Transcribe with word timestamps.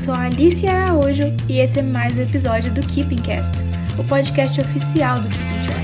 sou 0.00 0.14
a 0.14 0.22
Alice 0.22 0.66
Araújo 0.66 1.24
e 1.46 1.58
esse 1.58 1.80
é 1.80 1.82
mais 1.82 2.16
um 2.16 2.22
episódio 2.22 2.72
do 2.72 2.80
Keeping 2.80 3.20
Cast, 3.20 3.58
o 3.98 4.04
podcast 4.04 4.58
oficial 4.58 5.20
do 5.20 5.28
Keeping 5.28 5.60
Track. 5.66 5.80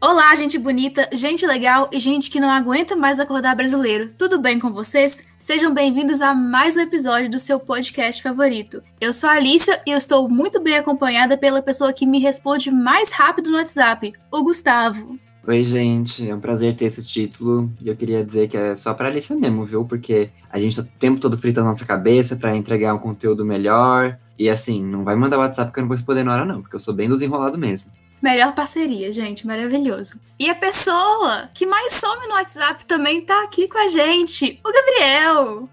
Olá, 0.00 0.34
gente 0.34 0.58
bonita, 0.58 1.08
gente 1.12 1.46
legal 1.46 1.88
e 1.92 2.00
gente 2.00 2.28
que 2.28 2.40
não 2.40 2.50
aguenta 2.50 2.96
mais 2.96 3.20
acordar 3.20 3.54
brasileiro. 3.54 4.12
Tudo 4.18 4.40
bem 4.40 4.58
com 4.58 4.72
vocês? 4.72 5.22
Sejam 5.38 5.72
bem-vindos 5.72 6.20
a 6.20 6.34
mais 6.34 6.76
um 6.76 6.80
episódio 6.80 7.30
do 7.30 7.38
seu 7.38 7.60
podcast 7.60 8.20
favorito. 8.20 8.82
Eu 9.00 9.14
sou 9.14 9.30
a 9.30 9.34
Alicia 9.34 9.80
e 9.86 9.92
eu 9.92 9.98
estou 9.98 10.28
muito 10.28 10.60
bem 10.60 10.76
acompanhada 10.76 11.38
pela 11.38 11.62
pessoa 11.62 11.92
que 11.92 12.04
me 12.04 12.18
responde 12.18 12.72
mais 12.72 13.12
rápido 13.12 13.52
no 13.52 13.56
WhatsApp, 13.58 14.12
o 14.32 14.42
Gustavo. 14.42 15.16
Oi, 15.46 15.62
gente, 15.62 16.30
é 16.30 16.34
um 16.34 16.40
prazer 16.40 16.74
ter 16.74 16.86
esse 16.86 17.04
título. 17.04 17.70
E 17.84 17.88
eu 17.88 17.94
queria 17.94 18.24
dizer 18.24 18.48
que 18.48 18.56
é 18.56 18.74
só 18.74 18.94
pra 18.94 19.08
Alicia 19.08 19.36
mesmo, 19.36 19.62
viu? 19.62 19.84
Porque 19.84 20.30
a 20.50 20.58
gente 20.58 20.74
tá 20.74 20.82
o 20.82 20.98
tempo 20.98 21.20
todo 21.20 21.36
fritando 21.36 21.68
nossa 21.68 21.84
cabeça 21.84 22.34
para 22.34 22.56
entregar 22.56 22.94
um 22.94 22.98
conteúdo 22.98 23.44
melhor. 23.44 24.18
E 24.38 24.48
assim, 24.48 24.82
não 24.82 25.04
vai 25.04 25.14
mandar 25.14 25.38
WhatsApp 25.38 25.70
que 25.70 25.78
eu 25.78 25.82
não 25.82 25.88
vou 25.88 25.96
responder 25.98 26.24
na 26.24 26.32
hora, 26.32 26.44
não, 26.46 26.62
porque 26.62 26.76
eu 26.76 26.80
sou 26.80 26.94
bem 26.94 27.10
dos 27.10 27.20
enrolados 27.20 27.58
mesmo. 27.58 27.92
Melhor 28.22 28.54
parceria, 28.54 29.12
gente, 29.12 29.46
maravilhoso. 29.46 30.18
E 30.38 30.48
a 30.48 30.54
pessoa 30.54 31.50
que 31.52 31.66
mais 31.66 31.92
some 31.92 32.26
no 32.26 32.32
WhatsApp 32.32 32.86
também 32.86 33.20
tá 33.20 33.44
aqui 33.44 33.68
com 33.68 33.76
a 33.76 33.88
gente, 33.88 34.58
o 34.64 34.72
Gabriel. 34.72 35.68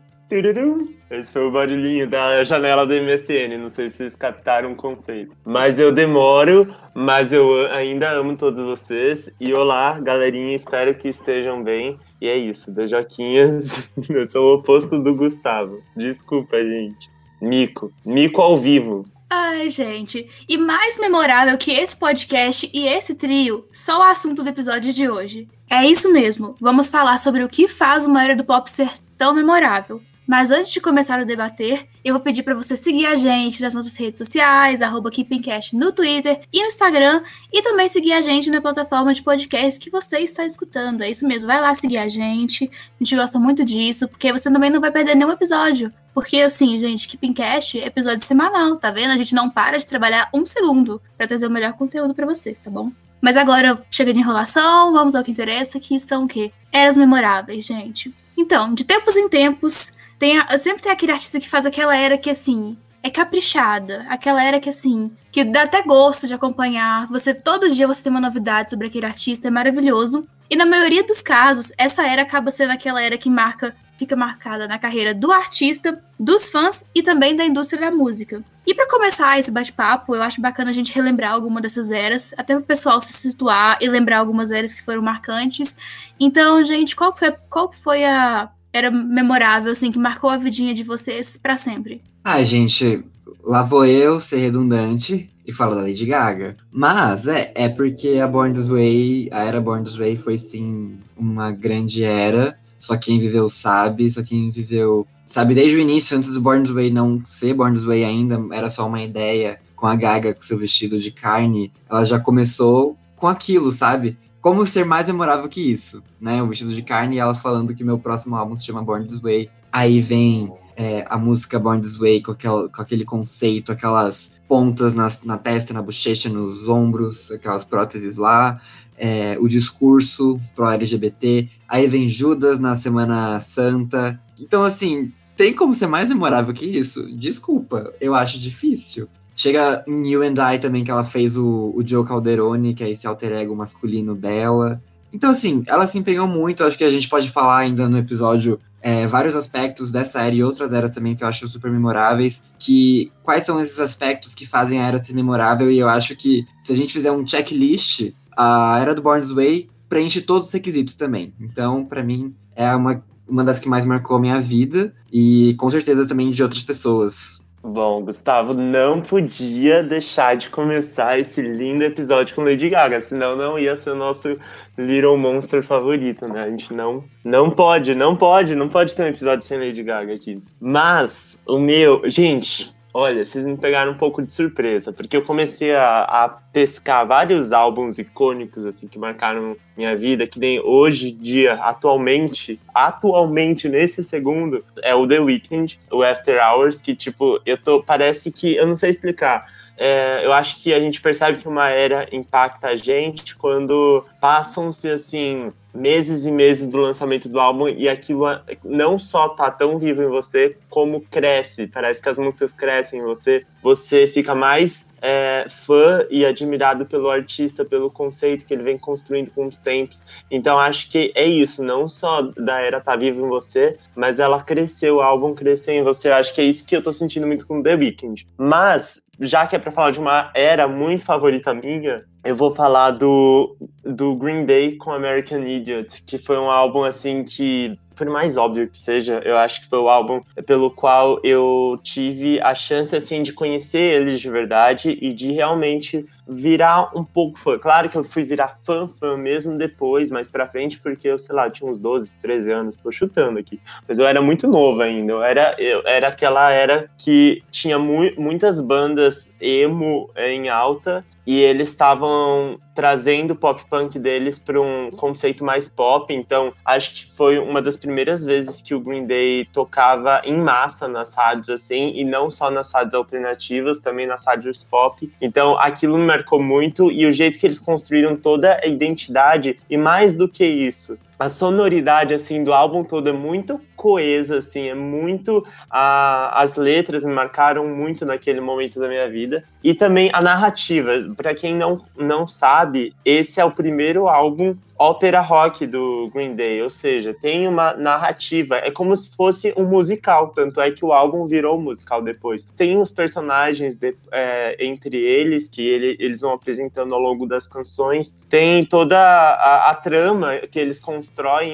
Esse 1.10 1.34
foi 1.34 1.44
o 1.44 1.52
barulhinho 1.52 2.08
da 2.08 2.42
janela 2.46 2.88
do 2.88 2.94
MSN, 2.94 3.58
não 3.60 3.70
sei 3.70 3.90
se 3.90 3.98
vocês 3.98 4.16
captaram 4.16 4.72
o 4.72 4.76
conceito. 4.76 5.36
Mas 5.46 5.78
eu 5.78 5.92
demoro, 5.92 6.74
mas 6.96 7.34
eu 7.34 7.70
ainda 7.72 8.12
amo 8.12 8.38
todos 8.38 8.64
vocês. 8.64 9.30
E 9.40 9.54
olá, 9.54 10.00
galerinha, 10.00 10.56
espero 10.56 10.96
que 10.96 11.10
estejam 11.10 11.62
bem. 11.62 12.00
E 12.22 12.30
é 12.30 12.38
isso, 12.38 12.72
beijoquinhas. 12.72 13.90
Eu 14.08 14.26
sou 14.26 14.52
o 14.52 14.56
oposto 14.56 15.00
do 15.00 15.14
Gustavo. 15.16 15.82
Desculpa, 15.98 16.64
gente. 16.64 17.10
Mico. 17.42 17.92
Mico 18.06 18.40
ao 18.40 18.56
vivo. 18.56 19.04
Ai, 19.30 19.70
gente. 19.70 20.30
E 20.48 20.58
mais 20.58 21.00
memorável 21.00 21.58
que 21.58 21.72
esse 21.72 21.98
podcast 21.98 22.70
e 22.74 22.86
esse 22.88 23.16
trio, 23.16 23.66
só 23.72 24.00
o 24.00 24.04
assunto 24.04 24.44
do 24.44 24.50
episódio 24.50 24.94
de 24.94 25.10
hoje. 25.10 25.48
É 25.70 25.86
isso 25.86 26.12
mesmo. 26.12 26.56
Vamos 26.62 26.88
falar 26.88 27.18
sobre 27.18 27.44
o 27.44 27.50
que 27.50 27.68
faz 27.68 28.06
uma 28.06 28.24
era 28.24 28.36
do 28.36 28.46
pop 28.46 28.70
ser 28.70 28.92
tão 29.18 29.34
memorável. 29.34 30.02
Mas 30.32 30.50
antes 30.50 30.72
de 30.72 30.80
começar 30.80 31.20
a 31.20 31.26
debater, 31.26 31.90
eu 32.06 32.14
vou 32.14 32.24
pedir 32.24 32.42
para 32.42 32.56
você 32.56 32.78
seguir 32.78 33.06
a 33.06 33.18
gente 33.18 33.62
nas 33.62 33.74
nossas 33.74 33.98
redes 33.98 34.18
sociais, 34.18 34.82
arroba 34.82 35.12
KeepingCast 35.12 35.76
no 35.76 35.92
Twitter 35.92 36.40
e 36.54 36.62
no 36.62 36.68
Instagram, 36.68 37.22
e 37.52 37.62
também 37.62 37.90
seguir 37.90 38.14
a 38.14 38.22
gente 38.22 38.50
na 38.50 38.62
plataforma 38.62 39.14
de 39.14 39.22
podcast 39.22 39.78
que 39.78 39.90
você 39.90 40.20
está 40.20 40.46
escutando. 40.46 41.02
É 41.02 41.12
isso 41.12 41.28
mesmo, 41.28 41.48
vai 41.48 41.60
lá 41.60 41.76
seguir 41.76 41.98
a 41.98 42.08
gente. 42.08 42.64
A 42.64 43.04
gente 43.04 43.14
gosta 43.14 43.38
muito 43.38 43.66
disso, 43.66 44.08
porque 44.08 44.32
você 44.32 44.50
também 44.50 44.70
não 44.70 44.80
vai 44.80 44.90
perder 44.90 45.16
nenhum 45.16 45.34
episódio. 45.34 45.92
Porque, 46.14 46.40
assim, 46.40 46.80
gente, 46.80 47.10
KeepingCast 47.10 47.82
é 47.82 47.88
episódio 47.88 48.26
semanal, 48.26 48.78
tá 48.78 48.90
vendo? 48.90 49.12
A 49.12 49.18
gente 49.18 49.36
não 49.36 49.50
para 49.50 49.78
de 49.80 49.86
trabalhar 49.86 50.30
um 50.34 50.46
segundo 50.46 51.02
para 51.18 51.28
trazer 51.28 51.48
o 51.48 51.52
melhor 51.52 51.74
conteúdo 51.74 52.14
para 52.14 52.26
vocês, 52.26 52.58
tá 52.58 52.72
bom? 52.72 52.90
Mas 53.20 53.36
agora 53.36 53.86
chega 53.92 54.14
de 54.14 54.20
enrolação, 54.20 54.94
vamos 54.94 55.14
ao 55.14 55.26
que 55.26 55.32
interessa, 55.32 55.78
que 55.78 56.00
são 56.00 56.24
o 56.24 56.28
quê? 56.30 56.54
Eras 56.72 56.96
memoráveis, 56.96 57.66
gente. 57.66 58.16
Então, 58.38 58.74
de 58.74 58.86
tempos 58.86 59.18
em 59.18 59.28
tempos, 59.28 59.92
tem 60.22 60.38
a, 60.38 60.56
sempre 60.60 60.84
tem 60.84 60.92
aquele 60.92 61.12
artista 61.12 61.40
que 61.40 61.50
faz 61.50 61.66
aquela 61.66 61.98
era 61.98 62.16
que, 62.16 62.30
assim, 62.30 62.78
é 63.02 63.10
caprichada. 63.10 64.06
Aquela 64.08 64.44
era 64.44 64.60
que, 64.60 64.70
assim, 64.70 65.12
que 65.32 65.44
dá 65.44 65.64
até 65.64 65.82
gosto 65.82 66.28
de 66.28 66.34
acompanhar. 66.36 67.08
Você 67.08 67.34
Todo 67.34 67.72
dia 67.72 67.88
você 67.88 68.04
tem 68.04 68.12
uma 68.12 68.22
novidade 68.22 68.70
sobre 68.70 68.86
aquele 68.86 69.08
artista, 69.08 69.48
é 69.48 69.52
maravilhoso. 69.52 70.28
E 70.48 70.56
na 70.56 70.64
maioria 70.64 71.04
dos 71.04 71.24
casos, 71.24 71.72
essa 71.76 72.06
era 72.06 72.22
acaba 72.22 72.52
sendo 72.52 72.70
aquela 72.70 73.02
era 73.02 73.18
que 73.18 73.32
marca, 73.32 73.76
fica 73.98 74.16
marcada 74.16 74.68
na 74.68 74.78
carreira 74.78 75.12
do 75.12 75.32
artista, 75.32 76.00
dos 76.20 76.50
fãs 76.50 76.86
e 76.94 77.02
também 77.02 77.36
da 77.36 77.44
indústria 77.44 77.82
da 77.82 77.90
música. 77.90 78.44
E 78.68 78.76
para 78.76 78.88
começar 78.88 79.40
esse 79.40 79.50
bate-papo, 79.50 80.16
eu 80.16 80.22
acho 80.22 80.40
bacana 80.40 80.70
a 80.70 80.74
gente 80.74 80.94
relembrar 80.94 81.34
alguma 81.34 81.60
dessas 81.60 81.92
eras, 81.92 82.32
até 82.38 82.56
o 82.56 82.62
pessoal 82.62 83.02
se 83.02 83.12
situar 83.14 83.80
e 83.82 83.90
lembrar 83.90 84.20
algumas 84.20 84.52
eras 84.52 84.78
que 84.78 84.86
foram 84.86 85.02
marcantes. 85.02 85.76
Então, 86.20 86.64
gente, 86.64 86.96
qual 86.96 87.16
foi, 87.16 87.32
qual 87.50 87.74
foi 87.74 88.06
a 88.06 88.52
era 88.74 88.90
memorável, 88.92 89.72
assim, 89.72 89.92
que 89.92 90.00
marcou 90.00 90.30
a 90.30 90.38
vidinha 90.38 90.74
de 90.74 90.84
vocês 90.84 91.38
para 91.38 91.58
sempre? 91.58 92.02
Ah, 92.24 92.42
gente, 92.44 93.04
lá 93.44 93.64
vou 93.64 93.86
eu 93.86 94.20
ser 94.20 94.38
redundante 94.38 95.30
e 95.46 95.52
falo 95.52 95.76
da 95.76 95.82
Lady 95.82 96.06
Gaga. 96.06 96.56
Mas 96.72 97.28
é, 97.28 97.52
é 97.56 97.70
porque 97.70 98.20
a 98.20 98.28
Born 98.28 98.54
This 98.54 98.68
Way, 98.68 99.30
a 99.32 99.44
era 99.44 99.60
Born 99.60 99.84
This 99.84 99.98
Way 99.98 100.16
foi 100.16 100.38
sim 100.38 100.98
uma 101.18 101.52
grande 101.52 102.04
era. 102.04 102.58
Só 102.78 102.98
quem 102.98 103.20
viveu 103.20 103.48
sabe, 103.48 104.10
só 104.10 104.24
quem 104.24 104.50
viveu 104.50 105.06
sabe 105.26 105.54
desde 105.54 105.78
o 105.78 105.80
início, 105.80 106.18
antes 106.18 106.34
do 106.34 106.42
Born 106.42 106.64
This 106.64 106.74
Way 106.74 106.92
não 106.92 107.22
ser 107.26 107.54
Born 107.54 107.76
This 107.76 107.86
Way 107.86 108.04
ainda, 108.04 108.40
era 108.52 108.70
só 108.70 108.88
uma 108.88 109.02
ideia 109.02 109.60
com 109.76 109.88
a 109.88 109.96
Gaga 109.96 110.34
com 110.34 110.42
seu 110.42 110.58
vestido 110.58 111.00
de 111.00 111.12
carne. 111.12 111.72
Ela 111.90 112.04
já 112.04 112.20
começou 112.20 112.98
com 113.16 113.28
aquilo, 113.28 113.72
sabe? 113.72 114.18
Como 114.42 114.66
ser 114.66 114.86
mais 114.86 115.08
memorável 115.08 115.48
que 115.48 115.62
isso, 115.62 116.04
né? 116.20 116.42
O 116.42 116.48
vestido 116.48 116.74
de 116.74 116.82
carne 116.82 117.18
e 117.18 117.20
ela 117.20 117.36
falando 117.36 117.76
que 117.76 117.84
meu 117.84 118.00
próximo 118.00 118.36
álbum 118.36 118.56
se 118.56 118.66
chama 118.66 118.84
Born 118.84 119.06
This 119.06 119.22
Way. 119.22 119.50
Aí 119.72 120.02
vem 120.02 120.52
é, 120.76 121.06
a 121.08 121.18
música 121.18 121.60
Born 121.60 121.80
This 121.80 121.96
Way 121.96 122.22
com, 122.22 122.32
aquela, 122.32 122.68
com 122.68 122.82
aquele 122.82 123.06
conceito, 123.06 123.72
aquelas 123.72 124.34
pontas 124.48 124.94
na, 124.94 125.08
na 125.24 125.38
testa, 125.38 125.74
na 125.74 125.82
bochecha, 125.82 126.28
nos 126.28 126.68
ombros, 126.68 127.32
aquelas 127.32 127.64
próteses 127.64 128.18
lá. 128.18 128.60
É, 128.98 129.38
o 129.40 129.48
discurso 129.48 130.40
pró-LGBT. 130.56 131.50
Aí 131.68 131.88
vem 131.88 132.10
Judas 132.10 132.60
na 132.60 132.76
Semana 132.76 133.40
Santa. 133.40 134.20
Então, 134.40 134.64
assim, 134.64 135.12
tem 135.36 135.54
como 135.54 135.74
ser 135.74 135.88
mais 135.88 136.10
memorável 136.10 136.54
que 136.54 136.66
isso? 136.66 137.12
Desculpa, 137.16 137.94
eu 138.00 138.14
acho 138.14 138.40
difícil. 138.40 139.08
Chega 139.36 139.84
em 139.88 140.08
You 140.08 140.24
and 140.24 140.36
I 140.54 140.60
também, 140.60 140.84
que 140.84 140.92
ela 140.92 141.04
fez 141.04 141.38
o, 141.38 141.74
o 141.76 141.82
Joe 141.86 142.06
Calderone, 142.06 142.74
que 142.74 142.84
é 142.84 142.90
esse 142.90 143.08
alter 143.08 143.32
ego 143.32 143.56
masculino 143.56 144.16
dela. 144.16 144.82
Então, 145.14 145.32
assim, 145.32 145.64
ela 145.68 145.88
se 145.88 145.98
empenhou 145.98 146.28
muito. 146.28 146.64
Acho 146.64 146.78
que 146.78 146.84
a 146.84 146.90
gente 146.90 147.10
pode 147.10 147.30
falar 147.30 147.58
ainda 147.58 147.90
no 147.90 147.98
episódio 147.98 148.60
é, 148.82 149.06
vários 149.06 149.36
aspectos 149.36 149.92
dessa 149.92 150.22
era 150.22 150.34
e 150.34 150.44
outras 150.44 150.74
eras 150.74 150.92
também 150.92 151.16
que 151.16 151.24
eu 151.24 151.28
acho 151.28 151.48
super 151.48 151.70
memoráveis. 151.70 152.44
Que 152.58 153.12
quais 153.24 153.44
são 153.44 153.60
esses 153.60 153.80
aspectos 153.80 154.34
que 154.34 154.46
fazem 154.46 154.80
a 154.80 154.88
era 154.88 155.04
ser 155.04 155.14
memorável? 155.14 155.72
E 155.72 155.80
eu 155.80 155.88
acho 155.88 156.16
que 156.16 156.46
se 156.64 156.72
a 156.72 156.76
gente 156.76 156.94
fizer 156.94 157.12
um 157.12 157.28
checklist, 157.28 158.12
a 158.36 158.80
era 158.80 158.96
do 158.96 159.02
Born 159.02 159.22
This 159.22 159.32
Way 159.32 159.70
preenche 159.90 160.22
todos 160.22 160.48
os 160.48 160.54
requisitos 160.54 160.96
também. 160.96 161.34
Então, 161.40 161.86
para 161.86 162.02
mim, 162.02 162.34
é 162.56 162.74
uma, 162.74 163.04
uma 163.28 163.44
das 163.44 163.60
que 163.60 163.68
mais 163.68 163.84
marcou 163.84 164.18
a 164.18 164.20
minha 164.20 164.40
vida 164.40 164.94
e 165.12 165.54
com 165.58 165.70
certeza 165.70 166.08
também 166.08 166.32
de 166.32 166.42
outras 166.42 166.64
pessoas. 166.64 167.41
Bom, 167.64 168.04
Gustavo 168.04 168.56
não 168.56 169.02
podia 169.02 169.84
deixar 169.84 170.36
de 170.36 170.50
começar 170.50 171.20
esse 171.20 171.44
lindo 171.44 171.84
episódio 171.84 172.36
com 172.36 172.44
Lady 172.44 172.68
Gaga, 172.70 173.00
senão 173.00 173.36
não 173.36 173.60
ia 173.60 173.76
ser 173.76 173.92
o 173.92 173.96
nosso 173.96 174.36
Little 174.76 175.16
Monster 175.16 175.64
favorito, 175.64 176.28
né? 176.28 176.44
A 176.44 176.50
gente 176.50 176.74
não, 176.74 177.04
não 177.24 177.52
pode, 177.52 177.94
não 177.94 178.16
pode, 178.16 178.56
não 178.56 178.68
pode 178.68 178.96
ter 178.96 179.04
um 179.04 179.08
episódio 179.08 179.46
sem 179.46 179.60
Lady 179.60 179.84
Gaga 179.84 180.16
aqui. 180.16 180.42
Mas 180.60 181.38
o 181.46 181.60
meu, 181.60 182.02
gente, 182.10 182.74
Olha, 182.94 183.24
vocês 183.24 183.46
me 183.46 183.56
pegaram 183.56 183.94
um 183.94 183.98
pouco 183.98 184.22
de 184.22 184.30
surpresa, 184.34 184.92
porque 184.92 185.16
eu 185.16 185.22
comecei 185.22 185.74
a, 185.74 186.02
a, 186.04 186.30
pescar 186.52 187.08
vários 187.08 187.54
álbuns 187.54 187.98
icônicos, 187.98 188.66
assim, 188.66 188.86
que 188.86 189.00
marcaram 189.00 189.56
minha 189.78 189.96
vida, 189.96 190.28
que 190.28 190.38
nem 190.38 190.60
hoje 190.60 191.10
dia, 191.10 191.54
atualmente, 191.54 192.60
atualmente, 192.76 193.70
nesse 193.70 194.04
segundo, 194.04 194.62
é 194.84 194.94
o 194.94 195.08
The 195.08 195.22
Weeknd, 195.22 195.80
o 195.90 196.04
After 196.04 196.38
Hours, 196.46 196.82
que, 196.82 196.94
tipo, 196.94 197.40
eu 197.46 197.58
tô, 197.58 197.82
parece 197.82 198.30
que, 198.30 198.56
eu 198.56 198.68
não 198.68 198.76
sei 198.76 198.90
explicar, 198.90 199.46
é, 199.84 200.24
eu 200.24 200.32
acho 200.32 200.62
que 200.62 200.72
a 200.76 200.80
gente 200.80 201.02
percebe 201.02 201.40
que 201.40 201.48
uma 201.48 201.68
era 201.70 202.08
impacta 202.12 202.68
a 202.68 202.76
gente 202.76 203.36
quando 203.36 204.06
passam-se, 204.22 204.88
assim, 204.88 205.52
meses 205.74 206.28
e 206.28 206.32
meses 206.32 206.70
do 206.70 206.78
lançamento 206.78 207.28
do 207.28 207.40
álbum 207.40 207.68
e 207.68 207.90
aquilo 207.90 208.26
não 208.64 209.00
só 209.00 209.30
tá 209.30 209.50
tão 209.50 209.80
vivo 209.80 210.04
em 210.04 210.08
você, 210.08 210.56
como 210.70 211.02
cresce. 211.02 211.66
Parece 211.66 212.00
que 212.00 212.10
as 212.10 212.20
músicas 212.20 212.54
crescem 212.54 213.00
em 213.00 213.04
você. 213.04 213.44
Você 213.64 214.08
fica 214.08 214.36
mais 214.36 214.86
é, 215.02 215.48
fã 215.50 216.06
e 216.12 216.28
admirado 216.28 216.86
pelo 216.86 217.10
artista, 217.10 217.66
pelo 217.66 217.90
conceito 217.90 218.46
que 218.46 218.54
ele 218.54 218.62
vem 218.62 218.78
construindo 218.78 219.32
com 219.32 219.48
os 219.48 219.58
tempos. 219.58 220.06
Então 220.30 220.60
acho 220.60 220.92
que 220.92 221.12
é 221.16 221.26
isso, 221.26 221.64
não 221.64 221.88
só 221.88 222.22
da 222.22 222.60
era 222.60 222.80
tá 222.80 222.96
viva 222.96 223.20
em 223.20 223.28
você, 223.28 223.80
mas 223.96 224.20
ela 224.20 224.44
cresceu, 224.44 224.98
o 224.98 225.02
álbum 225.02 225.34
cresceu 225.34 225.74
em 225.74 225.82
você. 225.82 226.12
Acho 226.12 226.36
que 226.36 226.42
é 226.42 226.44
isso 226.44 226.68
que 226.68 226.76
eu 226.76 226.84
tô 226.84 226.92
sentindo 226.92 227.26
muito 227.26 227.48
com 227.48 227.64
The 227.64 227.74
Weeknd. 227.74 228.28
Mas 228.38 229.02
já 229.22 229.46
que 229.46 229.56
é 229.56 229.60
para 229.60 229.72
falar 229.72 229.92
de 229.92 230.00
uma 230.00 230.32
era 230.34 230.68
muito 230.68 231.06
favorita 231.06 231.54
minha, 231.54 232.04
eu 232.24 232.36
vou 232.36 232.52
falar 232.52 232.92
do, 232.92 233.56
do 233.84 234.16
Green 234.16 234.46
Day 234.46 234.76
com 234.76 234.92
American 234.92 235.44
Idiot, 235.44 236.04
que 236.04 236.18
foi 236.18 236.38
um 236.38 236.50
álbum 236.50 236.84
assim 236.84 237.24
que, 237.24 237.78
por 237.96 238.08
mais 238.10 238.36
óbvio 238.36 238.68
que 238.68 238.78
seja, 238.78 239.22
eu 239.24 239.38
acho 239.38 239.62
que 239.62 239.68
foi 239.68 239.80
o 239.80 239.90
álbum 239.90 240.22
pelo 240.46 240.72
qual 240.72 241.20
eu 241.24 241.80
tive 241.84 242.42
a 242.42 242.56
chance 242.56 242.96
assim 242.96 243.22
de 243.22 243.32
conhecer 243.32 244.02
eles 244.02 244.20
de 244.20 244.30
verdade 244.30 244.98
e 245.00 245.14
de 245.14 245.32
realmente 245.32 246.06
virar 246.32 246.92
um 246.96 247.04
pouco 247.04 247.38
fã. 247.38 247.60
Claro 247.60 247.90
que 247.90 247.98
eu 247.98 248.04
fui 248.04 248.24
virar 248.24 248.56
fã, 248.64 248.88
fã 248.88 249.18
mesmo 249.18 249.58
depois, 249.58 250.10
mais 250.10 250.30
pra 250.30 250.48
frente, 250.48 250.80
porque 250.80 251.08
eu, 251.08 251.20
sei 251.20 251.36
lá, 251.36 251.48
eu 251.48 251.52
tinha 251.52 251.70
uns 251.70 251.78
12, 251.78 252.16
13 252.22 252.52
anos, 252.52 252.78
tô 252.78 252.92
chutando 252.92 253.38
aqui. 253.38 253.60
Mas 253.88 254.00
eu 254.00 254.08
era 254.08 254.22
muito 254.22 254.48
novo 254.48 254.82
ainda. 254.82 255.14
Eu 255.14 255.24
era, 255.24 255.56
eu, 255.60 255.82
era 255.86 256.08
aquela 256.08 256.52
era 256.52 256.90
que 256.98 257.42
tinha 257.52 257.78
mu 257.78 258.02
muitas 258.18 258.60
bandas 258.60 259.34
emo 259.40 260.10
em 260.16 260.50
alta 260.50 261.06
e 261.26 261.40
eles 261.40 261.70
estavam 261.70 262.60
trazendo 262.74 263.32
o 263.32 263.36
pop 263.36 263.64
punk 263.70 264.00
deles 264.00 264.40
para 264.40 264.60
um 264.60 264.90
conceito 264.92 265.44
mais 265.46 265.68
pop. 265.68 266.14
Então, 266.14 266.54
acho 266.66 266.94
que 266.94 267.16
foi 267.16 267.38
uma 267.38 267.62
das 267.62 267.78
primeiras 267.78 268.24
vezes 268.24 268.62
que 268.62 268.74
o 268.74 268.80
Green 268.80 269.06
Day 269.06 269.46
tocava 269.46 270.22
em 270.24 270.38
massa 270.38 270.88
nas 270.88 271.14
rádios 271.14 271.50
assim, 271.50 271.92
e 271.96 272.04
não 272.04 272.32
só 272.32 272.50
nas 272.50 272.72
rádios 272.74 272.94
alternativas, 272.94 273.80
também 273.80 274.08
nas 274.08 274.26
rádios 274.26 274.64
pop. 274.64 275.12
Então, 275.22 275.58
aquilo 275.60 275.98
me 275.98 276.12
marcou 276.22 276.42
muito 276.42 276.92
e 276.92 277.06
o 277.06 277.12
jeito 277.12 277.40
que 277.40 277.46
eles 277.46 277.60
construíram 277.60 278.16
toda 278.16 278.60
a 278.64 278.68
identidade 278.68 279.58
e 279.70 279.78
mais 279.78 280.16
do 280.16 280.30
que 280.30 280.46
isso, 280.46 280.98
a 281.22 281.30
sonoridade 281.30 282.16
assim 282.16 282.44
do 282.44 282.52
álbum 282.52 282.84
todo 282.84 283.08
é 283.08 283.12
muito 283.14 283.62
coesa 283.76 284.40
assim 284.40 284.70
é 284.70 284.74
muito 284.74 285.46
a, 285.70 286.42
as 286.42 286.56
letras 286.56 287.04
me 287.04 287.14
marcaram 287.14 287.68
muito 287.68 288.04
naquele 288.04 288.42
momento 288.42 288.80
da 288.80 288.88
minha 288.88 289.08
vida. 289.08 289.44
E 289.64 289.76
também 289.76 290.10
a 290.14 290.20
narrativa. 290.20 290.92
Para 291.16 291.36
quem 291.36 291.56
não 291.56 291.86
não 291.96 292.28
sabe 292.28 292.96
esse 293.06 293.40
é 293.40 293.46
o 293.46 293.52
primeiro 293.52 294.08
álbum 294.08 294.56
ópera 294.82 295.22
rock 295.22 295.68
do 295.68 296.10
Green 296.12 296.34
Day, 296.34 296.60
ou 296.64 296.70
seja, 296.70 297.14
tem 297.14 297.48
uma 297.48 297.74
narrativa, 297.76 298.56
é 298.56 298.72
como 298.72 298.98
se 298.98 299.16
fosse 299.16 299.54
um 299.56 299.64
musical, 299.64 300.30
tanto 300.30 300.60
é 300.60 300.72
que 300.72 300.84
o 300.84 300.92
álbum 300.92 301.28
virou 301.28 301.62
musical 301.62 302.02
depois. 302.02 302.46
Tem 302.46 302.76
os 302.80 302.90
personagens 302.90 303.76
de, 303.76 303.96
é, 304.12 304.58
entre 304.60 304.98
eles 304.98 305.48
que 305.48 305.62
ele, 305.62 305.96
eles 306.00 306.22
vão 306.22 306.34
apresentando 306.34 306.96
ao 306.96 307.00
longo 307.00 307.28
das 307.28 307.48
canções, 307.48 308.12
tem 308.28 308.66
toda 308.66 308.98
a, 308.98 309.70
a, 309.70 309.76
trama 309.76 310.40
que 310.50 310.60
eles 310.60 310.80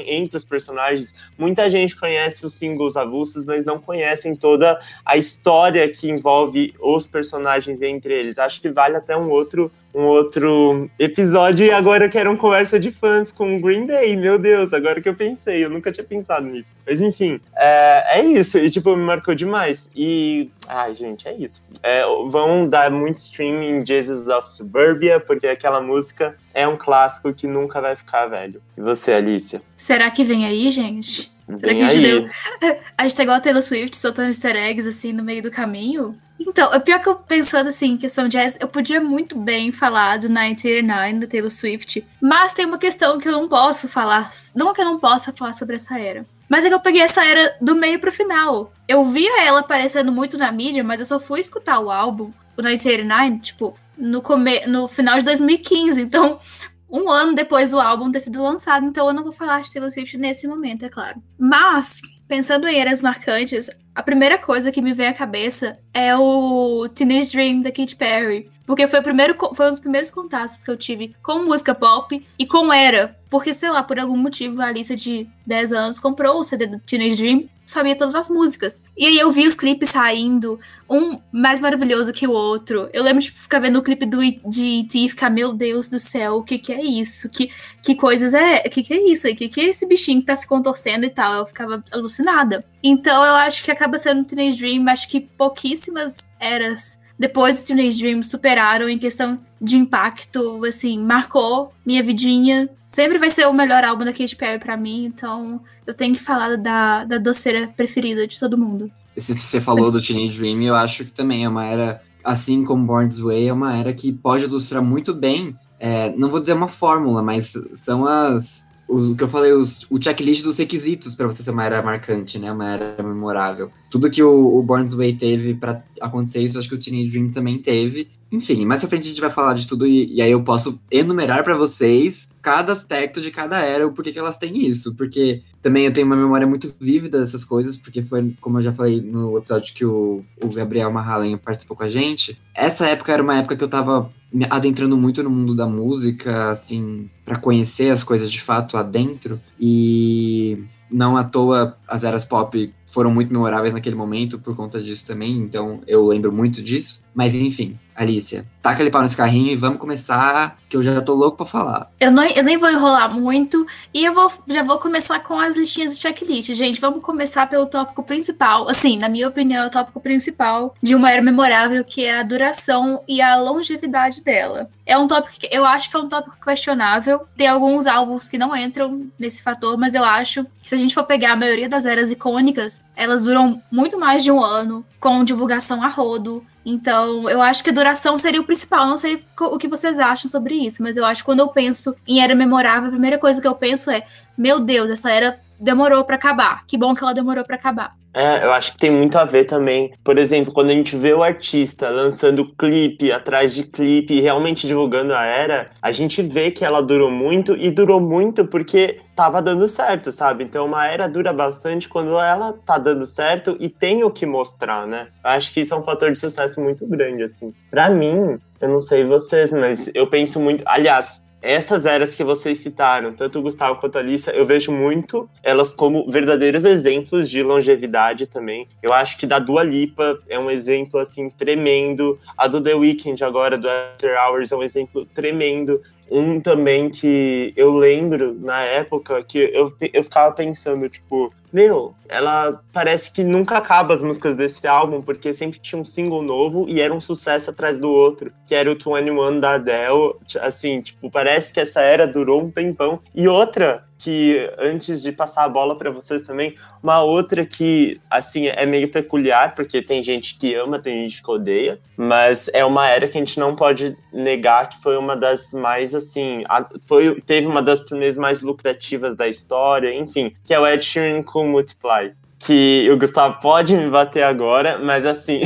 entre 0.08 0.38
os 0.38 0.46
personagens. 0.46 1.14
Muita 1.38 1.70
gente 1.70 1.96
conhece 1.96 2.46
os 2.46 2.54
singles 2.54 2.96
avulsos, 2.96 3.46
mas 3.46 3.66
não 3.66 3.80
conhecem 3.80 4.36
toda 4.36 4.80
a 5.06 5.18
história 5.18 5.90
que 5.90 6.10
envolve 6.10 6.74
os 6.80 7.08
personagens 7.08 7.82
entre 7.82 8.14
eles. 8.14 8.38
Acho 8.38 8.62
que 8.62 8.70
vale 8.70 8.96
até 8.96 9.16
um 9.18 9.30
outro 9.30 9.72
um 9.98 10.06
outro 10.06 10.88
episódio 11.00 11.66
e 11.66 11.72
agora 11.72 12.06
eu 12.06 12.10
quero 12.10 12.30
uma 12.30 12.38
conversa 12.38 12.80
de 12.80 12.92
fãs 12.92 13.32
com 13.32 13.60
Green 13.60 13.88
Day, 13.88 14.16
meu 14.16 14.38
Deus, 14.38 14.72
agora 14.72 15.02
que 15.02 15.10
eu 15.10 15.16
pensei, 15.16 15.66
eu 15.66 15.72
nunca 15.72 15.92
tinha 15.92 16.06
pensado 16.06 16.46
nisso. 16.46 16.78
Mas 16.86 17.02
enfim, 17.02 17.42
é, 17.56 18.20
é 18.20 18.24
isso, 18.24 18.60
e 18.60 18.70
tipo, 18.70 18.96
me 18.96 19.04
marcou 19.04 19.34
demais. 19.34 19.90
E, 19.96 20.52
ai 20.68 20.94
gente, 20.94 21.28
é 21.28 21.34
isso. 21.34 21.64
É, 21.82 22.04
vão 22.28 22.70
dar 22.70 22.92
muito 22.92 23.18
stream 23.18 23.64
em 23.64 23.84
Jesus 23.84 24.30
of 24.30 24.48
Suburbia, 24.48 25.20
porque 25.20 25.48
aquela 25.48 25.82
música 25.82 26.38
é 26.54 26.68
um 26.68 26.78
clássico 26.78 27.34
que 27.34 27.48
nunca 27.48 27.82
vai 27.82 27.96
ficar 27.96 28.28
velho. 28.28 28.62
E 28.78 28.82
você, 28.82 29.14
Alicia? 29.14 29.64
Será 29.76 30.12
que 30.12 30.24
vem 30.24 30.46
aí, 30.46 30.70
gente? 30.70 31.32
Será 31.56 31.74
que 31.74 31.82
a 31.82 31.90
gente 31.90 32.02
deu. 32.02 32.30
A 32.98 33.04
gente 33.04 33.16
tá 33.16 33.24
igual 33.24 33.38
a 33.38 33.40
Taylor 33.40 33.62
Swift 33.62 33.96
soltando 33.96 34.28
easter 34.28 34.56
eggs 34.56 34.88
assim 34.88 35.14
no 35.14 35.24
meio 35.24 35.42
do 35.42 35.52
caminho? 35.52 36.18
Então, 36.40 36.74
é 36.74 36.80
pior 36.80 37.00
que 37.00 37.08
eu 37.08 37.16
pensando 37.16 37.68
assim, 37.70 37.94
em 37.94 37.98
questão 37.98 38.28
de 38.28 38.38
jazz, 38.38 38.58
eu 38.60 38.68
podia 38.68 39.00
muito 39.00 39.38
bem 39.38 39.72
falar 39.72 40.18
do 40.18 40.28
1989 40.28 41.20
da 41.20 41.28
Taylor 41.28 41.52
Swift, 41.52 42.06
mas 42.22 42.54
tem 42.54 42.66
uma 42.66 42.78
questão 42.78 43.18
que 43.18 43.28
eu 43.28 43.32
não 43.32 43.48
posso 43.48 43.88
falar, 43.88 44.32
não 44.56 44.74
que 44.74 44.82
eu 44.82 44.86
não 44.86 45.00
possa 45.00 45.34
falar 45.34 45.54
sobre 45.54 45.76
essa 45.76 46.00
era. 46.00 46.26
Mas 46.50 46.64
é 46.64 46.70
que 46.70 46.74
eu 46.74 46.80
peguei 46.80 47.02
essa 47.02 47.26
era 47.26 47.56
do 47.60 47.76
meio 47.76 48.00
pro 48.00 48.12
final. 48.12 48.72
Eu 48.88 49.04
via 49.06 49.44
ela 49.44 49.60
aparecendo 49.60 50.12
muito 50.12 50.38
na 50.38 50.52
mídia, 50.52 50.84
mas 50.84 51.00
eu 51.00 51.06
só 51.06 51.20
fui 51.20 51.40
escutar 51.40 51.80
o 51.80 51.92
álbum, 51.92 52.32
o 52.56 52.62
1989, 52.62 53.40
tipo, 53.40 53.78
no, 53.98 54.22
come... 54.22 54.66
no 54.66 54.88
final 54.88 55.18
de 55.18 55.26
2015. 55.26 56.02
Então, 56.02 56.40
um 56.90 57.10
ano 57.10 57.36
depois 57.36 57.72
do 57.72 57.80
álbum 57.80 58.12
ter 58.12 58.20
sido 58.20 58.42
lançado, 58.42 58.86
então 58.86 59.08
eu 59.08 59.14
não 59.14 59.24
vou 59.24 59.34
falar 59.34 59.62
de 59.62 59.72
Taylor 59.72 59.92
Swift 59.92 60.18
nesse 60.18 60.48
momento, 60.48 60.86
é 60.86 60.90
claro. 60.90 61.22
Mas, 61.38 62.02
pensando 62.28 62.68
em 62.68 62.80
eras 62.80 63.02
marcantes, 63.02 63.70
a 63.94 64.04
primeira 64.04 64.38
coisa 64.38 64.72
que 64.72 64.82
me 64.82 64.94
vem 64.94 65.08
à 65.08 65.14
cabeça 65.14 65.78
é 65.94 66.16
o 66.16 66.88
Teenage 66.90 67.32
Dream 67.32 67.62
da 67.62 67.72
Katy 67.72 67.96
Perry. 67.96 68.50
Porque 68.66 68.88
foi, 68.88 69.00
o 69.00 69.04
primeiro, 69.04 69.36
foi 69.56 69.68
um 69.68 69.72
dos 69.72 69.80
primeiros 69.80 70.12
contatos 70.12 70.64
que 70.64 70.70
eu 70.70 70.78
tive 70.78 71.16
com 71.24 71.46
música 71.46 71.74
pop 71.74 72.26
e 72.38 72.46
com 72.46 72.72
era. 72.72 73.18
Porque, 73.30 73.54
sei 73.54 73.70
lá, 73.70 73.82
por 73.82 73.98
algum 73.98 74.18
motivo, 74.18 74.62
a 74.62 74.68
Alice 74.68 74.96
de 74.96 75.28
10 75.46 75.74
anos 75.74 76.00
comprou 76.00 76.40
o 76.40 76.44
CD 76.44 76.68
do 76.68 76.80
Teenage 76.80 77.18
Dream, 77.18 77.50
sabia 77.68 77.96
todas 77.96 78.16
as 78.16 78.30
músicas. 78.30 78.82
E 78.98 79.06
aí 79.06 79.20
eu 79.20 79.30
vi 79.30 79.46
os 79.46 79.54
clipes 79.54 79.90
saindo, 79.90 80.60
um 80.90 81.20
mais 81.32 81.60
maravilhoso 81.60 82.14
que 82.14 82.26
o 82.26 82.32
outro. 82.32 82.90
Eu 82.94 83.04
lembro 83.04 83.20
de 83.20 83.28
tipo, 83.28 83.40
ficar 83.40 83.60
vendo 83.60 83.78
o 83.78 83.84
clipe 83.84 84.06
do, 84.06 84.20
de 84.50 84.66
E.T. 84.66 85.00
e 85.00 85.10
ficar, 85.10 85.30
meu 85.30 85.54
Deus 85.54 85.90
do 85.90 86.00
céu, 86.00 86.38
o 86.38 86.44
que 86.44 86.58
que 86.58 86.72
é 86.72 86.82
isso? 86.82 87.30
Que, 87.30 87.52
que 87.84 87.94
coisas 87.94 88.34
é... 88.34 88.64
O 88.66 88.70
que 88.70 88.82
que 88.82 88.94
é 88.94 89.12
isso? 89.12 89.28
O 89.28 89.36
que 89.36 89.50
que 89.50 89.60
é 89.60 89.66
esse 89.66 89.86
bichinho 89.86 90.22
que 90.22 90.28
tá 90.28 90.36
se 90.36 90.48
contorcendo 90.48 91.06
e 91.06 91.10
tal? 91.10 91.34
Eu 91.34 91.46
ficava 91.46 91.84
alucinada. 91.92 92.64
Então 92.82 93.24
eu 93.26 93.36
acho 93.36 93.64
que 93.64 93.70
acaba 93.70 93.98
sendo 93.98 94.26
Teenage 94.26 94.58
Dream, 94.58 94.88
acho 94.88 95.10
que 95.10 95.20
pouquíssimas 95.20 96.30
eras 96.40 96.98
depois 97.18 97.62
do 97.62 97.66
Teenage 97.66 98.00
Dream 98.00 98.22
superaram 98.22 98.88
em 98.88 98.98
questão 98.98 99.40
de 99.60 99.78
impacto, 99.78 100.64
assim, 100.66 101.04
marcou 101.04 101.74
minha 101.86 102.04
vidinha. 102.04 102.70
Sempre 102.86 103.18
vai 103.18 103.30
ser 103.30 103.48
o 103.48 103.54
melhor 103.54 103.84
álbum 103.84 104.06
da 104.06 104.14
Katy 104.14 104.36
Perry 104.36 104.60
pra 104.60 104.78
mim, 104.78 105.06
então 105.06 105.60
eu 105.86 105.94
tenho 105.94 106.14
que 106.14 106.22
falar 106.22 106.56
da, 106.58 107.04
da 107.04 107.18
doceira 107.18 107.68
preferida 107.76 108.28
de 108.28 108.40
todo 108.40 108.58
mundo. 108.58 108.92
Esse 109.16 109.34
que 109.34 109.42
você 109.42 109.60
falou 109.60 109.92
do 109.92 110.02
Teenage 110.02 110.40
Dream, 110.40 110.62
eu 110.62 110.76
acho 110.76 111.04
que 111.06 111.12
também 111.12 111.44
é 111.44 111.50
uma 111.50 111.66
era, 111.66 112.02
assim 112.24 112.64
como 112.64 112.86
Born 112.86 113.10
This 113.10 113.20
Way, 113.20 113.48
é 113.48 113.54
uma 113.54 113.76
era 113.76 113.92
que 113.94 114.12
pode 114.12 114.46
ilustrar 114.46 114.84
muito 114.84 115.14
bem, 115.14 115.56
é, 115.80 116.16
não 116.16 116.30
vou 116.30 116.40
dizer 116.40 116.54
uma 116.54 116.68
fórmula, 116.68 117.22
mas 117.22 117.54
são 117.74 118.06
as 118.06 118.68
o 118.88 119.16
que 119.16 119.24
eu 119.24 119.28
falei, 119.28 119.52
os, 119.52 119.86
o 119.90 120.02
checklist 120.02 120.44
dos 120.44 120.58
requisitos 120.58 121.14
para 121.14 121.28
você 121.28 121.44
ser 121.44 121.52
uma 121.52 121.66
era 121.66 121.82
marcante, 121.82 122.40
né? 122.40 122.50
Uma 122.50 122.70
era 122.70 123.04
memorável. 123.04 123.70
Tudo 123.90 124.10
que 124.10 124.22
o, 124.22 124.58
o 124.58 124.64
Born's 124.64 124.94
Way 124.94 125.16
teve 125.16 125.54
para 125.54 125.84
acontecer 126.02 126.42
isso, 126.42 126.60
acho 126.60 126.70
que 126.70 126.76
o 126.76 126.80
Teenage 126.80 127.10
Dream 127.10 127.30
também 127.30 127.58
teve. 127.58 128.10
Enfim, 128.32 128.66
mais 128.66 128.82
pra 128.82 128.90
frente 128.90 129.06
a 129.06 129.10
gente 129.10 129.22
vai 129.22 129.30
falar 129.30 129.54
de 129.54 129.66
tudo 129.66 129.88
e, 129.88 130.14
e 130.14 130.22
aí 130.22 130.32
eu 130.32 130.44
posso 130.44 130.80
enumerar 130.92 131.44
para 131.44 131.56
vocês 131.56 132.28
cada 132.42 132.74
aspecto 132.74 133.22
de 133.22 133.32
cada 133.32 133.60
era, 133.60 133.88
o 133.88 133.92
porquê 133.92 134.12
que 134.12 134.20
elas 134.20 134.38
têm 134.38 134.68
isso. 134.68 134.96
Porque 134.96 135.42
também 135.62 135.86
eu 135.86 135.94
tenho 135.94 136.08
uma 136.08 136.16
memória 136.16 136.46
muito 136.46 136.74
vívida 136.80 137.20
dessas 137.20 137.44
coisas, 137.44 137.76
porque 137.78 138.02
foi, 138.02 138.34
como 138.42 138.58
eu 138.58 138.62
já 138.62 138.74
falei 138.74 139.02
no 139.02 139.38
episódio 139.38 139.74
que 139.74 139.86
o, 139.86 140.24
o 140.42 140.48
Gabriel 140.54 140.92
Marralen 140.92 141.38
participou 141.38 141.76
com 141.76 141.84
a 141.84 141.90
gente. 141.90 142.40
Essa 142.54 142.88
época 142.88 143.14
era 143.14 143.24
uma 143.24 143.38
época 143.38 143.56
que 143.56 143.64
eu 143.64 143.70
tava 143.70 144.10
me 144.32 144.46
adentrando 144.50 144.98
muito 144.98 145.24
no 145.24 145.30
mundo 145.30 145.56
da 145.56 145.68
música, 145.68 146.52
assim, 146.52 147.10
para 147.24 147.38
conhecer 147.38 147.90
as 147.90 148.04
coisas 148.04 148.32
de 148.32 148.42
fato 148.42 148.78
adentro. 148.78 149.40
E 149.60 150.64
não 150.90 151.18
à 151.18 151.24
toa 151.24 151.78
as 151.88 152.04
eras 152.04 152.24
pop 152.24 152.74
foram 152.88 153.12
muito 153.12 153.32
memoráveis 153.32 153.74
naquele 153.74 153.96
momento 153.96 154.40
por 154.40 154.56
conta 154.56 154.82
disso 154.82 155.06
também, 155.06 155.38
então 155.38 155.82
eu 155.86 156.06
lembro 156.08 156.32
muito 156.32 156.64
disso. 156.64 157.04
Mas 157.14 157.36
enfim, 157.36 157.78
Alicia, 157.98 158.46
taca 158.62 158.82
ele 158.82 158.92
pau 158.92 159.02
nesse 159.02 159.18
carrinho 159.18 159.52
e 159.52 159.56
vamos 159.56 159.80
começar, 159.80 160.56
que 160.70 160.78
eu 160.78 160.84
já 160.84 161.02
tô 161.02 161.16
louco 161.16 161.38
pra 161.38 161.46
falar. 161.48 161.92
Eu, 162.00 162.12
não, 162.12 162.24
eu 162.24 162.44
nem 162.44 162.56
vou 162.56 162.70
enrolar 162.70 163.12
muito 163.12 163.66
e 163.92 164.06
eu 164.06 164.14
vou, 164.14 164.32
já 164.48 164.62
vou 164.62 164.78
começar 164.78 165.20
com 165.22 165.34
as 165.40 165.58
listinhas 165.58 165.96
de 165.96 166.02
checklist. 166.02 166.54
Gente, 166.54 166.80
vamos 166.80 167.02
começar 167.02 167.50
pelo 167.50 167.66
tópico 167.66 168.04
principal. 168.04 168.70
Assim, 168.70 169.00
na 169.00 169.10
minha 169.10 169.28
opinião, 169.28 169.64
é 169.64 169.68
o 169.68 169.72
tópico 169.72 170.00
principal 170.00 170.76
de 170.82 170.94
uma 170.94 171.12
era 171.12 171.24
memorável, 171.24 171.84
que 171.84 172.06
é 172.06 172.20
a 172.20 172.24
duração 172.24 173.02
e 173.08 173.20
a 173.20 173.36
longevidade 173.36 174.24
dela. 174.24 174.70
É 174.86 174.96
um 174.96 175.08
tópico 175.08 175.40
que 175.40 175.50
eu 175.52 175.66
acho 175.66 175.90
que 175.90 175.98
é 175.98 176.00
um 176.00 176.08
tópico 176.08 176.38
questionável. 176.40 177.22
Tem 177.36 177.48
alguns 177.48 177.88
álbuns 177.88 178.30
que 178.30 178.38
não 178.38 178.56
entram 178.56 179.08
nesse 179.18 179.42
fator, 179.42 179.76
mas 179.76 179.96
eu 179.96 180.04
acho 180.04 180.46
que 180.62 180.70
se 180.70 180.76
a 180.76 180.78
gente 180.78 180.94
for 180.94 181.04
pegar 181.04 181.34
a 181.34 181.36
maioria 181.36 181.68
das 181.68 181.86
eras 181.86 182.12
icônicas, 182.12 182.77
elas 182.96 183.22
duram 183.22 183.62
muito 183.72 184.00
mais 184.00 184.24
de 184.24 184.32
um 184.32 184.44
ano, 184.44 184.84
com 185.00 185.24
divulgação 185.24 185.84
a 185.84 185.88
rodo. 185.88 186.44
Então, 186.66 187.30
eu 187.30 187.42
acho 187.42 187.64
que 187.64 187.70
a 187.70 187.74
duração 187.74 188.18
seria 188.18 188.42
o 188.42 188.44
principal. 188.44 188.88
Não 188.88 188.98
sei 188.98 189.24
o 189.40 189.58
que 189.58 189.68
vocês 189.68 190.00
acham 190.00 190.30
sobre 190.30 190.56
isso, 190.56 190.82
mas 190.82 190.98
eu 190.98 191.06
acho 191.06 191.22
que 191.22 191.26
quando 191.26 191.40
eu 191.40 191.48
penso 191.48 191.96
em 192.08 192.22
era 192.22 192.34
memorável, 192.34 192.88
a 192.88 192.92
primeira 192.92 193.18
coisa 193.18 193.40
que 193.40 193.48
eu 193.48 193.56
penso 193.56 193.92
é: 193.92 194.04
meu 194.38 194.60
Deus, 194.60 194.90
essa 194.90 195.12
era 195.12 195.40
demorou 195.60 196.04
para 196.04 196.16
acabar. 196.16 196.66
Que 196.66 196.78
bom 196.78 196.94
que 196.94 197.04
ela 197.04 197.14
demorou 197.14 197.44
para 197.44 197.56
acabar. 197.56 197.96
É, 198.14 198.44
eu 198.44 198.52
acho 198.52 198.72
que 198.72 198.80
tem 198.80 198.90
muito 198.90 199.16
a 199.16 199.26
ver 199.26 199.46
também. 199.46 199.94
Por 200.04 200.18
exemplo, 200.18 200.52
quando 200.52 200.72
a 200.72 200.74
gente 200.74 200.98
vê 200.98 201.14
o 201.14 201.22
artista 201.22 201.90
lançando 201.90 202.52
clipe 202.56 203.12
atrás 203.12 203.54
de 203.54 203.64
clipe 203.64 204.16
e 204.16 204.22
realmente 204.22 204.66
divulgando 204.66 205.14
a 205.14 205.24
era, 205.24 205.70
a 205.80 205.92
gente 205.92 206.24
vê 206.24 206.50
que 206.50 206.66
ela 206.66 206.82
durou 206.82 207.12
muito 207.12 207.56
e 207.56 207.70
durou 207.70 208.00
muito 208.00 208.44
porque 208.44 209.02
tava 209.16 209.40
dando 209.40 209.68
certo, 209.68 210.12
sabe? 210.12 210.44
Então 210.44 210.66
uma 210.66 210.88
era 210.88 211.08
dura 211.08 211.32
bastante 211.32 211.88
quando 211.88 212.18
ela 212.20 212.54
tá 212.66 212.80
dando 212.80 213.06
certo 213.06 213.56
e 213.60 213.70
tem 213.70 214.04
o 214.04 214.10
que 214.10 214.26
mostrar, 214.26 214.88
né? 214.88 215.10
Eu 215.24 215.30
acho 215.30 215.54
que 215.54 215.62
isso 215.62 215.76
é 215.76 215.78
um 215.78 215.84
fator 215.84 216.12
de 216.12 216.18
sucesso 216.18 216.60
muito 216.60 216.88
grande, 216.88 217.22
assim. 217.22 217.54
Para 217.70 217.88
mim, 217.90 218.40
eu 218.60 218.70
não 218.70 218.82
sei 218.82 219.06
vocês, 219.06 219.52
mas 219.52 219.92
eu 219.94 220.08
penso 220.08 220.40
muito. 220.40 220.64
Aliás, 220.66 221.27
essas 221.42 221.86
eras 221.86 222.16
que 222.16 222.24
vocês 222.24 222.58
citaram, 222.58 223.14
tanto 223.14 223.40
o 223.40 223.42
Gustavo 223.42 223.80
quanto 223.80 223.98
a 223.98 224.02
Alissa, 224.02 224.32
eu 224.32 224.46
vejo 224.46 224.72
muito 224.72 225.30
elas 225.44 225.72
como 225.72 226.10
verdadeiros 226.10 226.66
exemplos 226.66 227.30
de 227.30 227.44
longevidade 227.44 228.26
também. 228.26 228.68
Eu 228.82 228.94
acho 228.94 229.18
que 229.18 229.28
da 229.28 229.40
Dua 229.40 229.64
Lipa 229.64 230.20
é 230.28 230.40
um 230.40 230.50
exemplo 230.50 231.00
assim 231.00 231.30
tremendo, 231.30 232.20
a 232.38 232.48
do 232.48 232.62
The 232.62 232.74
Weeknd 232.74 233.24
agora 233.24 233.58
do 233.58 233.70
After 233.70 234.18
Hours 234.20 234.52
é 234.52 234.56
um 234.56 234.64
exemplo 234.64 235.06
tremendo. 235.06 235.82
Um 236.10 236.40
também 236.40 236.90
que 236.90 237.54
eu 237.58 237.76
lembro 237.76 238.34
na 238.40 238.62
época 238.62 239.22
que 239.24 239.40
eu, 239.40 239.76
eu 239.92 240.04
ficava 240.04 240.34
pensando, 240.34 240.88
tipo, 240.88 241.34
meu, 241.52 241.96
ela 242.10 242.62
parece 242.74 243.12
que 243.12 243.24
nunca 243.24 243.58
acaba 243.58 243.94
as 243.94 244.04
músicas 244.04 244.36
desse 244.36 244.68
álbum, 244.68 245.02
porque 245.02 245.34
sempre 245.34 245.60
tinha 245.60 245.82
um 245.82 245.86
single 245.86 246.22
novo 246.22 246.66
e 246.68 246.82
era 246.82 246.94
um 246.94 247.02
sucesso 247.02 247.50
atrás 247.50 247.80
do 247.80 247.90
outro, 247.90 248.32
que 248.46 248.54
era 248.54 248.70
o 248.70 248.76
21 248.76 249.40
da 249.40 249.54
Adele. 249.54 250.16
Assim, 250.42 250.82
tipo, 250.82 251.10
parece 251.10 251.54
que 251.54 251.60
essa 251.60 251.82
era 251.82 252.06
durou 252.06 252.42
um 252.42 252.52
tempão. 252.52 253.00
E 253.16 253.28
outra, 253.28 253.82
que 253.98 254.50
antes 254.60 255.02
de 255.02 255.12
passar 255.12 255.44
a 255.44 255.50
bola 255.50 255.78
para 255.78 255.90
vocês 255.90 256.22
também, 256.22 256.56
uma 256.82 257.02
outra 257.02 257.46
que, 257.46 258.00
assim, 258.10 258.48
é 258.48 258.66
meio 258.66 258.90
peculiar, 258.90 259.56
porque 259.56 259.82
tem 259.82 260.04
gente 260.04 260.38
que 260.38 260.54
ama, 260.54 260.80
tem 260.80 261.02
gente 261.04 261.22
que 261.22 261.32
odeia, 261.32 261.80
mas 261.96 262.50
é 262.54 262.64
uma 262.64 262.88
era 262.88 263.08
que 263.08 263.18
a 263.18 263.22
gente 263.22 263.40
não 263.40 263.56
pode 263.56 263.98
negar 264.14 264.70
que 264.70 264.82
foi 264.82 264.98
uma 264.98 265.16
das 265.16 265.52
mais, 265.54 265.96
assim, 265.96 266.44
foi, 266.88 267.20
teve 267.22 267.48
uma 267.48 267.62
das 267.62 267.82
turnês 267.82 268.18
mais 268.18 268.42
lucrativas 268.42 269.16
da 269.16 269.28
história, 269.28 269.94
enfim, 269.94 270.34
que 270.46 270.54
é 270.54 270.60
o 270.60 270.68
Ed 270.68 270.84
Sheeran 270.84 271.24
com 271.24 271.48
Multiply 271.48 272.12
que 272.40 272.88
o 272.92 272.98
Gustavo 272.98 273.40
pode 273.42 273.76
me 273.76 273.90
bater 273.90 274.24
agora, 274.24 274.78
mas 274.78 275.06
assim, 275.06 275.42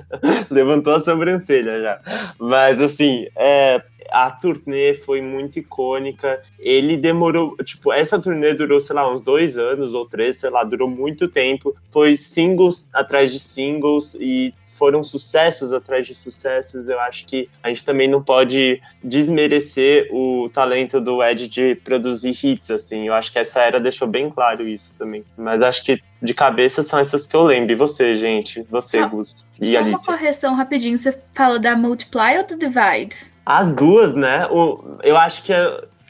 levantou 0.50 0.94
a 0.94 1.00
sobrancelha 1.00 1.80
já. 1.80 2.00
Mas 2.38 2.80
assim, 2.80 3.26
é, 3.36 3.80
a 4.12 4.30
turnê 4.30 4.94
foi 4.94 5.20
muito 5.22 5.58
icônica. 5.58 6.42
Ele 6.58 6.96
demorou, 6.96 7.56
tipo, 7.64 7.92
essa 7.92 8.20
turnê 8.20 8.54
durou, 8.54 8.80
sei 8.80 8.94
lá, 8.94 9.12
uns 9.12 9.20
dois 9.20 9.56
anos 9.56 9.94
ou 9.94 10.06
três, 10.06 10.36
sei 10.36 10.50
lá, 10.50 10.62
durou 10.64 10.88
muito 10.88 11.28
tempo. 11.28 11.74
Foi 11.90 12.14
singles 12.16 12.88
atrás 12.92 13.32
de 13.32 13.38
singles 13.38 14.14
e 14.20 14.52
foram 14.82 15.00
sucessos 15.00 15.72
atrás 15.72 16.06
de 16.06 16.12
sucessos. 16.12 16.88
Eu 16.88 16.98
acho 17.00 17.24
que 17.26 17.48
a 17.62 17.68
gente 17.68 17.84
também 17.84 18.08
não 18.08 18.20
pode 18.20 18.80
desmerecer 19.02 20.08
o 20.10 20.50
talento 20.52 21.00
do 21.00 21.22
Ed 21.22 21.46
de 21.46 21.76
produzir 21.76 22.36
hits, 22.42 22.70
assim. 22.70 23.06
Eu 23.06 23.14
acho 23.14 23.30
que 23.30 23.38
essa 23.38 23.60
era 23.60 23.78
deixou 23.78 24.08
bem 24.08 24.28
claro 24.28 24.66
isso 24.66 24.90
também. 24.98 25.24
Mas 25.36 25.62
acho 25.62 25.84
que 25.84 26.02
de 26.20 26.34
cabeça 26.34 26.82
são 26.82 26.98
essas 26.98 27.26
que 27.28 27.36
eu 27.36 27.44
lembro. 27.44 27.70
E 27.70 27.76
você, 27.76 28.16
gente? 28.16 28.62
Você, 28.70 28.98
só, 28.98 29.08
Gus. 29.08 29.46
E 29.60 29.70
só 29.70 29.78
Alice. 29.78 29.90
uma 29.90 30.04
correção 30.04 30.54
rapidinho. 30.54 30.98
Você 30.98 31.16
falou 31.32 31.60
da 31.60 31.76
Multiply 31.76 32.38
ou 32.38 32.46
do 32.46 32.58
Divide? 32.58 33.31
As 33.44 33.74
duas, 33.74 34.14
né? 34.14 34.46
O, 34.50 34.98
eu 35.02 35.16
acho 35.16 35.42
que 35.42 35.52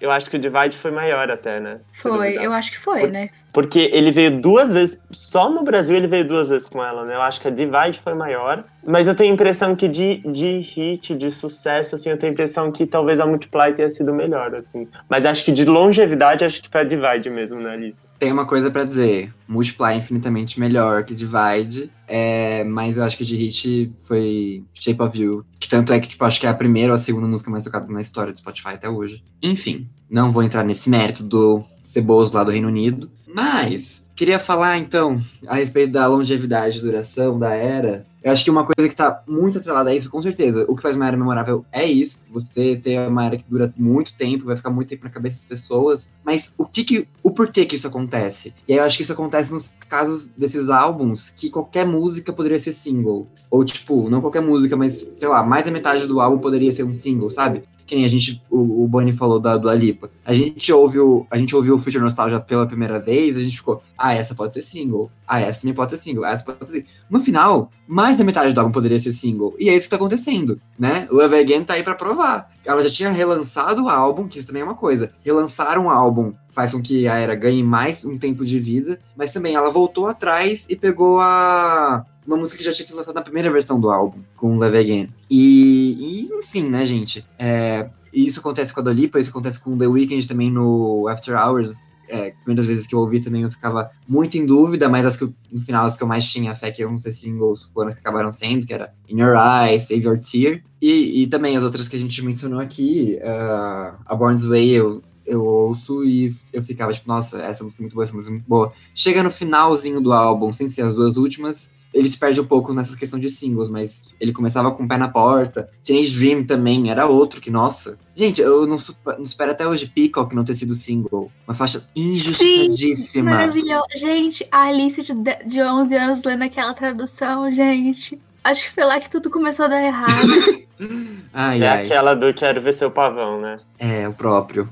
eu 0.03 0.11
acho 0.11 0.29
que 0.29 0.37
o 0.37 0.39
Divide 0.39 0.77
foi 0.77 0.91
maior 0.91 1.31
até, 1.31 1.61
né? 1.61 1.79
Foi, 1.95 2.35
eu 2.35 2.53
acho 2.53 2.73
que 2.73 2.79
foi, 2.79 3.03
Por, 3.03 3.11
né? 3.13 3.31
Porque 3.53 3.89
ele 3.93 4.11
veio 4.11 4.41
duas 4.41 4.73
vezes, 4.73 5.01
só 5.13 5.49
no 5.49 5.63
Brasil 5.63 5.95
ele 5.95 6.09
veio 6.09 6.27
duas 6.27 6.49
vezes 6.49 6.67
com 6.67 6.83
ela, 6.83 7.05
né? 7.05 7.15
Eu 7.15 7.23
acho 7.23 7.41
que 7.41 7.47
a 7.47 7.53
Divide 7.53 8.01
foi 8.03 8.13
maior, 8.13 8.65
mas 8.85 9.07
eu 9.07 9.15
tenho 9.15 9.31
a 9.31 9.35
impressão 9.35 9.77
que 9.77 9.87
de, 9.87 10.17
de 10.27 10.59
hit, 10.59 11.15
de 11.15 11.31
sucesso, 11.31 11.95
assim, 11.95 12.11
eu 12.11 12.19
tenho 12.19 12.33
a 12.33 12.35
impressão 12.35 12.73
que 12.73 12.85
talvez 12.85 13.21
a 13.21 13.27
Multiply 13.27 13.75
tenha 13.75 13.89
sido 13.91 14.13
melhor, 14.13 14.53
assim. 14.57 14.89
Mas 15.09 15.25
acho 15.25 15.45
que 15.45 15.53
de 15.53 15.65
longevidade, 15.65 16.45
acho 16.45 16.61
que 16.61 16.69
foi 16.69 16.81
a 16.81 16.85
Divide 16.85 17.31
mesmo 17.31 17.61
na 17.61 17.77
lista. 17.77 18.03
Tem 18.23 18.31
uma 18.31 18.47
coisa 18.47 18.71
para 18.71 18.85
dizer, 18.85 19.35
Multiply 19.49 19.95
é 19.95 19.97
infinitamente 19.97 20.61
melhor 20.61 21.03
que 21.03 21.13
Divide, 21.13 21.91
é, 22.07 22.63
mas 22.63 22.97
eu 22.97 23.03
acho 23.03 23.19
que 23.19 23.25
de 23.25 23.35
hit 23.35 23.93
foi 23.99 24.63
Shape 24.73 25.03
of 25.03 25.21
You, 25.21 25.45
que 25.59 25.69
tanto 25.69 25.93
é 25.93 25.99
que, 25.99 26.07
tipo, 26.07 26.25
acho 26.25 26.39
que 26.39 26.47
é 26.47 26.49
a 26.49 26.55
primeira 26.55 26.93
ou 26.93 26.95
a 26.95 26.99
segunda 26.99 27.27
música 27.27 27.51
mais 27.51 27.65
tocada 27.65 27.89
na 27.89 28.01
história 28.01 28.33
do 28.33 28.39
Spotify 28.39 28.75
até 28.75 28.89
hoje. 28.89 29.25
Enfim, 29.43 29.89
não 30.09 30.31
vou 30.31 30.45
entrar 30.45 30.63
nesse 30.63 30.89
mérito 30.89 31.25
do 31.25 31.65
Ceboso 31.83 32.33
lá 32.33 32.45
do 32.45 32.53
Reino 32.53 32.69
Unido, 32.69 33.11
mas 33.27 34.07
queria 34.15 34.39
falar 34.39 34.79
então 34.79 35.21
a 35.49 35.57
respeito 35.57 35.91
da 35.91 36.07
longevidade, 36.07 36.81
duração 36.81 37.37
da 37.37 37.53
era. 37.53 38.07
Eu 38.23 38.31
acho 38.31 38.45
que 38.45 38.51
uma 38.51 38.65
coisa 38.65 38.89
que 38.89 38.95
tá 38.95 39.23
muito 39.27 39.59
atrelada 39.59 39.91
a 39.91 39.95
isso, 39.95 40.09
com 40.09 40.23
certeza, 40.23 40.65
o 40.69 40.77
que 40.77 40.83
faz 40.83 40.95
uma 40.95 41.07
era 41.07 41.17
memorável 41.17 41.65
é 41.73 41.85
isso. 41.85 42.21
Você 42.31 42.77
ter 42.77 43.09
uma 43.09 43.27
era 43.27 43.37
que 43.37 43.45
dura 43.49 43.73
muito 43.77 44.17
tempo, 44.17 44.45
vai 44.45 44.57
ficar 44.57 44.71
muito 44.71 44.89
tempo 44.89 45.05
na 45.05 45.11
cabeça 45.11 45.39
das 45.39 45.45
pessoas. 45.45 46.13
Mas 46.25 46.55
o 46.57 46.65
que, 46.65 46.85
que 46.85 47.09
o 47.23 47.33
porquê 47.33 47.67
que 47.67 47.75
isso 47.75 47.89
acontece? 47.89 48.55
E 48.69 48.73
aí 48.73 48.79
eu 48.79 48.85
acho 48.85 48.97
que 48.97 49.03
isso 49.03 49.13
acontece 49.13 49.53
nos 49.53 49.73
casos 49.89 50.29
desses 50.37 50.69
álbuns 50.69 51.31
que 51.31 51.51
qualquer 51.51 51.85
música 51.85 52.33
poderia 52.33 52.59
ser 52.59 52.73
single. 52.73 53.27
Ou 53.51 53.65
tipo, 53.65 54.09
não 54.09 54.21
qualquer 54.21 54.41
música, 54.41 54.77
mas 54.77 55.13
sei 55.17 55.29
lá, 55.29 55.43
mais 55.43 55.65
da 55.65 55.71
metade 55.71 56.07
do 56.07 56.21
álbum 56.21 56.39
poderia 56.39 56.71
ser 56.71 56.85
um 56.85 56.95
single, 56.95 57.29
sabe? 57.29 57.65
Que 57.93 57.97
nem 57.97 58.07
a 58.07 58.09
gente, 58.09 58.43
o, 58.51 58.85
o 58.85 58.89
Bonnie 58.89 59.13
falou 59.13 59.39
da 59.39 59.59
do 59.59 59.69
Alipa. 59.69 60.11
A 60.25 60.33
gente 60.33 60.73
ouviu, 60.73 61.27
a 61.31 61.37
gente 61.37 61.55
ouviu 61.55 61.75
o 61.75 61.79
Future 61.79 62.03
Nostalgia 62.03 62.41
pela 62.41 62.67
primeira 62.67 62.99
vez, 62.99 63.37
a 63.37 63.41
gente 63.41 63.59
ficou, 63.59 63.83
ah, 63.99 64.15
essa 64.15 64.35
pode 64.35 64.55
ser 64.55 64.63
single. 64.63 65.11
Ah, 65.29 65.41
essa 65.41 65.61
também 65.61 65.75
pode 65.75 65.91
ser 65.91 65.99
single. 65.99 66.25
Ah, 66.25 66.31
essa 66.31 66.43
pode 66.43 66.71
ser. 66.71 66.87
No 67.11 67.21
final, 67.21 67.71
mais 67.87 68.17
da 68.17 68.25
metade 68.25 68.55
do 68.55 68.59
álbum 68.59 68.73
poderia 68.73 68.99
ser 68.99 69.13
single. 69.13 69.55
E 69.59 69.69
é 69.69 69.77
isso 69.77 69.87
que 69.87 69.91
tá 69.91 69.97
acontecendo, 69.97 70.59
né? 70.79 71.07
Love 71.11 71.37
Again 71.37 71.65
tá 71.65 71.75
aí 71.75 71.83
pra 71.83 71.95
provar. 71.95 72.51
Ela 72.65 72.83
já 72.83 72.89
tinha 72.89 73.11
relançado 73.11 73.85
o 73.85 73.89
álbum, 73.91 74.27
que 74.27 74.39
isso 74.39 74.47
também 74.47 74.63
é 74.63 74.65
uma 74.65 74.75
coisa. 74.75 75.13
Relançar 75.23 75.79
um 75.79 75.91
álbum 75.91 76.33
faz 76.51 76.73
com 76.73 76.81
que 76.81 77.07
a 77.07 77.17
era 77.17 77.35
ganhe 77.35 77.63
mais 77.63 78.07
um 78.07 78.17
tempo 78.17 78.43
de 78.43 78.59
vida, 78.59 78.99
mas 79.15 79.33
também 79.33 79.55
ela 79.55 79.71
voltou 79.71 80.07
atrás 80.07 80.67
e 80.71 80.77
pegou 80.77 81.21
a 81.21 82.07
uma 82.27 82.37
música 82.37 82.59
que 82.59 82.65
já 82.65 82.73
tinha 82.73 82.87
sido 82.87 82.97
lançada 82.97 83.19
na 83.19 83.23
primeira 83.23 83.51
versão 83.51 83.81
do 83.81 83.91
álbum, 83.91 84.21
com 84.37 84.57
Love 84.57 84.79
Again. 84.79 85.09
E, 85.31 86.29
e 86.29 86.39
enfim, 86.39 86.69
né, 86.69 86.85
gente? 86.85 87.25
É, 87.39 87.89
isso 88.13 88.41
acontece 88.41 88.73
com 88.73 88.81
a 88.81 88.83
Dolipa, 88.83 89.19
isso 89.19 89.31
acontece 89.31 89.59
com 89.59 89.77
The 89.77 89.87
Weeknd 89.87 90.27
também 90.29 90.51
no 90.51 91.09
After 91.09 91.37
Hours. 91.37 91.93
É, 92.09 92.35
muitas 92.47 92.67
vezes 92.67 92.87
que 92.87 92.95
eu 92.95 92.99
ouvi 92.99 93.21
também 93.21 93.43
eu 93.43 93.51
ficava 93.51 93.89
muito 94.07 94.37
em 94.37 94.45
dúvida, 94.45 94.87
mas 94.87 95.07
as 95.07 95.17
que 95.17 95.25
no 95.51 95.61
final 95.61 95.87
as 95.87 95.97
que 95.97 96.03
eu 96.03 96.07
mais 96.07 96.27
tinha 96.27 96.53
fé 96.53 96.71
que 96.71 96.83
iam 96.83 96.99
ser 96.99 97.11
singles 97.11 97.63
foram 97.73 97.89
as 97.89 97.95
que 97.95 98.01
acabaram 98.01 98.31
sendo, 98.31 98.67
que 98.67 98.75
era 98.75 98.93
In 99.09 99.21
Your 99.21 99.35
Eyes, 99.37 99.85
Save 99.85 100.05
Your 100.05 100.19
Tear. 100.19 100.61
E, 100.81 101.23
e 101.23 101.27
também 101.29 101.57
as 101.57 101.63
outras 101.63 101.89
que 101.89 101.97
a 101.97 101.99
gente 101.99 102.23
mencionou 102.23 102.61
aqui, 102.61 103.19
uh, 103.23 103.97
A 104.05 104.15
Born 104.15 104.37
This 104.37 104.47
Way, 104.47 104.71
eu, 104.71 105.01
eu 105.27 105.45
ouço 105.45 106.05
e 106.05 106.31
eu 106.53 106.63
ficava 106.63 106.93
tipo, 106.93 107.09
nossa, 107.09 107.41
essa 107.43 107.63
música 107.63 107.83
é 107.83 107.85
muito 107.85 107.95
boa, 107.95 108.03
essa 108.03 108.15
música 108.15 108.33
é 108.33 108.37
muito 108.37 108.49
boa. 108.49 108.73
Chega 108.95 109.23
no 109.23 109.31
finalzinho 109.31 110.01
do 110.01 110.13
álbum, 110.13 110.53
sem 110.53 110.69
ser 110.69 110.83
as 110.83 110.95
duas 110.95 111.17
últimas, 111.17 111.73
ele 111.93 112.09
se 112.09 112.17
perde 112.17 112.41
um 112.41 112.45
pouco 112.45 112.73
nessa 112.73 112.97
questão 112.97 113.21
de 113.21 113.29
singles, 113.29 113.69
mas 113.69 114.09
ele 114.19 114.33
começava 114.33 114.71
com 114.71 114.85
o 114.85 114.89
pé 114.89 114.97
na 114.97 115.09
porta. 115.09 115.69
Teenage 115.83 116.19
Dream 116.19 116.45
também 116.45 116.91
era 116.91 117.07
outro 117.07 117.41
que, 117.41 117.51
nossa. 117.51 117.99
Gente, 118.17 118.41
eu 118.41 118.67
não, 118.67 118.79
não 119.19 119.25
espero 119.25 119.51
até 119.51 119.67
hoje 119.67 119.87
Peacock 119.87 120.35
não 120.35 120.45
ter 120.45 120.55
sido 120.55 120.75
single. 120.75 121.31
Uma 121.47 121.55
faixa 121.55 121.87
injustiçadíssima. 121.95 123.31
Sim, 123.31 123.37
maravilhoso. 123.37 123.87
Gente, 123.95 124.47
a 124.51 124.63
Alice 124.63 125.03
de, 125.03 125.15
de 125.47 125.63
11 125.63 125.95
anos 125.95 126.23
lendo 126.25 126.43
aquela 126.43 126.73
tradução, 126.73 127.51
gente. 127.51 128.19
Acho 128.43 128.63
que 128.65 128.71
foi 128.71 128.85
lá 128.85 128.99
que 128.99 129.11
tudo 129.11 129.31
começou 129.31 129.67
a 129.67 129.69
dar 129.69 129.83
errado. 129.83 130.67
ai, 131.33 131.63
é 131.63 131.69
ai. 131.69 131.85
aquela 131.85 132.15
do 132.15 132.33
Quero 132.33 132.61
Ver 132.61 132.73
Seu 132.73 132.91
Pavão, 132.91 133.39
né? 133.41 133.61
É, 133.79 134.09
o 134.09 134.15
próprio. 134.15 134.69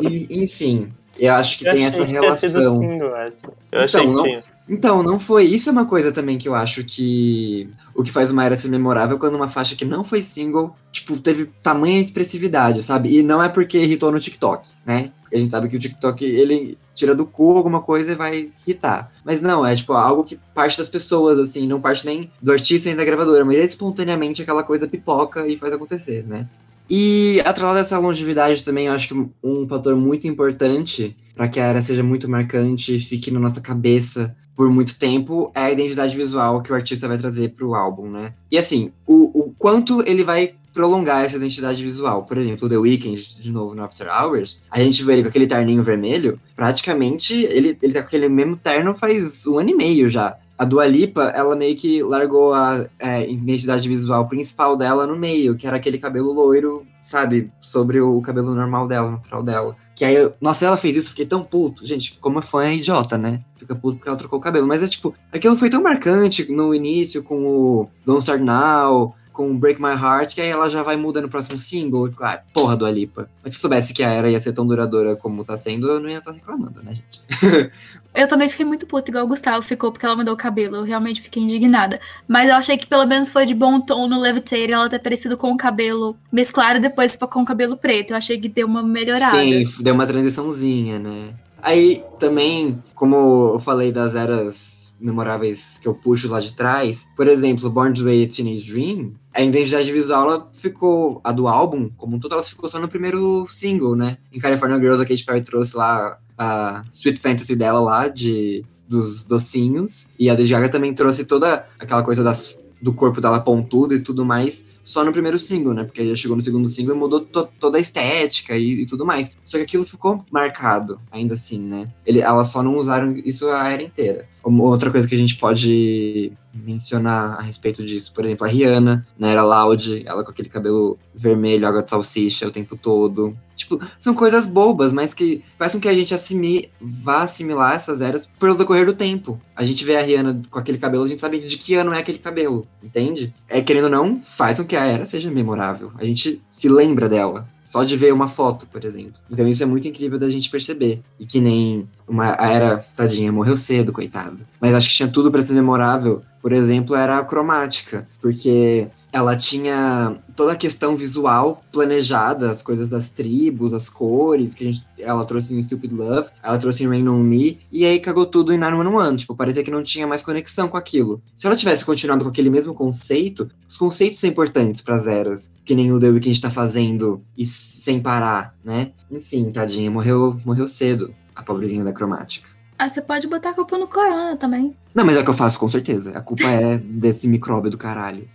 E, 0.00 0.42
enfim, 0.42 0.88
eu 1.18 1.34
acho 1.34 1.58
que 1.58 1.68
eu 1.68 1.74
tem 1.74 1.84
essa 1.84 2.04
relação. 2.04 2.80
Single, 2.80 3.16
essa. 3.16 3.46
Eu 3.70 3.84
então, 3.84 4.00
que 4.00 4.06
não, 4.06 4.22
tinha. 4.22 4.44
Então, 4.68 5.02
não 5.02 5.20
foi. 5.20 5.44
Isso 5.44 5.68
é 5.68 5.72
uma 5.72 5.84
coisa 5.84 6.10
também 6.10 6.38
que 6.38 6.48
eu 6.48 6.54
acho 6.54 6.84
que. 6.84 7.68
O 7.94 8.02
que 8.02 8.10
faz 8.10 8.30
uma 8.30 8.44
era 8.44 8.58
ser 8.58 8.68
memorável 8.68 9.18
quando 9.18 9.34
uma 9.34 9.48
faixa 9.48 9.76
que 9.76 9.84
não 9.84 10.02
foi 10.02 10.22
single, 10.22 10.74
tipo, 10.90 11.18
teve 11.18 11.46
tamanha 11.62 12.00
expressividade, 12.00 12.82
sabe? 12.82 13.18
E 13.18 13.22
não 13.22 13.42
é 13.42 13.48
porque 13.48 13.78
irritou 13.78 14.10
no 14.10 14.20
TikTok, 14.20 14.68
né? 14.86 15.10
A 15.32 15.38
gente 15.38 15.50
sabe 15.50 15.68
que 15.68 15.76
o 15.76 15.80
TikTok, 15.80 16.24
ele 16.24 16.78
tira 16.94 17.14
do 17.14 17.24
cu 17.24 17.56
alguma 17.56 17.80
coisa 17.80 18.12
e 18.12 18.14
vai 18.14 18.50
irritar. 18.66 19.10
Mas 19.24 19.40
não, 19.40 19.66
é 19.66 19.74
tipo 19.74 19.92
algo 19.94 20.24
que 20.24 20.38
parte 20.54 20.76
das 20.76 20.88
pessoas, 20.88 21.38
assim, 21.38 21.66
não 21.66 21.80
parte 21.80 22.04
nem 22.04 22.30
do 22.40 22.52
artista 22.52 22.88
nem 22.88 22.96
da 22.96 23.04
gravadora, 23.04 23.44
mas 23.44 23.56
é 23.56 23.64
espontaneamente 23.64 24.42
aquela 24.42 24.62
coisa 24.62 24.86
pipoca 24.86 25.46
e 25.46 25.56
faz 25.56 25.72
acontecer, 25.72 26.26
né? 26.26 26.46
E 26.94 27.40
atrelado 27.46 27.78
a 27.78 27.80
essa 27.80 27.98
longevidade 27.98 28.62
também, 28.62 28.84
eu 28.84 28.92
acho 28.92 29.08
que 29.08 29.26
um 29.42 29.66
fator 29.66 29.96
muito 29.96 30.28
importante 30.28 31.16
para 31.34 31.48
que 31.48 31.58
a 31.58 31.64
era 31.64 31.80
seja 31.80 32.02
muito 32.02 32.28
marcante 32.28 32.94
e 32.94 32.98
fique 32.98 33.30
na 33.30 33.40
nossa 33.40 33.62
cabeça 33.62 34.36
por 34.54 34.68
muito 34.68 34.98
tempo 34.98 35.50
é 35.54 35.60
a 35.60 35.72
identidade 35.72 36.14
visual 36.14 36.60
que 36.60 36.70
o 36.70 36.74
artista 36.74 37.08
vai 37.08 37.16
trazer 37.16 37.54
para 37.54 37.64
o 37.66 37.74
álbum, 37.74 38.10
né? 38.10 38.34
E 38.50 38.58
assim, 38.58 38.92
o, 39.06 39.30
o 39.32 39.54
quanto 39.58 40.06
ele 40.06 40.22
vai 40.22 40.52
prolongar 40.74 41.24
essa 41.24 41.36
identidade 41.36 41.82
visual. 41.82 42.24
Por 42.24 42.36
exemplo, 42.36 42.68
The 42.68 42.76
Weeknd, 42.76 43.40
de 43.40 43.50
novo, 43.50 43.74
no 43.74 43.82
After 43.82 44.08
Hours, 44.08 44.58
a 44.70 44.78
gente 44.78 45.02
vê 45.02 45.14
ele 45.14 45.22
com 45.22 45.28
aquele 45.28 45.46
terninho 45.46 45.82
vermelho, 45.82 46.38
praticamente 46.54 47.32
ele, 47.46 47.78
ele 47.80 47.92
tá 47.94 48.02
com 48.02 48.08
aquele 48.08 48.28
mesmo 48.28 48.56
terno 48.56 48.94
faz 48.94 49.46
um 49.46 49.58
ano 49.58 49.70
e 49.70 49.74
meio 49.74 50.10
já. 50.10 50.36
A 50.58 50.64
Dua 50.64 50.86
Lipa, 50.86 51.24
ela 51.34 51.56
meio 51.56 51.76
que 51.76 52.02
largou 52.02 52.52
a 52.52 52.86
é, 52.98 53.28
identidade 53.30 53.88
visual 53.88 54.28
principal 54.28 54.76
dela 54.76 55.06
no 55.06 55.16
meio, 55.16 55.56
que 55.56 55.66
era 55.66 55.76
aquele 55.76 55.98
cabelo 55.98 56.32
loiro, 56.32 56.86
sabe, 57.00 57.50
sobre 57.60 58.00
o 58.00 58.20
cabelo 58.20 58.54
normal 58.54 58.86
dela, 58.86 59.10
natural 59.10 59.42
dela. 59.42 59.76
Que 59.94 60.04
aí, 60.04 60.30
nossa, 60.40 60.64
ela 60.64 60.76
fez 60.76 60.96
isso, 60.96 61.10
fiquei 61.10 61.26
tão 61.26 61.42
puto. 61.42 61.86
Gente, 61.86 62.18
como 62.18 62.40
fã 62.40 62.64
é 62.64 62.74
idiota, 62.74 63.18
né? 63.18 63.40
Fica 63.58 63.74
puto 63.74 63.96
porque 63.98 64.08
ela 64.08 64.18
trocou 64.18 64.38
o 64.38 64.42
cabelo. 64.42 64.66
Mas 64.66 64.82
é 64.82 64.86
tipo, 64.86 65.14
aquilo 65.32 65.56
foi 65.56 65.68
tão 65.68 65.82
marcante 65.82 66.50
no 66.50 66.74
início 66.74 67.22
com 67.22 67.44
o 67.44 67.90
Don't 68.04 68.20
Start 68.20 68.40
Now, 68.40 69.14
com 69.32 69.56
Break 69.56 69.80
My 69.80 69.90
Heart, 69.90 70.34
que 70.34 70.40
aí 70.40 70.48
ela 70.48 70.68
já 70.68 70.82
vai 70.82 70.96
mudando 70.96 71.24
no 71.24 71.30
próximo 71.30 71.58
single. 71.58 72.06
E 72.06 72.10
fica, 72.10 72.28
ah, 72.28 72.42
porra 72.52 72.76
do 72.76 72.86
Alipa. 72.86 73.28
Mas 73.42 73.54
se 73.54 73.60
soubesse 73.60 73.94
que 73.94 74.02
a 74.02 74.08
era 74.08 74.30
ia 74.30 74.38
ser 74.38 74.52
tão 74.52 74.66
duradoura 74.66 75.16
como 75.16 75.44
tá 75.44 75.56
sendo, 75.56 75.88
eu 75.88 76.00
não 76.00 76.08
ia 76.08 76.18
estar 76.18 76.30
tá 76.30 76.36
reclamando, 76.36 76.82
né, 76.82 76.92
gente? 76.94 77.20
eu 78.14 78.28
também 78.28 78.48
fiquei 78.48 78.66
muito 78.66 78.86
puta, 78.86 79.10
igual 79.10 79.24
o 79.24 79.28
Gustavo 79.28 79.62
ficou, 79.62 79.90
porque 79.90 80.04
ela 80.04 80.16
mudou 80.16 80.34
o 80.34 80.36
cabelo. 80.36 80.76
Eu 80.76 80.82
realmente 80.84 81.20
fiquei 81.20 81.42
indignada. 81.42 82.00
Mas 82.28 82.48
eu 82.48 82.56
achei 82.56 82.76
que 82.76 82.86
pelo 82.86 83.06
menos 83.06 83.30
foi 83.30 83.46
de 83.46 83.54
bom 83.54 83.80
tom 83.80 84.06
no 84.06 84.20
Levitating 84.20 84.72
ela 84.72 84.88
ter 84.88 84.98
parecido 84.98 85.36
com 85.36 85.52
o 85.52 85.56
cabelo 85.56 86.16
mesclado 86.30 86.78
e 86.78 86.82
depois 86.82 87.16
com 87.16 87.42
o 87.42 87.46
cabelo 87.46 87.76
preto. 87.76 88.12
Eu 88.12 88.16
achei 88.16 88.38
que 88.38 88.48
deu 88.48 88.66
uma 88.66 88.82
melhorada. 88.82 89.38
Sim, 89.38 89.62
deu 89.80 89.94
uma 89.94 90.06
transiçãozinha, 90.06 90.98
né? 90.98 91.30
Aí 91.62 92.02
também, 92.18 92.82
como 92.94 93.52
eu 93.54 93.60
falei 93.60 93.92
das 93.92 94.16
eras 94.16 94.81
memoráveis 95.02 95.78
que 95.80 95.88
eu 95.88 95.94
puxo 95.94 96.28
lá 96.28 96.40
de 96.40 96.54
trás, 96.54 97.06
por 97.16 97.28
exemplo, 97.28 97.68
Born 97.68 97.92
This 97.92 98.02
Way 98.02 98.26
Teenage 98.28 98.72
Dream, 98.72 99.12
a 99.34 99.42
identidade 99.42 99.90
visual 99.90 100.28
ela 100.28 100.50
ficou, 100.52 101.20
a 101.24 101.32
do 101.32 101.48
álbum, 101.48 101.90
como 101.96 102.16
um 102.16 102.18
todo, 102.20 102.34
ela 102.34 102.42
ficou 102.42 102.68
só 102.68 102.78
no 102.78 102.88
primeiro 102.88 103.46
single, 103.50 103.96
né? 103.96 104.18
Em 104.32 104.38
California 104.38 104.78
Girls, 104.78 105.02
a 105.02 105.06
Katy 105.06 105.24
Perry 105.24 105.42
trouxe 105.42 105.76
lá 105.76 106.18
a 106.38 106.84
Sweet 106.92 107.20
Fantasy 107.20 107.56
dela 107.56 107.80
lá, 107.80 108.08
de, 108.08 108.64
dos 108.88 109.24
docinhos, 109.24 110.08
e 110.18 110.28
a 110.28 110.34
Lady 110.34 110.50
Gaga 110.50 110.68
também 110.68 110.94
trouxe 110.94 111.24
toda 111.24 111.66
aquela 111.78 112.02
coisa 112.02 112.22
das 112.22 112.60
do 112.82 112.92
corpo 112.92 113.20
dela 113.20 113.40
pontudo 113.40 113.94
e 113.94 114.00
tudo 114.00 114.24
mais, 114.24 114.64
só 114.82 115.04
no 115.04 115.12
primeiro 115.12 115.38
single, 115.38 115.72
né? 115.72 115.84
Porque 115.84 116.00
aí 116.00 116.16
chegou 116.16 116.36
no 116.36 116.42
segundo 116.42 116.68
single 116.68 116.96
e 116.96 116.98
mudou 116.98 117.20
to 117.20 117.48
toda 117.60 117.78
a 117.78 117.80
estética 117.80 118.56
e, 118.56 118.82
e, 118.82 118.86
tudo 118.86 119.06
mais. 119.06 119.30
Só 119.44 119.56
que 119.56 119.62
aquilo 119.62 119.84
ficou 119.84 120.24
marcado, 120.32 120.98
ainda 121.12 121.34
assim, 121.34 121.60
né? 121.60 121.88
Ele, 122.04 122.20
elas 122.20 122.48
só 122.48 122.60
não 122.60 122.76
usaram 122.76 123.16
isso 123.24 123.48
a 123.48 123.68
era 123.68 123.82
inteira. 123.82 124.26
Outra 124.42 124.90
coisa 124.90 125.06
que 125.06 125.14
a 125.14 125.18
gente 125.18 125.36
pode 125.36 126.32
mencionar 126.52 127.38
a 127.38 127.42
respeito 127.42 127.84
disso, 127.84 128.12
por 128.12 128.24
exemplo, 128.24 128.46
a 128.46 128.50
Rihanna, 128.50 129.06
na 129.18 129.30
era 129.30 129.44
Loud, 129.44 130.02
ela 130.04 130.24
com 130.24 130.30
aquele 130.30 130.48
cabelo 130.48 130.98
vermelho, 131.14 131.66
água 131.66 131.82
de 131.82 131.90
salsicha 131.90 132.46
o 132.46 132.50
tempo 132.50 132.76
todo. 132.76 133.36
Tipo, 133.56 133.80
são 133.98 134.14
coisas 134.14 134.46
bobas, 134.46 134.92
mas 134.92 135.14
que 135.14 135.42
fazem 135.56 135.78
com 135.78 135.82
que 135.82 135.88
a 135.88 135.94
gente 135.94 136.14
assimi 136.14 136.68
vá 136.80 137.22
assimilar 137.22 137.74
essas 137.74 138.00
eras 138.00 138.28
pelo 138.38 138.56
decorrer 138.56 138.84
do 138.84 138.94
tempo. 138.94 139.38
A 139.54 139.64
gente 139.64 139.84
vê 139.84 139.96
a 139.96 140.02
Rihanna 140.02 140.42
com 140.50 140.58
aquele 140.58 140.78
cabelo, 140.78 141.04
a 141.04 141.08
gente 141.08 141.20
sabe 141.20 141.38
de 141.38 141.56
que 141.56 141.74
ano 141.74 141.92
é 141.92 141.98
aquele 141.98 142.18
cabelo, 142.18 142.66
entende? 142.82 143.32
É, 143.48 143.60
querendo 143.60 143.84
ou 143.84 143.90
não, 143.90 144.20
faz 144.20 144.58
com 144.58 144.64
que 144.64 144.76
a 144.76 144.84
era 144.84 145.04
seja 145.04 145.30
memorável. 145.30 145.92
A 145.96 146.04
gente 146.04 146.42
se 146.48 146.68
lembra 146.68 147.08
dela. 147.08 147.46
Só 147.72 147.82
de 147.84 147.96
ver 147.96 148.12
uma 148.12 148.28
foto, 148.28 148.66
por 148.66 148.84
exemplo. 148.84 149.14
Então 149.30 149.48
isso 149.48 149.62
é 149.62 149.66
muito 149.66 149.88
incrível 149.88 150.18
da 150.18 150.28
gente 150.28 150.50
perceber. 150.50 151.00
E 151.18 151.24
que 151.24 151.40
nem 151.40 151.88
uma, 152.06 152.36
a 152.38 152.50
era, 152.50 152.84
tadinha, 152.94 153.32
morreu 153.32 153.56
cedo, 153.56 153.94
coitado. 153.94 154.40
Mas 154.60 154.74
acho 154.74 154.90
que 154.90 154.94
tinha 154.94 155.08
tudo 155.08 155.32
para 155.32 155.40
ser 155.40 155.54
memorável. 155.54 156.20
Por 156.42 156.52
exemplo, 156.52 156.94
era 156.94 157.16
a 157.16 157.24
cromática. 157.24 158.06
Porque 158.20 158.88
ela 159.12 159.36
tinha 159.36 160.16
toda 160.34 160.52
a 160.52 160.56
questão 160.56 160.96
visual 160.96 161.62
planejada, 161.70 162.50
as 162.50 162.62
coisas 162.62 162.88
das 162.88 163.10
tribos, 163.10 163.74
as 163.74 163.90
cores, 163.90 164.54
que 164.54 164.64
a 164.64 164.72
gente, 164.72 164.86
ela 164.98 165.24
trouxe 165.26 165.54
em 165.54 165.60
Stupid 165.60 165.92
Love, 165.92 166.30
ela 166.42 166.58
trouxe 166.58 166.82
em 166.82 166.88
Rain 166.88 167.06
On 167.06 167.18
Me, 167.18 167.60
e 167.70 167.84
aí 167.84 168.00
cagou 168.00 168.24
tudo 168.24 168.52
em 168.52 168.58
911, 168.58 169.18
tipo, 169.18 169.36
parecia 169.36 169.62
que 169.62 169.70
não 169.70 169.82
tinha 169.82 170.06
mais 170.06 170.22
conexão 170.22 170.66
com 170.66 170.78
aquilo. 170.78 171.22
Se 171.36 171.46
ela 171.46 171.54
tivesse 171.54 171.84
continuado 171.84 172.24
com 172.24 172.30
aquele 172.30 172.48
mesmo 172.48 172.72
conceito, 172.72 173.50
os 173.68 173.76
conceitos 173.76 174.18
são 174.18 174.30
importantes 174.30 174.80
para 174.80 174.94
as 174.94 175.06
eras, 175.06 175.52
que 175.64 175.74
nem 175.74 175.92
o 175.92 176.00
The 176.00 176.08
Weeknd 176.08 176.40
tá 176.40 176.50
fazendo, 176.50 177.22
e 177.36 177.44
sem 177.44 178.00
parar, 178.00 178.54
né? 178.64 178.92
Enfim, 179.10 179.50
tadinha, 179.50 179.90
morreu, 179.90 180.40
morreu 180.44 180.66
cedo, 180.66 181.14
a 181.36 181.42
pobrezinha 181.42 181.84
da 181.84 181.92
cromática. 181.92 182.48
Ah, 182.78 182.88
você 182.88 183.02
pode 183.02 183.28
botar 183.28 183.50
a 183.50 183.54
culpa 183.54 183.76
no 183.78 183.86
corona 183.86 184.36
também. 184.36 184.74
Não, 184.94 185.04
mas 185.04 185.16
é 185.16 185.20
o 185.20 185.24
que 185.24 185.30
eu 185.30 185.34
faço, 185.34 185.58
com 185.58 185.68
certeza. 185.68 186.10
A 186.12 186.20
culpa 186.20 186.48
é 186.48 186.78
desse 186.78 187.28
micróbio 187.28 187.70
do 187.70 187.78
caralho. 187.78 188.28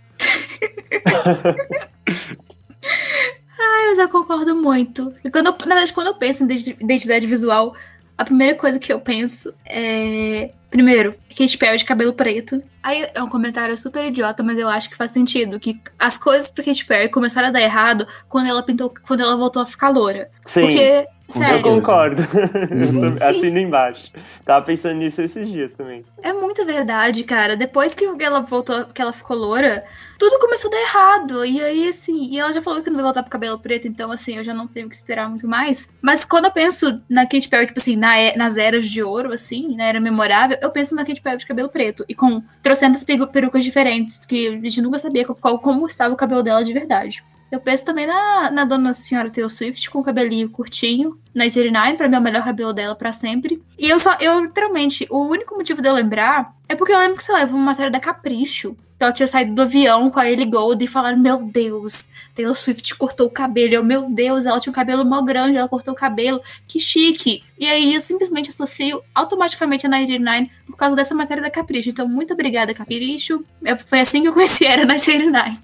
Ai, 3.60 3.86
mas 3.88 3.98
eu 3.98 4.08
concordo 4.08 4.54
muito. 4.56 5.12
E 5.24 5.30
quando 5.30 5.46
eu, 5.46 5.52
na 5.52 5.74
verdade, 5.74 5.92
quando 5.92 6.08
eu 6.08 6.14
penso 6.14 6.44
em 6.44 6.46
identidade 6.80 7.26
visual, 7.26 7.74
a 8.16 8.24
primeira 8.24 8.54
coisa 8.54 8.78
que 8.78 8.92
eu 8.92 9.00
penso 9.00 9.54
é. 9.64 10.52
Primeiro, 10.70 11.14
Katy 11.30 11.56
Perry 11.56 11.78
de 11.78 11.84
cabelo 11.86 12.12
preto. 12.12 12.62
Aí 12.82 13.08
é 13.14 13.22
um 13.22 13.28
comentário 13.28 13.76
super 13.78 14.04
idiota, 14.04 14.42
mas 14.42 14.58
eu 14.58 14.68
acho 14.68 14.90
que 14.90 14.96
faz 14.96 15.10
sentido. 15.10 15.58
Que 15.58 15.80
as 15.98 16.18
coisas 16.18 16.50
pra 16.50 16.62
Katy 16.62 16.84
Perry 16.84 17.08
começaram 17.08 17.48
a 17.48 17.50
dar 17.50 17.62
errado 17.62 18.06
quando 18.28 18.48
ela 18.48 18.62
pintou, 18.62 18.92
quando 19.06 19.20
ela 19.20 19.34
voltou 19.34 19.62
a 19.62 19.66
ficar 19.66 19.88
loura. 19.88 20.30
Sim. 20.44 20.60
Porque 20.62 21.06
Sério? 21.28 21.58
Eu 21.58 21.62
concordo. 21.62 22.22
Uhum. 22.22 23.14
Assino 23.20 23.58
embaixo. 23.58 24.10
Tava 24.44 24.64
pensando 24.64 24.96
nisso 24.96 25.20
esses 25.20 25.46
dias 25.46 25.72
também. 25.74 26.02
É 26.22 26.32
muito 26.32 26.64
verdade, 26.64 27.22
cara. 27.22 27.54
Depois 27.54 27.94
que 27.94 28.06
ela 28.20 28.40
voltou, 28.40 28.86
que 28.86 29.02
ela 29.02 29.12
ficou 29.12 29.36
loura, 29.36 29.84
tudo 30.18 30.38
começou 30.38 30.70
a 30.70 30.74
dar 30.74 30.80
errado. 30.80 31.44
E 31.44 31.60
aí, 31.60 31.88
assim, 31.88 32.30
e 32.30 32.38
ela 32.38 32.50
já 32.50 32.62
falou 32.62 32.82
que 32.82 32.88
não 32.88 32.96
vai 32.96 33.04
voltar 33.04 33.22
pro 33.22 33.30
cabelo 33.30 33.58
preto, 33.58 33.86
então, 33.86 34.10
assim, 34.10 34.36
eu 34.38 34.44
já 34.44 34.54
não 34.54 34.66
sei 34.66 34.84
o 34.84 34.88
que 34.88 34.94
esperar 34.94 35.28
muito 35.28 35.46
mais. 35.46 35.86
Mas 36.00 36.24
quando 36.24 36.46
eu 36.46 36.50
penso 36.50 37.00
na 37.10 37.26
Katy 37.26 37.48
Perry, 37.48 37.66
tipo 37.66 37.80
assim, 37.80 37.94
na, 37.94 38.14
nas 38.34 38.56
eras 38.56 38.88
de 38.88 39.02
ouro, 39.02 39.32
assim, 39.32 39.76
na 39.76 39.84
era 39.84 40.00
memorável, 40.00 40.56
eu 40.62 40.70
penso 40.70 40.94
na 40.94 41.04
Katy 41.04 41.20
Perry 41.20 41.36
de 41.36 41.46
cabelo 41.46 41.68
preto. 41.68 42.06
E 42.08 42.14
com 42.14 42.42
trocentas 42.62 43.04
perucas 43.04 43.62
diferentes, 43.62 44.24
que 44.24 44.48
a 44.48 44.52
gente 44.52 44.80
nunca 44.80 44.98
sabia 44.98 45.26
qual, 45.26 45.58
como 45.58 45.86
estava 45.86 46.14
o 46.14 46.16
cabelo 46.16 46.42
dela 46.42 46.64
de 46.64 46.72
verdade. 46.72 47.22
Eu 47.50 47.60
penso 47.60 47.84
também 47.84 48.06
na, 48.06 48.50
na 48.50 48.64
dona 48.64 48.92
senhora 48.92 49.30
Taylor 49.30 49.50
Swift 49.50 49.88
com 49.90 50.00
o 50.00 50.04
cabelinho 50.04 50.50
curtinho, 50.50 51.18
na 51.34 51.44
89, 51.44 51.96
pra 51.96 52.08
mim 52.08 52.16
é 52.16 52.18
o 52.18 52.22
melhor 52.22 52.44
cabelo 52.44 52.72
dela 52.72 52.94
para 52.94 53.12
sempre. 53.12 53.62
E 53.78 53.88
eu 53.88 53.98
só, 53.98 54.16
eu 54.20 54.40
literalmente, 54.40 55.06
o 55.10 55.20
único 55.20 55.54
motivo 55.56 55.80
de 55.80 55.88
eu 55.88 55.94
lembrar 55.94 56.54
é 56.68 56.74
porque 56.74 56.92
eu 56.92 56.98
lembro 56.98 57.16
que, 57.16 57.24
sei 57.24 57.34
lá, 57.34 57.42
eu 57.42 57.48
uma 57.48 57.58
matéria 57.58 57.90
da 57.90 58.00
Capricho, 58.00 58.76
ela 58.98 59.12
tinha 59.12 59.26
saído 59.26 59.54
do 59.54 59.62
avião 59.62 60.10
com 60.10 60.18
a 60.18 60.30
Ellie 60.30 60.44
Gold 60.44 60.84
e 60.84 60.88
falaram: 60.88 61.18
Meu 61.18 61.42
Deus, 61.42 62.08
Taylor 62.34 62.54
Swift 62.54 62.94
cortou 62.96 63.26
o 63.26 63.30
cabelo. 63.30 63.74
Eu, 63.74 63.84
meu 63.84 64.10
Deus, 64.10 64.46
ela 64.46 64.58
tinha 64.60 64.70
um 64.70 64.74
cabelo 64.74 65.04
mó 65.04 65.22
grande, 65.22 65.56
ela 65.56 65.68
cortou 65.68 65.94
o 65.94 65.96
cabelo, 65.96 66.40
que 66.66 66.80
chique. 66.80 67.42
E 67.58 67.66
aí 67.66 67.94
eu 67.94 68.00
simplesmente 68.00 68.48
associo 68.48 69.02
automaticamente 69.14 69.86
a 69.86 69.88
99 69.88 70.50
por 70.66 70.76
causa 70.76 70.96
dessa 70.96 71.14
matéria 71.14 71.42
da 71.42 71.50
Capricho. 71.50 71.88
Então, 71.88 72.08
muito 72.08 72.34
obrigada, 72.34 72.74
Capricho. 72.74 73.44
Foi 73.86 74.00
assim 74.00 74.22
que 74.22 74.28
eu 74.28 74.32
conheci 74.32 74.66
a 74.66 74.72
Era 74.72 74.84
99. 74.84 75.58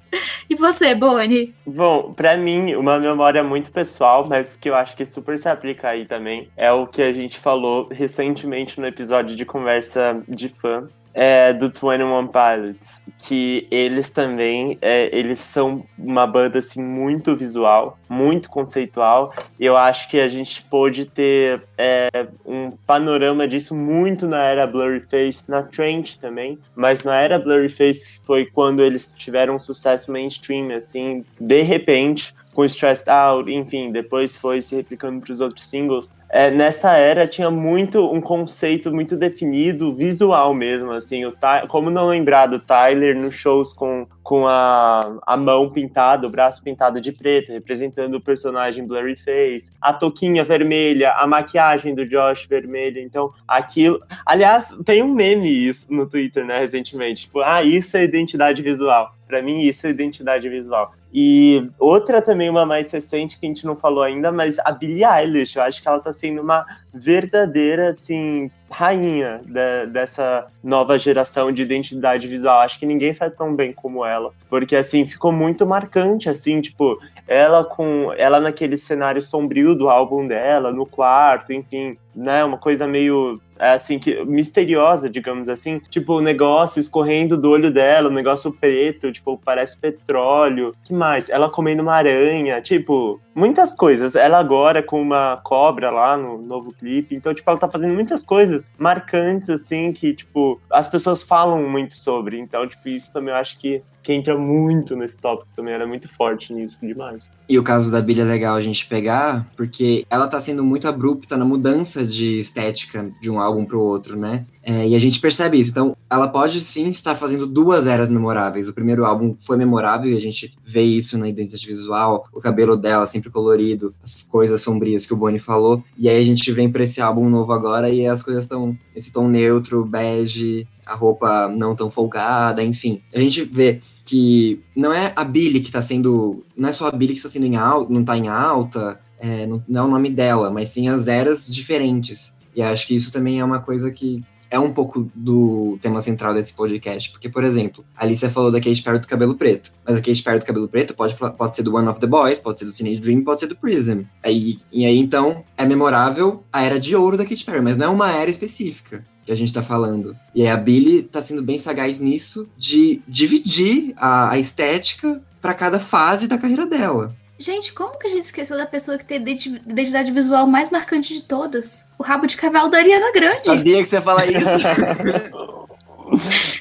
E 0.48 0.54
você, 0.54 0.94
Bonnie? 0.94 1.54
Bom, 1.66 2.12
pra 2.12 2.36
mim, 2.36 2.74
uma 2.74 2.98
memória 2.98 3.42
muito 3.42 3.72
pessoal, 3.72 4.26
mas 4.28 4.56
que 4.56 4.70
eu 4.70 4.74
acho 4.74 4.96
que 4.96 5.04
super 5.04 5.38
se 5.38 5.48
aplica 5.48 5.88
aí 5.88 6.06
também, 6.06 6.48
é 6.56 6.70
o 6.70 6.86
que 6.86 7.02
a 7.02 7.12
gente 7.12 7.38
falou 7.38 7.88
recentemente 7.90 8.80
no 8.80 8.86
episódio 8.86 9.34
de 9.34 9.44
conversa 9.44 10.22
de 10.28 10.48
fã, 10.48 10.88
é, 11.14 11.52
do 11.52 11.68
21 11.68 12.26
Pilots, 12.26 13.02
que 13.18 13.66
eles 13.70 14.10
também, 14.10 14.76
é, 14.82 15.08
eles 15.16 15.38
são 15.38 15.84
uma 15.96 16.26
banda, 16.26 16.58
assim, 16.58 16.82
muito 16.82 17.36
visual, 17.36 17.96
muito 18.08 18.50
conceitual, 18.50 19.32
eu 19.58 19.76
acho 19.76 20.08
que 20.08 20.20
a 20.20 20.28
gente 20.28 20.62
pôde 20.64 21.06
ter 21.06 21.62
é, 21.78 22.26
um 22.44 22.72
panorama 22.72 23.46
disso 23.46 23.74
muito 23.74 24.26
na 24.26 24.42
era 24.42 24.66
Blurryface, 24.66 25.44
na 25.48 25.62
Trent 25.62 26.16
também, 26.16 26.58
mas 26.74 27.04
na 27.04 27.16
era 27.20 27.38
Blurryface 27.38 28.20
foi 28.26 28.46
quando 28.46 28.82
eles 28.82 29.14
tiveram 29.16 29.54
um 29.54 29.60
sucesso 29.60 30.10
mainstream, 30.10 30.72
assim, 30.72 31.24
de 31.40 31.62
repente, 31.62 32.34
com 32.54 32.64
Stressed 32.64 33.10
Out, 33.10 33.52
enfim, 33.52 33.90
depois 33.90 34.36
foi 34.36 34.60
se 34.60 34.76
replicando 34.76 35.20
para 35.20 35.32
os 35.32 35.40
outros 35.40 35.66
singles. 35.68 36.14
É, 36.30 36.50
nessa 36.50 36.96
era 36.96 37.26
tinha 37.28 37.50
muito 37.50 38.12
um 38.12 38.20
conceito 38.20 38.92
muito 38.92 39.16
definido, 39.16 39.94
visual 39.94 40.54
mesmo, 40.54 40.92
assim, 40.92 41.24
o 41.24 41.34
como 41.68 41.90
não 41.90 42.08
lembrar 42.08 42.46
do 42.46 42.58
Tyler 42.58 43.20
nos 43.20 43.34
shows 43.34 43.72
com, 43.72 44.06
com 44.22 44.46
a, 44.46 45.00
a 45.26 45.36
mão 45.36 45.68
pintada, 45.68 46.26
o 46.26 46.30
braço 46.30 46.62
pintado 46.62 47.00
de 47.00 47.12
preto, 47.12 47.52
representando 47.52 48.14
o 48.14 48.20
personagem 48.20 48.86
Blurryface, 48.86 49.72
a 49.80 49.92
toquinha 49.92 50.42
vermelha, 50.44 51.12
a 51.12 51.26
maquiagem 51.26 51.94
do 51.94 52.06
Josh 52.06 52.46
vermelha, 52.46 53.00
então 53.00 53.30
aquilo... 53.46 54.00
Aliás, 54.24 54.76
tem 54.84 55.02
um 55.02 55.12
meme 55.12 55.48
isso 55.48 55.92
no 55.92 56.06
Twitter, 56.06 56.44
né, 56.44 56.58
recentemente, 56.58 57.22
tipo, 57.22 57.40
ah, 57.40 57.62
isso 57.62 57.96
é 57.96 58.04
identidade 58.04 58.62
visual. 58.62 59.06
Para 59.26 59.42
mim, 59.42 59.58
isso 59.58 59.86
é 59.86 59.90
identidade 59.90 60.48
visual. 60.48 60.92
E 61.16 61.70
outra 61.78 62.20
também, 62.20 62.50
uma 62.50 62.66
mais 62.66 62.90
recente, 62.90 63.38
que 63.38 63.46
a 63.46 63.48
gente 63.48 63.64
não 63.64 63.76
falou 63.76 64.02
ainda, 64.02 64.32
mas 64.32 64.58
a 64.58 64.72
Billie 64.72 65.04
Eilish, 65.04 65.54
eu 65.54 65.62
acho 65.62 65.80
que 65.80 65.86
ela 65.86 66.00
tá 66.00 66.12
sendo 66.12 66.42
uma 66.42 66.66
verdadeira, 66.92 67.90
assim, 67.90 68.50
rainha 68.68 69.38
de, 69.44 69.86
dessa 69.92 70.44
nova 70.60 70.98
geração 70.98 71.52
de 71.52 71.62
identidade 71.62 72.26
visual. 72.26 72.58
Acho 72.58 72.80
que 72.80 72.86
ninguém 72.86 73.14
faz 73.14 73.32
tão 73.32 73.54
bem 73.54 73.72
como 73.72 74.04
ela. 74.04 74.32
Porque, 74.50 74.74
assim, 74.74 75.06
ficou 75.06 75.30
muito 75.30 75.64
marcante, 75.64 76.28
assim, 76.28 76.60
tipo, 76.60 76.98
ela 77.26 77.64
com. 77.64 78.12
Ela 78.16 78.40
naquele 78.40 78.76
cenário 78.76 79.22
sombrio 79.22 79.74
do 79.74 79.88
álbum 79.88 80.26
dela, 80.26 80.72
no 80.72 80.86
quarto, 80.86 81.52
enfim, 81.52 81.94
né? 82.14 82.44
Uma 82.44 82.58
coisa 82.58 82.86
meio 82.86 83.40
é, 83.58 83.70
assim, 83.70 83.98
que, 83.98 84.24
misteriosa, 84.24 85.08
digamos 85.08 85.48
assim. 85.48 85.78
Tipo, 85.88 86.14
o 86.14 86.20
negócio 86.20 86.80
escorrendo 86.80 87.38
do 87.38 87.50
olho 87.50 87.70
dela, 87.72 88.08
o 88.08 88.12
negócio 88.12 88.52
preto, 88.52 89.12
tipo, 89.12 89.38
parece 89.42 89.78
petróleo. 89.78 90.74
que 90.84 90.92
mais? 90.92 91.28
Ela 91.28 91.48
comendo 91.48 91.82
uma 91.82 91.94
aranha, 91.94 92.60
tipo, 92.60 93.20
muitas 93.34 93.72
coisas. 93.72 94.16
Ela 94.16 94.38
agora 94.38 94.82
com 94.82 95.00
uma 95.00 95.40
cobra 95.42 95.90
lá 95.90 96.16
no 96.16 96.38
novo 96.38 96.72
clipe. 96.72 97.14
Então, 97.14 97.32
tipo, 97.32 97.48
ela 97.48 97.58
tá 97.58 97.68
fazendo 97.68 97.94
muitas 97.94 98.24
coisas 98.24 98.66
marcantes, 98.76 99.48
assim, 99.48 99.92
que, 99.92 100.12
tipo, 100.12 100.60
as 100.70 100.88
pessoas 100.88 101.22
falam 101.22 101.62
muito 101.68 101.94
sobre. 101.94 102.38
Então, 102.38 102.66
tipo, 102.66 102.88
isso 102.88 103.12
também 103.12 103.32
eu 103.32 103.38
acho 103.38 103.58
que 103.58 103.82
que 104.04 104.12
entra 104.12 104.36
muito 104.36 104.94
nesse 104.94 105.18
tópico 105.18 105.48
também, 105.56 105.72
ela 105.72 105.84
é 105.84 105.86
muito 105.86 106.06
forte 106.08 106.52
nisso, 106.52 106.76
demais. 106.80 107.30
E 107.48 107.58
o 107.58 107.62
caso 107.62 107.90
da 107.90 108.02
Billy 108.02 108.20
é 108.20 108.24
legal 108.24 108.54
a 108.54 108.60
gente 108.60 108.86
pegar, 108.86 109.46
porque 109.56 110.06
ela 110.10 110.28
tá 110.28 110.38
sendo 110.38 110.62
muito 110.62 110.86
abrupta 110.86 111.38
na 111.38 111.44
mudança 111.44 112.04
de 112.04 112.38
estética 112.38 113.10
de 113.20 113.30
um 113.30 113.40
álbum 113.40 113.64
pro 113.64 113.80
outro, 113.80 114.18
né? 114.18 114.44
É, 114.62 114.86
e 114.86 114.94
a 114.94 114.98
gente 114.98 115.20
percebe 115.20 115.58
isso. 115.58 115.70
Então, 115.70 115.96
ela 116.08 116.28
pode 116.28 116.60
sim 116.60 116.88
estar 116.88 117.14
fazendo 117.14 117.46
duas 117.46 117.86
eras 117.86 118.10
memoráveis. 118.10 118.68
O 118.68 118.74
primeiro 118.74 119.06
álbum 119.06 119.34
foi 119.38 119.56
memorável 119.56 120.12
e 120.12 120.16
a 120.16 120.20
gente 120.20 120.54
vê 120.64 120.82
isso 120.82 121.16
na 121.16 121.28
identidade 121.28 121.66
visual, 121.66 122.26
o 122.32 122.40
cabelo 122.40 122.76
dela 122.76 123.06
sempre 123.06 123.30
colorido, 123.30 123.94
as 124.02 124.22
coisas 124.22 124.60
sombrias 124.60 125.06
que 125.06 125.14
o 125.14 125.16
Bonnie 125.16 125.38
falou. 125.40 125.82
E 125.96 126.10
aí 126.10 126.20
a 126.20 126.24
gente 126.24 126.52
vem 126.52 126.70
pra 126.70 126.84
esse 126.84 127.00
álbum 127.00 127.28
novo 127.30 127.52
agora 127.52 127.88
e 127.88 128.06
as 128.06 128.22
coisas 128.22 128.44
estão 128.44 128.76
esse 128.94 129.10
tom 129.10 129.28
neutro, 129.28 129.84
bege, 129.84 130.66
a 130.86 130.94
roupa 130.94 131.48
não 131.48 131.74
tão 131.74 131.90
folgada, 131.90 132.62
enfim. 132.62 133.02
A 133.14 133.18
gente 133.18 133.44
vê 133.44 133.80
que 134.04 134.60
não 134.76 134.92
é 134.92 135.12
a 135.16 135.24
Billy 135.24 135.60
que 135.60 135.72
tá 135.72 135.80
sendo. 135.80 136.44
Não 136.56 136.68
é 136.68 136.72
só 136.72 136.88
a 136.88 136.92
Billy 136.92 137.12
que 137.12 137.18
está 137.18 137.30
sendo 137.30 137.46
em 137.46 137.56
alta, 137.56 137.92
não 137.92 138.04
tá 138.04 138.16
em 138.16 138.28
alta, 138.28 139.00
é, 139.18 139.46
não, 139.46 139.64
não 139.66 139.82
é 139.82 139.84
o 139.84 139.90
nome 139.90 140.10
dela, 140.10 140.50
mas 140.50 140.70
sim 140.70 140.88
as 140.88 141.08
eras 141.08 141.48
diferentes. 141.50 142.34
E 142.54 142.62
acho 142.62 142.86
que 142.86 142.94
isso 142.94 143.10
também 143.10 143.40
é 143.40 143.44
uma 143.44 143.60
coisa 143.60 143.90
que 143.90 144.22
é 144.50 144.58
um 144.58 144.72
pouco 144.72 145.10
do 145.14 145.78
tema 145.82 146.00
central 146.00 146.32
desse 146.32 146.54
podcast. 146.54 147.10
Porque, 147.10 147.28
por 147.28 147.42
exemplo, 147.42 147.84
a 147.96 148.04
Alicia 148.04 148.30
falou 148.30 148.52
da 148.52 148.60
Kate 148.60 148.82
Perry 148.82 149.00
do 149.00 149.08
cabelo 149.08 149.34
preto. 149.34 149.72
Mas 149.84 149.96
a 149.96 150.00
Kate 150.00 150.22
Perry 150.22 150.38
do 150.38 150.44
cabelo 150.44 150.68
preto 150.68 150.94
pode, 150.94 151.16
pode 151.16 151.56
ser 151.56 151.62
do 151.64 151.74
One 151.74 151.88
of 151.88 151.98
the 151.98 152.06
Boys, 152.06 152.38
pode 152.38 152.60
ser 152.60 152.66
do 152.66 152.72
Teenage 152.72 153.00
Dream, 153.00 153.24
pode 153.24 153.40
ser 153.40 153.48
do 153.48 153.56
Prism. 153.56 154.02
Aí, 154.22 154.58
e 154.70 154.84
aí, 154.86 154.96
então, 154.98 155.42
é 155.56 155.64
memorável 155.66 156.44
a 156.52 156.62
era 156.62 156.78
de 156.78 156.94
ouro 156.94 157.16
da 157.16 157.24
Kate 157.24 157.44
Perry, 157.44 157.62
mas 157.62 157.76
não 157.76 157.86
é 157.86 157.88
uma 157.88 158.12
era 158.12 158.30
específica 158.30 159.04
que 159.24 159.32
a 159.32 159.34
gente 159.34 159.52
tá 159.52 159.62
falando. 159.62 160.16
E 160.34 160.42
aí 160.42 160.48
a 160.48 160.56
Billy 160.56 161.02
tá 161.02 161.22
sendo 161.22 161.42
bem 161.42 161.58
sagaz 161.58 161.98
nisso 161.98 162.48
de 162.56 163.00
dividir 163.06 163.94
a, 163.96 164.32
a 164.32 164.38
estética 164.38 165.20
para 165.40 165.54
cada 165.54 165.78
fase 165.78 166.26
da 166.26 166.38
carreira 166.38 166.66
dela. 166.66 167.14
Gente, 167.38 167.72
como 167.72 167.98
que 167.98 168.06
a 168.06 168.10
gente 168.10 168.22
esqueceu 168.22 168.56
da 168.56 168.64
pessoa 168.64 168.96
que 168.96 169.04
tem 169.04 169.18
a 169.18 169.20
identidade 169.20 170.12
visual 170.12 170.46
mais 170.46 170.70
marcante 170.70 171.12
de 171.12 171.22
todas? 171.22 171.84
O 171.98 172.02
rabo 172.02 172.26
de 172.26 172.36
cavalo 172.36 172.70
da 172.70 172.78
Ariana 172.78 173.12
Grande. 173.12 173.44
Sabia 173.44 173.82
que 173.82 173.88
você 173.88 173.96
ia 173.96 174.02
falar 174.02 174.24
isso. 174.26 174.38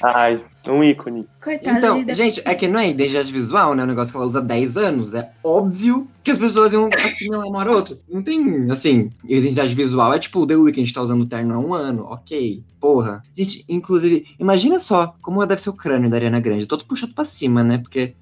Ai, 0.02 0.36
um 0.72 0.82
ícone. 0.82 1.26
Coitada. 1.42 1.78
Então, 1.78 2.14
gente, 2.14 2.42
é 2.44 2.54
que 2.54 2.68
não 2.68 2.80
é 2.80 2.88
identidade 2.88 3.32
visual, 3.32 3.74
né? 3.74 3.82
É 3.82 3.84
um 3.84 3.88
negócio 3.88 4.12
que 4.12 4.16
ela 4.16 4.26
usa 4.26 4.38
há 4.38 4.42
10 4.42 4.76
anos. 4.76 5.14
É 5.14 5.30
óbvio 5.42 6.06
que 6.22 6.30
as 6.30 6.38
pessoas 6.38 6.72
iam 6.72 6.88
assimilar 6.92 7.46
um 7.46 7.58
ao 7.58 7.74
outro. 7.74 7.98
Não 8.08 8.22
tem, 8.22 8.70
assim, 8.70 9.10
identidade 9.24 9.74
visual. 9.74 10.12
É 10.12 10.18
tipo 10.18 10.40
o 10.40 10.46
The 10.46 10.56
Weeknd 10.56 10.92
tá 10.92 11.02
usando 11.02 11.26
terno 11.26 11.54
há 11.54 11.58
um 11.58 11.74
ano. 11.74 12.04
Ok. 12.04 12.62
Porra. 12.80 13.22
Gente, 13.36 13.64
inclusive, 13.68 14.26
imagina 14.38 14.80
só 14.80 15.14
como 15.20 15.44
deve 15.44 15.60
ser 15.60 15.70
o 15.70 15.74
crânio 15.74 16.10
da 16.10 16.16
Ariana 16.16 16.40
Grande. 16.40 16.66
Todo 16.66 16.84
puxado 16.84 17.14
pra 17.14 17.24
cima, 17.24 17.62
né? 17.62 17.78
Porque 17.78 18.14